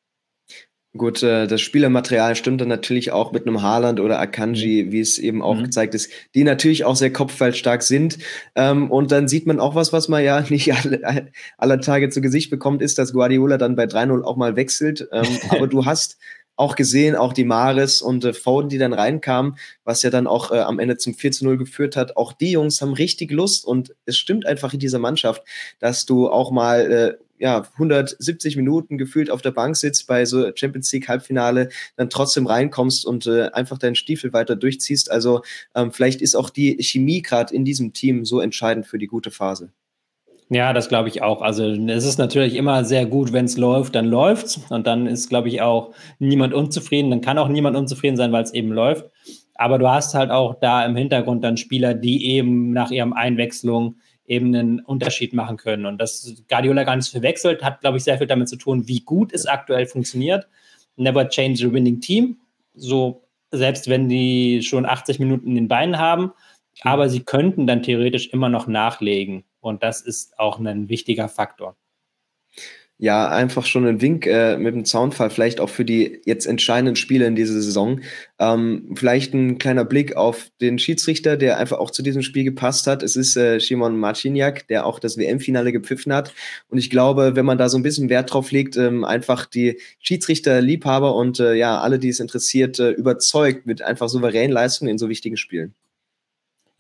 Gut, 0.97 1.23
äh, 1.23 1.47
das 1.47 1.61
Spielermaterial 1.61 2.35
stimmt 2.35 2.63
dann 2.63 2.69
natürlich 2.69 3.13
auch 3.13 3.33
mit 3.33 3.47
einem 3.47 3.61
Haaland 3.61 4.01
oder 4.01 4.19
Akanji, 4.19 4.85
mhm. 4.85 4.93
wie 4.93 5.01
es 5.01 5.19
eben 5.19 5.43
auch 5.43 5.57
mhm. 5.57 5.65
gezeigt 5.65 5.95
ist, 5.95 6.11
die 6.35 6.43
natürlich 6.43 6.87
auch 6.87 6.97
sehr 6.97 7.13
kopfballstark 7.13 7.83
sind. 7.83 8.19
Ähm, 8.57 8.91
und 8.91 9.13
dann 9.13 9.29
sieht 9.29 9.47
man 9.47 9.61
auch 9.61 9.75
was, 9.75 9.93
was 9.93 10.09
man 10.09 10.25
ja 10.25 10.41
nicht 10.49 10.73
alle, 10.73 11.31
aller 11.59 11.81
Tage 11.83 12.09
zu 12.09 12.23
Gesicht 12.23 12.49
bekommt, 12.49 12.81
ist, 12.81 12.99
dass 12.99 13.13
Guardiola 13.13 13.59
dann 13.59 13.77
bei 13.77 13.85
3-0 13.85 14.23
auch 14.23 14.39
mal 14.39 14.57
wechselt. 14.57 15.07
Ähm, 15.13 15.27
aber 15.51 15.67
du 15.67 15.85
hast 15.85 16.17
auch 16.61 16.77
gesehen, 16.77 17.17
auch 17.17 17.33
die 17.33 17.45
Maris 17.45 18.03
und 18.03 18.25
äh, 18.25 18.35
Foden, 18.35 18.69
die 18.69 18.79
dann 18.79 18.93
reinkamen, 18.93 19.57
was 19.83 20.03
ja 20.03 20.11
dann 20.11 20.27
auch 20.27 20.53
äh, 20.53 20.59
am 20.59 20.79
Ende 20.79 20.99
zum 20.99 21.15
4 21.15 21.33
zu 21.33 21.45
0 21.45 21.57
geführt 21.57 21.97
hat. 21.97 22.17
Auch 22.19 22.35
die 22.35 22.53
Jungs 22.53 22.83
haben 22.83 22.93
richtig 22.93 23.33
Lust 23.33 23.65
und 23.65 23.95
es 24.05 24.19
stimmt 24.19 24.45
einfach 24.45 24.75
in 24.75 24.79
dieser 24.79 24.99
Mannschaft, 24.99 25.43
dass 25.79 26.05
du 26.05 26.29
auch 26.29 26.51
mal 26.51 26.93
äh, 26.93 27.25
ja, 27.39 27.67
170 27.73 28.57
Minuten 28.57 28.99
gefühlt 28.99 29.31
auf 29.31 29.41
der 29.41 29.53
Bank 29.53 29.75
sitzt 29.75 30.07
bei 30.07 30.27
so 30.27 30.51
Champions 30.55 30.93
League 30.93 31.09
Halbfinale, 31.09 31.71
dann 31.97 32.11
trotzdem 32.11 32.47
reinkommst 32.47 33.07
und 33.07 33.27
äh, 33.27 33.49
einfach 33.53 33.79
deinen 33.79 33.95
Stiefel 33.95 34.35
weiter 34.35 34.55
durchziehst. 34.55 35.11
Also 35.11 35.41
ähm, 35.75 35.91
vielleicht 35.91 36.21
ist 36.21 36.37
auch 36.37 36.51
die 36.51 36.77
Chemie 36.83 37.23
gerade 37.23 37.55
in 37.55 37.65
diesem 37.65 37.95
Team 37.95 38.27
so 38.27 38.41
entscheidend 38.41 38.87
für 38.87 38.99
die 38.99 39.07
gute 39.07 39.31
Phase. 39.31 39.73
Ja, 40.53 40.73
das 40.73 40.89
glaube 40.89 41.09
ich 41.09 41.23
auch. 41.23 41.43
Also 41.43 41.65
es 41.65 42.05
ist 42.05 42.19
natürlich 42.19 42.57
immer 42.57 42.85
sehr 42.85 43.07
gut, 43.07 43.33
wenn 43.33 43.45
es 43.45 43.57
läuft, 43.57 43.95
dann 43.95 44.07
läuft's. 44.07 44.61
Und 44.69 44.85
dann 44.85 45.07
ist, 45.07 45.29
glaube 45.29 45.49
ich, 45.49 45.63
auch 45.63 45.93
niemand 46.19 46.55
unzufrieden. 46.55 47.11
Dann 47.11 47.21
kann 47.21 47.39
auch 47.39 47.47
niemand 47.49 47.77
unzufrieden 47.77 48.17
sein, 48.17 48.33
weil 48.33 48.43
es 48.43 48.53
eben 48.53 48.73
läuft. 48.73 49.07
Aber 49.55 49.79
du 49.79 49.89
hast 49.89 50.15
halt 50.15 50.31
auch 50.33 50.57
da 50.59 50.85
im 50.85 50.97
Hintergrund 50.97 51.45
dann 51.45 51.57
Spieler, 51.57 51.95
die 51.95 52.33
eben 52.33 52.73
nach 52.73 52.91
ihrem 52.91 53.13
Einwechslung 53.13 53.97
eben 54.27 54.53
einen 54.55 54.81
Unterschied 54.81 55.35
machen 55.35 55.57
können. 55.57 55.87
Und 55.87 55.99
das 55.99 56.43
Guardiola 56.49 56.83
gar 56.83 56.97
nicht 56.97 57.11
verwechselt, 57.11 57.63
hat, 57.63 57.81
glaube 57.81 57.99
ich, 57.99 58.05
sehr 58.05 58.19
viel 58.19 58.27
damit 58.27 58.49
zu 58.49 58.57
tun, 58.57 58.89
wie 58.89 59.01
gut 59.01 59.33
es 59.33 59.47
aktuell 59.47 59.87
funktioniert. 59.87 60.49
Never 60.97 61.29
change 61.29 61.65
a 61.65 61.73
winning 61.73 62.01
team. 62.01 62.39
So, 62.75 63.23
selbst 63.53 63.89
wenn 63.89 64.09
die 64.09 64.63
schon 64.63 64.85
80 64.85 65.21
Minuten 65.21 65.51
in 65.51 65.55
den 65.55 65.69
Beinen 65.69 65.99
haben. 65.99 66.33
Aber 66.83 67.09
sie 67.09 67.21
könnten 67.21 67.69
dann 67.69 67.85
theoretisch 67.85 68.31
immer 68.31 68.49
noch 68.49 68.67
nachlegen. 68.67 69.45
Und 69.61 69.83
das 69.83 70.01
ist 70.01 70.39
auch 70.39 70.59
ein 70.59 70.89
wichtiger 70.89 71.29
Faktor. 71.29 71.77
ja, 73.03 73.31
einfach 73.31 73.65
schon 73.65 73.87
ein 73.87 74.03
Wink 74.03 74.27
äh, 74.27 74.59
mit 74.59 74.75
dem 74.75 74.85
Zaunfall, 74.85 75.31
vielleicht 75.31 75.59
auch 75.59 75.71
für 75.71 75.87
die 75.87 76.21
jetzt 76.27 76.45
entscheidenden 76.45 76.97
Spiele 76.97 77.27
in 77.27 77.35
dieser 77.35 77.55
Saison. 77.55 78.01
Ähm, 78.39 78.95
vielleicht 78.95 79.33
ein 79.33 79.57
kleiner 79.57 79.87
Blick 79.87 80.17
auf 80.17 80.51
den 80.61 80.79
Schiedsrichter, 80.79 81.39
der 81.39 81.57
einfach 81.57 81.79
auch 81.79 81.91
zu 81.91 82.03
diesem 82.03 82.21
Spiel 82.21 82.45
gepasst 82.45 82.87
hat. 82.87 83.03
Es 83.03 83.17
ist 83.17 83.37
äh, 83.37 83.59
Szymon 83.59 83.99
Marciniak, 83.99 84.69
der 84.69 84.85
auch 84.85 84.99
das 84.99 85.17
WM-Finale 85.17 85.73
gepfiffen 85.73 86.13
hat. 86.13 86.35
Und 86.69 86.77
ich 86.77 86.91
glaube, 86.91 87.37
wenn 87.37 87.47
man 87.47 87.57
da 87.57 87.71
so 87.71 87.79
ein 87.79 87.83
bisschen 87.83 88.11
Wert 88.11 88.35
drauf 88.35 88.51
legt, 88.51 88.77
ähm, 88.77 89.03
einfach 89.05 89.47
die 89.47 89.81
Schiedsrichter, 90.01 90.61
Liebhaber 90.61 91.15
und 91.15 91.41
äh, 91.41 91.55
ja, 91.55 91.81
alle, 91.81 91.99
die 91.99 92.11
es 92.11 92.21
interessiert, 92.21 92.79
äh, 92.81 92.91
überzeugt 92.91 93.65
mit 93.65 93.81
einfach 93.81 94.11
souveränen 94.11 94.53
Leistungen 94.53 94.91
in 94.91 94.99
so 94.99 95.09
wichtigen 95.09 95.39
Spielen. 95.39 95.75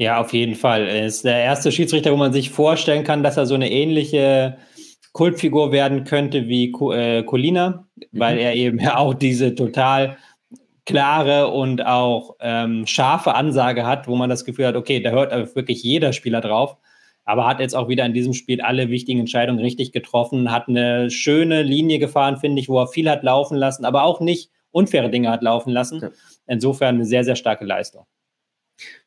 Ja, 0.00 0.18
auf 0.18 0.32
jeden 0.32 0.54
Fall. 0.54 0.88
Er 0.88 1.04
ist 1.04 1.26
der 1.26 1.44
erste 1.44 1.70
Schiedsrichter, 1.70 2.10
wo 2.10 2.16
man 2.16 2.32
sich 2.32 2.48
vorstellen 2.48 3.04
kann, 3.04 3.22
dass 3.22 3.36
er 3.36 3.44
so 3.44 3.54
eine 3.54 3.70
ähnliche 3.70 4.56
Kultfigur 5.12 5.72
werden 5.72 6.04
könnte 6.04 6.48
wie 6.48 6.72
äh, 6.94 7.22
Colina, 7.22 7.86
weil 8.10 8.36
mhm. 8.36 8.40
er 8.40 8.54
eben 8.54 8.78
ja 8.78 8.96
auch 8.96 9.12
diese 9.12 9.54
total 9.54 10.16
klare 10.86 11.48
und 11.48 11.84
auch 11.84 12.36
ähm, 12.40 12.86
scharfe 12.86 13.34
Ansage 13.34 13.86
hat, 13.86 14.08
wo 14.08 14.16
man 14.16 14.30
das 14.30 14.46
Gefühl 14.46 14.68
hat, 14.68 14.74
okay, 14.74 15.00
da 15.02 15.10
hört 15.10 15.54
wirklich 15.54 15.82
jeder 15.82 16.14
Spieler 16.14 16.40
drauf. 16.40 16.78
Aber 17.26 17.46
hat 17.46 17.60
jetzt 17.60 17.76
auch 17.76 17.88
wieder 17.88 18.06
in 18.06 18.14
diesem 18.14 18.32
Spiel 18.32 18.62
alle 18.62 18.88
wichtigen 18.88 19.20
Entscheidungen 19.20 19.58
richtig 19.58 19.92
getroffen, 19.92 20.50
hat 20.50 20.66
eine 20.66 21.10
schöne 21.10 21.62
Linie 21.62 21.98
gefahren, 21.98 22.38
finde 22.38 22.62
ich, 22.62 22.70
wo 22.70 22.80
er 22.80 22.88
viel 22.88 23.10
hat 23.10 23.22
laufen 23.22 23.58
lassen, 23.58 23.84
aber 23.84 24.04
auch 24.04 24.20
nicht 24.20 24.50
unfaire 24.70 25.10
Dinge 25.10 25.30
hat 25.30 25.42
laufen 25.42 25.72
lassen. 25.72 26.08
Insofern 26.46 26.94
eine 26.94 27.04
sehr, 27.04 27.22
sehr 27.22 27.36
starke 27.36 27.66
Leistung 27.66 28.06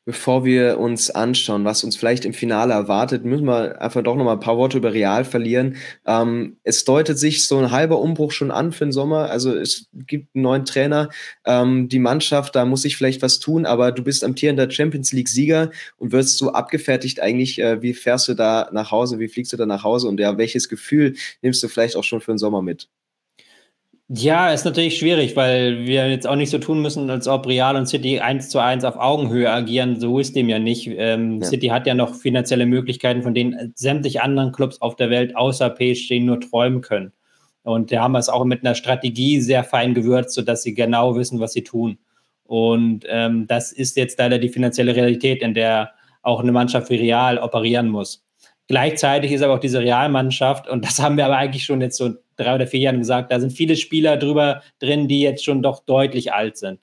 bevor 0.05 0.43
wir 0.43 0.79
uns 0.79 1.09
anschauen, 1.09 1.63
was 1.65 1.83
uns 1.83 1.95
vielleicht 1.95 2.25
im 2.25 2.33
Finale 2.33 2.73
erwartet, 2.73 3.23
müssen 3.23 3.45
wir 3.45 3.81
einfach 3.81 4.03
doch 4.03 4.15
noch 4.15 4.25
mal 4.25 4.33
ein 4.33 4.39
paar 4.39 4.57
Worte 4.57 4.77
über 4.77 4.93
Real 4.93 5.23
verlieren. 5.23 5.77
Ähm, 6.05 6.57
es 6.63 6.83
deutet 6.83 7.17
sich 7.17 7.47
so 7.47 7.57
ein 7.57 7.71
halber 7.71 7.99
Umbruch 7.99 8.31
schon 8.31 8.51
an 8.51 8.71
für 8.71 8.85
den 8.85 8.91
Sommer. 8.91 9.29
Also 9.29 9.55
es 9.55 9.87
gibt 9.93 10.35
einen 10.35 10.43
neuen 10.43 10.65
Trainer. 10.65 11.09
Ähm, 11.45 11.87
die 11.87 11.99
Mannschaft, 11.99 12.55
da 12.55 12.65
muss 12.65 12.81
sich 12.81 12.97
vielleicht 12.97 13.21
was 13.21 13.39
tun, 13.39 13.65
aber 13.65 13.91
du 13.91 14.03
bist 14.03 14.23
amtierender 14.23 14.69
Champions 14.69 15.13
League 15.13 15.29
Sieger 15.29 15.71
und 15.97 16.11
wirst 16.11 16.37
so 16.37 16.51
abgefertigt 16.51 17.21
eigentlich. 17.21 17.59
Äh, 17.59 17.81
wie 17.81 17.93
fährst 17.93 18.27
du 18.27 18.33
da 18.33 18.69
nach 18.73 18.91
Hause? 18.91 19.19
Wie 19.19 19.29
fliegst 19.29 19.53
du 19.53 19.57
da 19.57 19.65
nach 19.65 19.83
Hause? 19.83 20.07
Und 20.07 20.19
ja, 20.19 20.37
welches 20.37 20.67
Gefühl 20.67 21.15
nimmst 21.41 21.63
du 21.63 21.67
vielleicht 21.69 21.95
auch 21.95 22.03
schon 22.03 22.21
für 22.21 22.33
den 22.33 22.37
Sommer 22.37 22.61
mit? 22.61 22.89
Ja, 24.09 24.51
ist 24.51 24.65
natürlich 24.65 24.97
schwierig, 24.97 25.35
weil 25.35 25.85
wir 25.85 26.09
jetzt 26.09 26.27
auch 26.27 26.35
nicht 26.35 26.49
so 26.49 26.57
tun 26.57 26.81
müssen, 26.81 27.09
als 27.09 27.27
ob 27.27 27.47
Real 27.47 27.75
und 27.77 27.87
City 27.87 28.19
eins 28.19 28.49
zu 28.49 28.59
eins 28.59 28.83
auf 28.83 28.97
Augenhöhe 28.97 29.49
agieren. 29.49 29.99
So 29.99 30.19
ist 30.19 30.35
dem 30.35 30.49
ja 30.49 30.59
nicht. 30.59 30.87
Ähm, 30.87 31.41
ja. 31.41 31.47
City 31.47 31.67
hat 31.67 31.87
ja 31.87 31.93
noch 31.93 32.13
finanzielle 32.13 32.65
Möglichkeiten, 32.65 33.23
von 33.23 33.33
denen 33.33 33.71
sämtliche 33.75 34.21
anderen 34.21 34.51
Clubs 34.51 34.81
auf 34.81 34.97
der 34.97 35.09
Welt 35.09 35.35
außer 35.35 35.69
PSG 35.69 36.19
nur 36.19 36.41
träumen 36.41 36.81
können. 36.81 37.13
Und 37.63 37.93
da 37.93 38.01
haben 38.01 38.11
wir 38.11 38.19
es 38.19 38.27
auch 38.27 38.43
mit 38.43 38.65
einer 38.65 38.75
Strategie 38.75 39.39
sehr 39.39 39.63
fein 39.63 39.93
gewürzt, 39.93 40.35
sodass 40.35 40.63
sie 40.63 40.73
genau 40.73 41.15
wissen, 41.15 41.39
was 41.39 41.53
sie 41.53 41.63
tun. 41.63 41.97
Und 42.43 43.05
ähm, 43.07 43.47
das 43.47 43.71
ist 43.71 43.95
jetzt 43.95 44.19
leider 44.19 44.37
die 44.37 44.49
finanzielle 44.49 44.95
Realität, 44.95 45.41
in 45.41 45.53
der 45.53 45.91
auch 46.21 46.41
eine 46.41 46.51
Mannschaft 46.51 46.89
wie 46.89 46.97
Real 46.97 47.37
operieren 47.37 47.87
muss. 47.87 48.25
Gleichzeitig 48.67 49.31
ist 49.31 49.41
aber 49.41 49.53
auch 49.53 49.59
diese 49.59 49.79
Realmannschaft, 49.79 50.67
und 50.67 50.85
das 50.85 50.99
haben 50.99 51.15
wir 51.15 51.25
aber 51.25 51.37
eigentlich 51.37 51.65
schon 51.65 51.81
jetzt 51.81 51.97
so 51.97 52.11
drei 52.35 52.55
oder 52.55 52.67
vier 52.67 52.79
Jahren 52.81 52.99
gesagt, 52.99 53.31
da 53.31 53.39
sind 53.39 53.51
viele 53.51 53.75
Spieler 53.75 54.17
drüber 54.17 54.61
drin, 54.79 55.07
die 55.07 55.21
jetzt 55.21 55.43
schon 55.43 55.61
doch 55.61 55.83
deutlich 55.83 56.33
alt 56.33 56.57
sind. 56.57 56.79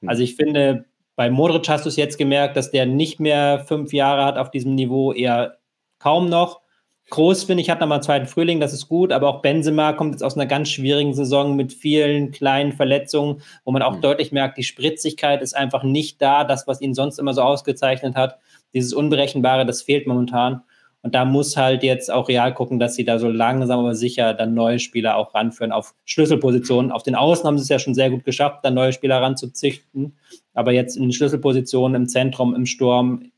Hm. 0.00 0.08
Also 0.08 0.22
ich 0.22 0.36
finde, 0.36 0.84
bei 1.16 1.30
Modric 1.30 1.68
hast 1.68 1.84
du 1.84 1.88
es 1.88 1.96
jetzt 1.96 2.18
gemerkt, 2.18 2.56
dass 2.56 2.70
der 2.70 2.86
nicht 2.86 3.20
mehr 3.20 3.64
fünf 3.66 3.92
Jahre 3.92 4.24
hat 4.24 4.38
auf 4.38 4.50
diesem 4.50 4.74
Niveau, 4.74 5.12
eher 5.12 5.58
kaum 5.98 6.28
noch. 6.28 6.62
Groß, 7.10 7.44
finde 7.44 7.60
ich, 7.60 7.68
hat 7.68 7.80
nochmal 7.80 7.96
einen 7.96 8.04
zweiten 8.04 8.26
Frühling, 8.26 8.58
das 8.58 8.72
ist 8.72 8.88
gut, 8.88 9.12
aber 9.12 9.28
auch 9.28 9.42
Benzema 9.42 9.92
kommt 9.92 10.12
jetzt 10.12 10.22
aus 10.22 10.34
einer 10.34 10.46
ganz 10.46 10.70
schwierigen 10.70 11.12
Saison 11.12 11.56
mit 11.56 11.72
vielen 11.72 12.30
kleinen 12.30 12.72
Verletzungen, 12.72 13.42
wo 13.64 13.72
man 13.72 13.82
auch 13.82 13.96
mhm. 13.96 14.00
deutlich 14.00 14.32
merkt, 14.32 14.56
die 14.56 14.62
Spritzigkeit 14.62 15.42
ist 15.42 15.54
einfach 15.54 15.82
nicht 15.82 16.22
da, 16.22 16.44
das, 16.44 16.66
was 16.66 16.80
ihn 16.80 16.94
sonst 16.94 17.18
immer 17.18 17.34
so 17.34 17.42
ausgezeichnet 17.42 18.14
hat. 18.14 18.38
Dieses 18.72 18.94
Unberechenbare, 18.94 19.66
das 19.66 19.82
fehlt 19.82 20.06
momentan. 20.06 20.62
Und 21.02 21.16
da 21.16 21.24
muss 21.24 21.56
halt 21.56 21.82
jetzt 21.82 22.12
auch 22.12 22.28
Real 22.28 22.54
gucken, 22.54 22.78
dass 22.78 22.94
sie 22.94 23.04
da 23.04 23.18
so 23.18 23.28
langsam 23.28 23.80
aber 23.80 23.94
sicher 23.94 24.34
dann 24.34 24.54
neue 24.54 24.78
Spieler 24.78 25.16
auch 25.16 25.34
ranführen 25.34 25.72
auf 25.72 25.94
Schlüsselpositionen. 26.04 26.92
Auf 26.92 27.02
den 27.02 27.16
Außen 27.16 27.44
haben 27.44 27.58
sie 27.58 27.62
es 27.62 27.68
ja 27.68 27.80
schon 27.80 27.94
sehr 27.94 28.08
gut 28.08 28.24
geschafft, 28.24 28.60
dann 28.62 28.74
neue 28.74 28.92
Spieler 28.92 29.20
ranzuzüchten. 29.20 30.16
Aber 30.54 30.72
jetzt 30.72 30.96
in 30.96 31.12
Schlüsselpositionen 31.12 32.02
im 32.02 32.08
Zentrum, 32.08 32.54
im 32.54 32.66
Sturm, 32.66 33.32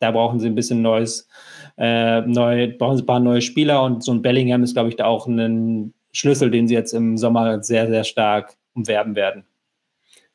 da 0.00 0.12
brauchen 0.12 0.40
sie 0.40 0.46
ein 0.46 0.54
bisschen 0.54 0.80
neues, 0.80 1.28
äh, 1.76 2.22
neu, 2.22 2.74
brauchen 2.78 2.96
sie 2.96 3.02
ein 3.02 3.06
paar 3.06 3.20
neue 3.20 3.42
Spieler 3.42 3.82
und 3.82 4.02
so 4.02 4.12
ein 4.12 4.22
Bellingham 4.22 4.62
ist, 4.62 4.72
glaube 4.72 4.88
ich, 4.88 4.96
da 4.96 5.04
auch 5.04 5.26
ein 5.26 5.92
Schlüssel, 6.12 6.50
den 6.50 6.68
sie 6.68 6.74
jetzt 6.74 6.94
im 6.94 7.18
Sommer 7.18 7.62
sehr, 7.62 7.88
sehr 7.88 8.04
stark 8.04 8.56
umwerben 8.74 9.14
werden. 9.14 9.44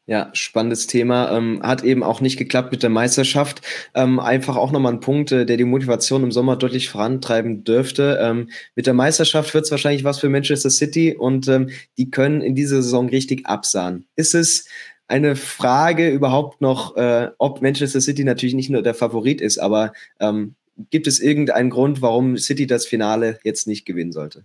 Ja, 0.06 0.30
spannendes 0.34 0.88
Thema. 0.88 1.32
Ähm, 1.32 1.62
hat 1.64 1.84
eben 1.84 2.04
auch 2.04 2.20
nicht 2.20 2.36
geklappt 2.38 2.74
mit 2.74 2.84
der 2.84 2.90
Meisterschaft. 2.90 3.62
Ähm, 3.96 4.20
einfach 4.20 4.58
auch 4.58 4.72
nochmal 4.72 4.92
ein 4.92 5.00
Punkt, 5.00 5.32
äh, 5.32 5.46
der 5.46 5.56
die 5.56 5.64
Motivation 5.64 6.24
im 6.24 6.32
Sommer 6.34 6.58
deutlich 6.58 6.90
vorantreiben 6.90 7.64
dürfte. 7.64 8.20
Ähm, 8.22 8.50
mit 8.76 8.86
der 8.86 8.94
Meisterschaft 8.94 9.54
wird 9.54 9.64
es 9.64 9.72
wahrscheinlich 9.72 10.04
was 10.04 10.20
für 10.20 10.28
Manchester 10.28 10.70
City 10.70 11.16
und 11.18 11.48
ähm, 11.48 11.70
die 11.98 12.12
können 12.12 12.42
in 12.42 12.54
dieser 12.54 12.82
Saison 12.82 13.08
richtig 13.08 13.46
absahen. 13.46 14.06
Ist 14.18 14.36
es 14.36 14.66
eine 15.08 15.38
Frage 15.38 16.10
überhaupt 16.10 16.60
noch, 16.60 16.98
äh, 16.98 17.30
ob 17.38 17.62
Manchester 17.62 18.02
City 18.02 18.26
natürlich 18.26 18.56
nicht 18.56 18.70
nur 18.70 18.82
der 18.82 18.96
Favorit 18.96 19.40
ist, 19.40 19.58
aber 19.58 19.94
ähm, 20.20 20.56
gibt 20.90 21.08
es 21.08 21.20
irgendeinen 21.20 21.70
Grund, 21.70 22.02
warum 22.02 22.38
City 22.38 22.68
das 22.68 22.86
Finale 22.86 23.40
jetzt 23.44 23.68
nicht 23.68 23.86
gewinnen 23.86 24.12
sollte? 24.12 24.44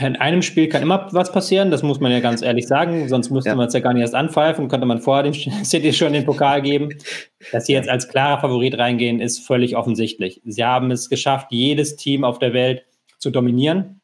In 0.00 0.16
einem 0.16 0.42
Spiel 0.42 0.68
kann 0.68 0.82
immer 0.82 1.08
was 1.12 1.32
passieren, 1.32 1.70
das 1.70 1.82
muss 1.82 1.98
man 1.98 2.12
ja 2.12 2.20
ganz 2.20 2.42
ehrlich 2.42 2.66
sagen, 2.66 3.08
sonst 3.08 3.30
müsste 3.30 3.50
ja. 3.50 3.56
man 3.56 3.68
es 3.68 3.74
ja 3.74 3.80
gar 3.80 3.94
nicht 3.94 4.02
erst 4.02 4.14
anpfeifen, 4.14 4.68
könnte 4.68 4.86
man 4.86 5.00
vorher 5.00 5.22
dem 5.22 5.32
City 5.64 5.94
schon 5.94 6.12
den 6.12 6.26
Pokal 6.26 6.60
geben. 6.60 6.90
Dass 7.52 7.66
sie 7.66 7.72
jetzt 7.72 7.88
als 7.88 8.08
klarer 8.08 8.40
Favorit 8.40 8.76
reingehen, 8.76 9.20
ist 9.20 9.38
völlig 9.38 9.76
offensichtlich. 9.76 10.42
Sie 10.44 10.62
haben 10.62 10.90
es 10.90 11.08
geschafft, 11.08 11.48
jedes 11.50 11.96
Team 11.96 12.22
auf 12.24 12.38
der 12.38 12.52
Welt 12.52 12.84
zu 13.18 13.30
dominieren. 13.30 14.02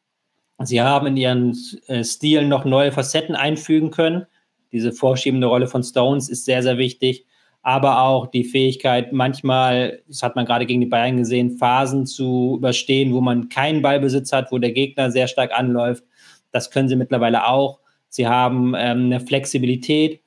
Sie 0.63 0.81
haben 0.81 1.07
in 1.07 1.17
ihren 1.17 1.57
äh, 1.87 2.03
Stilen 2.03 2.49
noch 2.49 2.65
neue 2.65 2.91
Facetten 2.91 3.35
einfügen 3.35 3.91
können. 3.91 4.25
Diese 4.71 4.91
vorschiebende 4.91 5.47
Rolle 5.47 5.67
von 5.67 5.83
Stones 5.83 6.29
ist 6.29 6.45
sehr, 6.45 6.63
sehr 6.63 6.77
wichtig 6.77 7.25
aber 7.69 8.01
auch 8.01 8.25
die 8.25 8.45
Fähigkeit, 8.45 9.13
manchmal, 9.13 10.01
das 10.07 10.23
hat 10.23 10.35
man 10.35 10.47
gerade 10.47 10.65
gegen 10.65 10.79
die 10.81 10.87
Bayern 10.87 11.17
gesehen, 11.17 11.51
Phasen 11.59 12.07
zu 12.07 12.55
überstehen, 12.57 13.13
wo 13.13 13.21
man 13.21 13.47
keinen 13.49 13.83
Ballbesitz 13.83 14.31
hat, 14.31 14.51
wo 14.51 14.57
der 14.57 14.71
Gegner 14.71 15.11
sehr 15.11 15.27
stark 15.27 15.51
anläuft. 15.53 16.03
Das 16.51 16.71
können 16.71 16.89
sie 16.89 16.95
mittlerweile 16.95 17.47
auch. 17.47 17.79
Sie 18.07 18.27
haben 18.27 18.73
ähm, 18.75 19.05
eine 19.05 19.19
Flexibilität. 19.19 20.19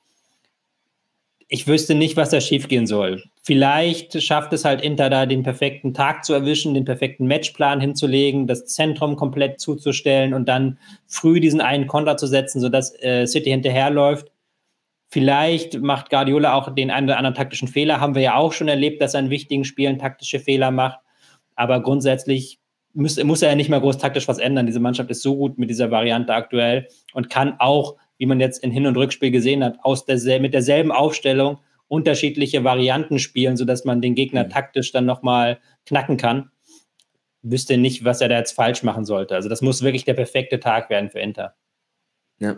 Ich 1.49 1.67
wüsste 1.67 1.95
nicht, 1.95 2.15
was 2.15 2.29
da 2.29 2.39
schiefgehen 2.39 2.87
soll. 2.87 3.21
Vielleicht 3.41 4.23
schafft 4.23 4.53
es 4.53 4.63
halt 4.63 4.81
Inter 4.81 5.09
da, 5.09 5.25
den 5.25 5.43
perfekten 5.43 5.93
Tag 5.93 6.23
zu 6.23 6.31
erwischen, 6.31 6.73
den 6.73 6.85
perfekten 6.85 7.27
Matchplan 7.27 7.81
hinzulegen, 7.81 8.47
das 8.47 8.67
Zentrum 8.67 9.17
komplett 9.17 9.59
zuzustellen 9.59 10.33
und 10.33 10.47
dann 10.47 10.79
früh 11.07 11.41
diesen 11.41 11.59
einen 11.59 11.87
Konter 11.87 12.15
zu 12.15 12.25
setzen, 12.25 12.61
sodass 12.61 12.97
äh, 13.01 13.27
City 13.27 13.49
hinterherläuft. 13.49 14.31
Vielleicht 15.13 15.79
macht 15.79 16.09
Guardiola 16.09 16.55
auch 16.55 16.73
den 16.73 16.89
einen 16.89 17.05
oder 17.05 17.19
anderen 17.19 17.35
taktischen 17.35 17.67
Fehler. 17.67 17.99
Haben 17.99 18.15
wir 18.15 18.23
ja 18.23 18.35
auch 18.35 18.51
schon 18.51 18.67
erlebt, 18.67 18.99
dass 18.99 19.13
er 19.13 19.19
in 19.19 19.29
wichtigen 19.29 19.63
Spielen 19.63 19.99
taktische 19.99 20.39
Fehler 20.39 20.71
macht. 20.71 21.01
Aber 21.53 21.83
grundsätzlich 21.83 22.59
muss, 22.95 23.23
muss 23.23 23.43
er 23.43 23.49
ja 23.49 23.55
nicht 23.55 23.69
mehr 23.69 23.79
groß 23.79 23.99
taktisch 23.99 24.27
was 24.27 24.39
ändern. 24.39 24.65
Diese 24.65 24.79
Mannschaft 24.79 25.11
ist 25.11 25.21
so 25.21 25.35
gut 25.35 25.59
mit 25.59 25.69
dieser 25.69 25.91
Variante 25.91 26.33
aktuell 26.33 26.87
und 27.13 27.29
kann 27.29 27.57
auch, 27.59 27.97
wie 28.17 28.25
man 28.25 28.39
jetzt 28.39 28.63
in 28.63 28.71
Hin- 28.71 28.87
und 28.87 28.97
Rückspiel 28.97 29.29
gesehen 29.29 29.63
hat, 29.63 29.77
aus 29.83 30.05
der, 30.05 30.39
mit 30.39 30.55
derselben 30.55 30.91
Aufstellung 30.91 31.59
unterschiedliche 31.87 32.63
Varianten 32.63 33.19
spielen, 33.19 33.55
sodass 33.55 33.85
man 33.85 34.01
den 34.01 34.15
Gegner 34.15 34.45
mhm. 34.45 34.49
taktisch 34.49 34.93
dann 34.93 35.05
nochmal 35.05 35.59
knacken 35.85 36.17
kann. 36.17 36.49
Wüsste 37.43 37.77
nicht, 37.77 38.03
was 38.03 38.19
er 38.19 38.29
da 38.29 38.39
jetzt 38.39 38.53
falsch 38.53 38.81
machen 38.81 39.05
sollte. 39.05 39.35
Also 39.35 39.47
das 39.47 39.61
muss 39.61 39.83
wirklich 39.83 40.05
der 40.05 40.15
perfekte 40.15 40.59
Tag 40.59 40.89
werden 40.89 41.11
für 41.11 41.19
Inter. 41.19 41.53
Ja. 42.43 42.57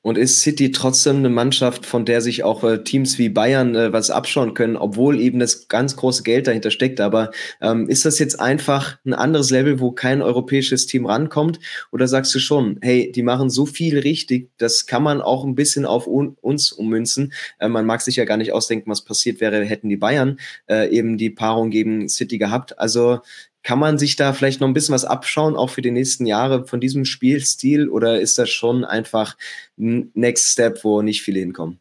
Und 0.00 0.16
ist 0.16 0.40
City 0.40 0.70
trotzdem 0.70 1.16
eine 1.16 1.28
Mannschaft, 1.28 1.84
von 1.84 2.06
der 2.06 2.22
sich 2.22 2.42
auch 2.42 2.64
äh, 2.64 2.82
Teams 2.84 3.18
wie 3.18 3.28
Bayern 3.28 3.74
äh, 3.74 3.92
was 3.92 4.08
abschauen 4.08 4.54
können, 4.54 4.76
obwohl 4.76 5.20
eben 5.20 5.40
das 5.40 5.68
ganz 5.68 5.96
große 5.96 6.22
Geld 6.22 6.46
dahinter 6.46 6.70
steckt? 6.70 7.00
Aber 7.00 7.32
ähm, 7.60 7.86
ist 7.88 8.06
das 8.06 8.18
jetzt 8.18 8.40
einfach 8.40 8.96
ein 9.04 9.12
anderes 9.12 9.50
Level, 9.50 9.78
wo 9.78 9.90
kein 9.90 10.22
europäisches 10.22 10.86
Team 10.86 11.04
rankommt? 11.04 11.58
Oder 11.92 12.08
sagst 12.08 12.34
du 12.34 12.38
schon, 12.38 12.78
hey, 12.80 13.12
die 13.12 13.24
machen 13.24 13.50
so 13.50 13.66
viel 13.66 13.98
richtig, 13.98 14.48
das 14.56 14.86
kann 14.86 15.02
man 15.02 15.20
auch 15.20 15.44
ein 15.44 15.56
bisschen 15.56 15.84
auf 15.84 16.06
un 16.06 16.38
uns 16.40 16.72
ummünzen? 16.72 17.34
Äh, 17.58 17.68
man 17.68 17.84
mag 17.84 18.00
sich 18.00 18.16
ja 18.16 18.24
gar 18.24 18.38
nicht 18.38 18.52
ausdenken, 18.52 18.88
was 18.90 19.04
passiert 19.04 19.40
wäre, 19.40 19.64
hätten 19.64 19.90
die 19.90 19.98
Bayern 19.98 20.38
äh, 20.70 20.88
eben 20.88 21.18
die 21.18 21.30
Paarung 21.30 21.68
gegen 21.68 22.08
City 22.08 22.38
gehabt. 22.38 22.78
Also 22.78 23.20
kann 23.66 23.80
man 23.80 23.98
sich 23.98 24.14
da 24.14 24.32
vielleicht 24.32 24.60
noch 24.60 24.68
ein 24.68 24.74
bisschen 24.74 24.94
was 24.94 25.04
abschauen, 25.04 25.56
auch 25.56 25.70
für 25.70 25.82
die 25.82 25.90
nächsten 25.90 26.24
Jahre 26.24 26.68
von 26.68 26.80
diesem 26.80 27.04
Spielstil? 27.04 27.88
Oder 27.88 28.20
ist 28.20 28.38
das 28.38 28.48
schon 28.48 28.84
einfach 28.84 29.36
ein 29.76 30.12
Next 30.14 30.52
Step, 30.52 30.84
wo 30.84 31.02
nicht 31.02 31.22
viele 31.22 31.40
hinkommen? 31.40 31.80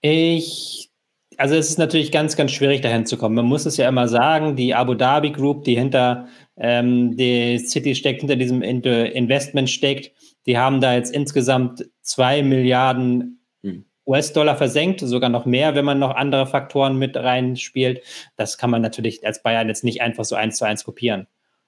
Ich, 0.00 0.90
also 1.36 1.54
es 1.54 1.68
ist 1.68 1.78
natürlich 1.78 2.10
ganz, 2.10 2.34
ganz 2.34 2.50
schwierig, 2.50 2.80
dahin 2.80 3.06
zu 3.06 3.16
kommen. 3.16 3.36
Man 3.36 3.44
muss 3.44 3.66
es 3.66 3.76
ja 3.76 3.88
immer 3.88 4.08
sagen, 4.08 4.56
die 4.56 4.74
Abu 4.74 4.94
Dhabi 4.94 5.30
Group, 5.30 5.62
die 5.62 5.76
hinter 5.76 6.26
ähm, 6.56 7.16
die 7.16 7.58
City 7.58 7.94
steckt 7.94 8.18
hinter 8.18 8.34
diesem 8.34 8.62
Investment 8.62 9.70
steckt. 9.70 10.10
Die 10.44 10.58
haben 10.58 10.80
da 10.80 10.94
jetzt 10.94 11.14
insgesamt 11.14 11.88
zwei 12.02 12.42
Milliarden. 12.42 13.39
US-Dollar 14.06 14.56
versenkt, 14.56 15.00
sogar 15.00 15.30
noch 15.30 15.46
mehr, 15.46 15.74
wenn 15.74 15.84
man 15.84 15.98
noch 15.98 16.14
andere 16.14 16.46
Faktoren 16.46 16.96
mit 16.96 17.16
reinspielt. 17.16 18.02
Das 18.36 18.58
kann 18.58 18.70
man 18.70 18.82
natürlich 18.82 19.24
als 19.26 19.42
Bayern 19.42 19.68
jetzt 19.68 19.84
nicht 19.84 20.02
einfach 20.02 20.24
so 20.24 20.34
eins 20.34 20.56
zu 20.56 20.64
eins 20.64 20.84
kopieren. 20.84 21.26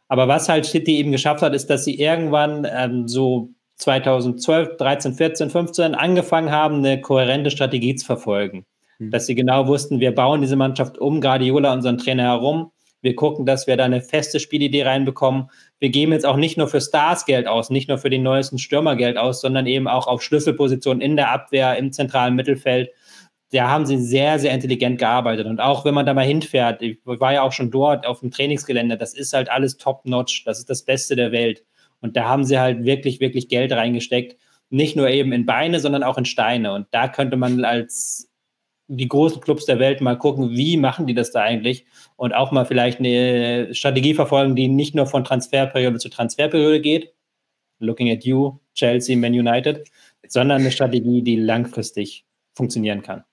Aber 0.08 0.28
was 0.28 0.48
halt 0.48 0.66
City 0.66 0.96
eben 0.96 1.12
geschafft 1.12 1.42
hat, 1.42 1.54
ist, 1.54 1.70
dass 1.70 1.84
sie 1.84 1.98
irgendwann 1.98 2.66
ähm, 2.70 3.08
so 3.08 3.50
2012, 3.76 4.76
13, 4.76 5.14
14, 5.14 5.50
15 5.50 5.94
angefangen 5.94 6.50
haben, 6.50 6.76
eine 6.76 7.00
kohärente 7.00 7.50
Strategie 7.50 7.94
zu 7.94 8.06
verfolgen. 8.06 8.66
Mhm. 8.98 9.10
Dass 9.10 9.26
sie 9.26 9.34
genau 9.34 9.66
wussten, 9.66 10.00
wir 10.00 10.14
bauen 10.14 10.40
diese 10.40 10.56
Mannschaft 10.56 10.98
um 10.98 11.20
Guardiola, 11.20 11.72
unseren 11.72 11.98
Trainer 11.98 12.24
herum. 12.24 12.72
Wir 13.00 13.16
gucken, 13.16 13.46
dass 13.46 13.66
wir 13.66 13.76
da 13.76 13.84
eine 13.84 14.00
feste 14.00 14.38
Spielidee 14.38 14.84
reinbekommen. 14.84 15.50
Wir 15.82 15.90
geben 15.90 16.12
jetzt 16.12 16.24
auch 16.24 16.36
nicht 16.36 16.56
nur 16.56 16.68
für 16.68 16.80
Stars 16.80 17.26
Geld 17.26 17.48
aus, 17.48 17.68
nicht 17.68 17.88
nur 17.88 17.98
für 17.98 18.08
den 18.08 18.22
neuesten 18.22 18.58
Stürmer 18.58 18.94
Geld 18.94 19.16
aus, 19.16 19.40
sondern 19.40 19.66
eben 19.66 19.88
auch 19.88 20.06
auf 20.06 20.22
Schlüsselpositionen 20.22 21.00
in 21.00 21.16
der 21.16 21.32
Abwehr, 21.32 21.76
im 21.76 21.90
zentralen 21.90 22.36
Mittelfeld 22.36 22.90
da 23.52 23.68
haben 23.68 23.84
sie 23.84 23.98
sehr, 23.98 24.38
sehr 24.38 24.54
intelligent 24.54 24.98
gearbeitet. 24.98 25.46
Und 25.46 25.60
auch 25.60 25.84
wenn 25.84 25.94
man 25.94 26.06
da 26.06 26.14
mal 26.14 26.24
hinfährt, 26.24 26.80
ich 26.80 26.98
war 27.04 27.34
ja 27.34 27.42
auch 27.42 27.52
schon 27.52 27.70
dort 27.70 28.06
auf 28.06 28.20
dem 28.20 28.30
Trainingsgelände, 28.30 28.96
das 28.96 29.14
ist 29.14 29.34
halt 29.34 29.50
alles 29.50 29.76
top-notch, 29.76 30.44
das 30.44 30.58
ist 30.58 30.70
das 30.70 30.84
Beste 30.84 31.16
der 31.16 31.32
Welt. 31.32 31.62
Und 32.00 32.16
da 32.16 32.28
haben 32.28 32.44
sie 32.44 32.58
halt 32.58 32.84
wirklich, 32.84 33.20
wirklich 33.20 33.48
Geld 33.48 33.72
reingesteckt. 33.72 34.36
Nicht 34.70 34.96
nur 34.96 35.10
eben 35.10 35.32
in 35.32 35.44
Beine, 35.44 35.80
sondern 35.80 36.02
auch 36.02 36.16
in 36.16 36.24
Steine. 36.24 36.72
Und 36.72 36.86
da 36.92 37.08
könnte 37.08 37.36
man 37.36 37.64
als 37.64 38.31
die 38.88 39.08
großen 39.08 39.40
Clubs 39.40 39.64
der 39.64 39.78
Welt 39.78 40.00
mal 40.00 40.18
gucken, 40.18 40.50
wie 40.50 40.76
machen 40.76 41.06
die 41.06 41.14
das 41.14 41.30
da 41.32 41.42
eigentlich? 41.42 41.86
Und 42.16 42.32
auch 42.32 42.52
mal 42.52 42.64
vielleicht 42.64 42.98
eine 42.98 43.74
Strategie 43.74 44.14
verfolgen, 44.14 44.56
die 44.56 44.68
nicht 44.68 44.94
nur 44.94 45.06
von 45.06 45.24
Transferperiode 45.24 45.98
zu 45.98 46.08
Transferperiode 46.08 46.80
geht. 46.80 47.14
Looking 47.78 48.10
at 48.10 48.24
you, 48.24 48.58
Chelsea, 48.74 49.16
Man 49.16 49.32
United, 49.32 49.88
sondern 50.28 50.60
eine 50.60 50.70
Strategie, 50.70 51.22
die 51.22 51.36
langfristig 51.36 52.24
funktionieren 52.54 53.02
kann. 53.02 53.24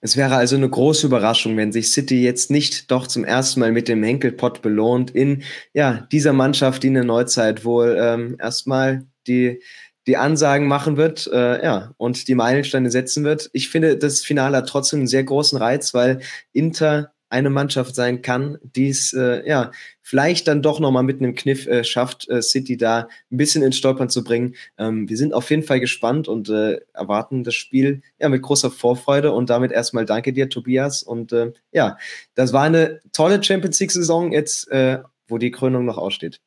Es 0.00 0.16
wäre 0.16 0.34
also 0.34 0.56
eine 0.56 0.68
große 0.68 1.06
Überraschung, 1.06 1.56
wenn 1.56 1.70
sich 1.70 1.92
City 1.92 2.22
jetzt 2.22 2.50
nicht 2.50 2.90
doch 2.90 3.06
zum 3.06 3.24
ersten 3.24 3.60
Mal 3.60 3.72
mit 3.72 3.88
dem 3.88 4.02
Henkelpott 4.02 4.62
belohnt 4.62 5.12
in 5.12 5.44
ja, 5.72 6.08
dieser 6.10 6.32
Mannschaft, 6.32 6.82
die 6.82 6.88
in 6.88 6.94
der 6.94 7.04
Neuzeit 7.04 7.64
wohl 7.64 7.96
ähm, 8.00 8.36
erstmal 8.40 9.06
die, 9.28 9.62
die 10.06 10.16
Ansagen 10.16 10.66
machen 10.66 10.96
wird 10.96 11.26
äh, 11.32 11.62
ja, 11.62 11.92
und 11.96 12.28
die 12.28 12.34
Meilensteine 12.34 12.90
setzen 12.90 13.24
wird. 13.24 13.50
Ich 13.52 13.68
finde, 13.68 13.96
das 13.96 14.22
Finale 14.22 14.58
hat 14.58 14.68
trotzdem 14.68 15.00
einen 15.00 15.06
sehr 15.06 15.24
großen 15.24 15.58
Reiz, 15.58 15.94
weil 15.94 16.20
Inter 16.52 17.12
eine 17.30 17.48
Mannschaft 17.48 17.94
sein 17.94 18.22
kann, 18.22 18.58
die 18.62 18.88
es 18.88 19.12
äh, 19.12 19.46
ja 19.48 19.70
vielleicht 20.02 20.48
dann 20.48 20.62
doch 20.62 20.80
nochmal 20.80 21.04
mit 21.04 21.20
einem 21.20 21.36
Kniff 21.36 21.66
äh, 21.68 21.84
schafft, 21.84 22.28
äh, 22.28 22.42
City 22.42 22.76
da 22.76 23.08
ein 23.30 23.36
bisschen 23.36 23.62
ins 23.62 23.76
Stolpern 23.76 24.08
zu 24.08 24.24
bringen. 24.24 24.56
Ähm, 24.76 25.08
wir 25.08 25.16
sind 25.16 25.32
auf 25.32 25.48
jeden 25.50 25.62
Fall 25.62 25.78
gespannt 25.78 26.26
und 26.26 26.48
äh, 26.48 26.80
erwarten 26.92 27.44
das 27.44 27.54
Spiel 27.54 28.02
ja 28.18 28.28
mit 28.28 28.42
großer 28.42 28.72
Vorfreude 28.72 29.32
und 29.32 29.48
damit 29.48 29.70
erstmal 29.70 30.04
danke 30.04 30.32
dir, 30.32 30.48
Tobias. 30.48 31.04
Und 31.04 31.32
äh, 31.32 31.52
ja, 31.70 31.96
das 32.34 32.52
war 32.52 32.64
eine 32.64 33.00
tolle 33.12 33.42
Champions 33.42 33.78
League-Saison 33.78 34.32
jetzt, 34.32 34.68
äh, 34.72 34.98
wo 35.28 35.38
die 35.38 35.52
Krönung 35.52 35.84
noch 35.84 35.98
aussteht. 35.98 36.40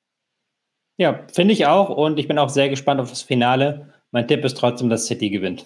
Ja, 0.97 1.25
finde 1.31 1.53
ich 1.53 1.65
auch 1.65 1.89
und 1.89 2.19
ich 2.19 2.27
bin 2.27 2.37
auch 2.37 2.49
sehr 2.49 2.69
gespannt 2.69 3.01
auf 3.01 3.09
das 3.09 3.23
Finale. 3.23 3.93
Mein 4.11 4.27
Tipp 4.27 4.45
ist 4.45 4.57
trotzdem, 4.57 4.89
dass 4.89 5.07
City 5.07 5.29
gewinnt. 5.29 5.65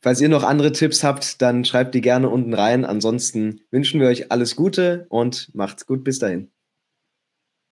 Falls 0.00 0.20
ihr 0.20 0.28
noch 0.28 0.44
andere 0.44 0.72
Tipps 0.72 1.04
habt, 1.04 1.40
dann 1.42 1.64
schreibt 1.64 1.94
die 1.94 2.00
gerne 2.00 2.28
unten 2.28 2.54
rein. 2.54 2.84
Ansonsten 2.84 3.60
wünschen 3.70 4.00
wir 4.00 4.08
euch 4.08 4.30
alles 4.30 4.56
Gute 4.56 5.06
und 5.08 5.50
macht's 5.54 5.86
gut. 5.86 6.04
Bis 6.04 6.18
dahin. 6.18 6.50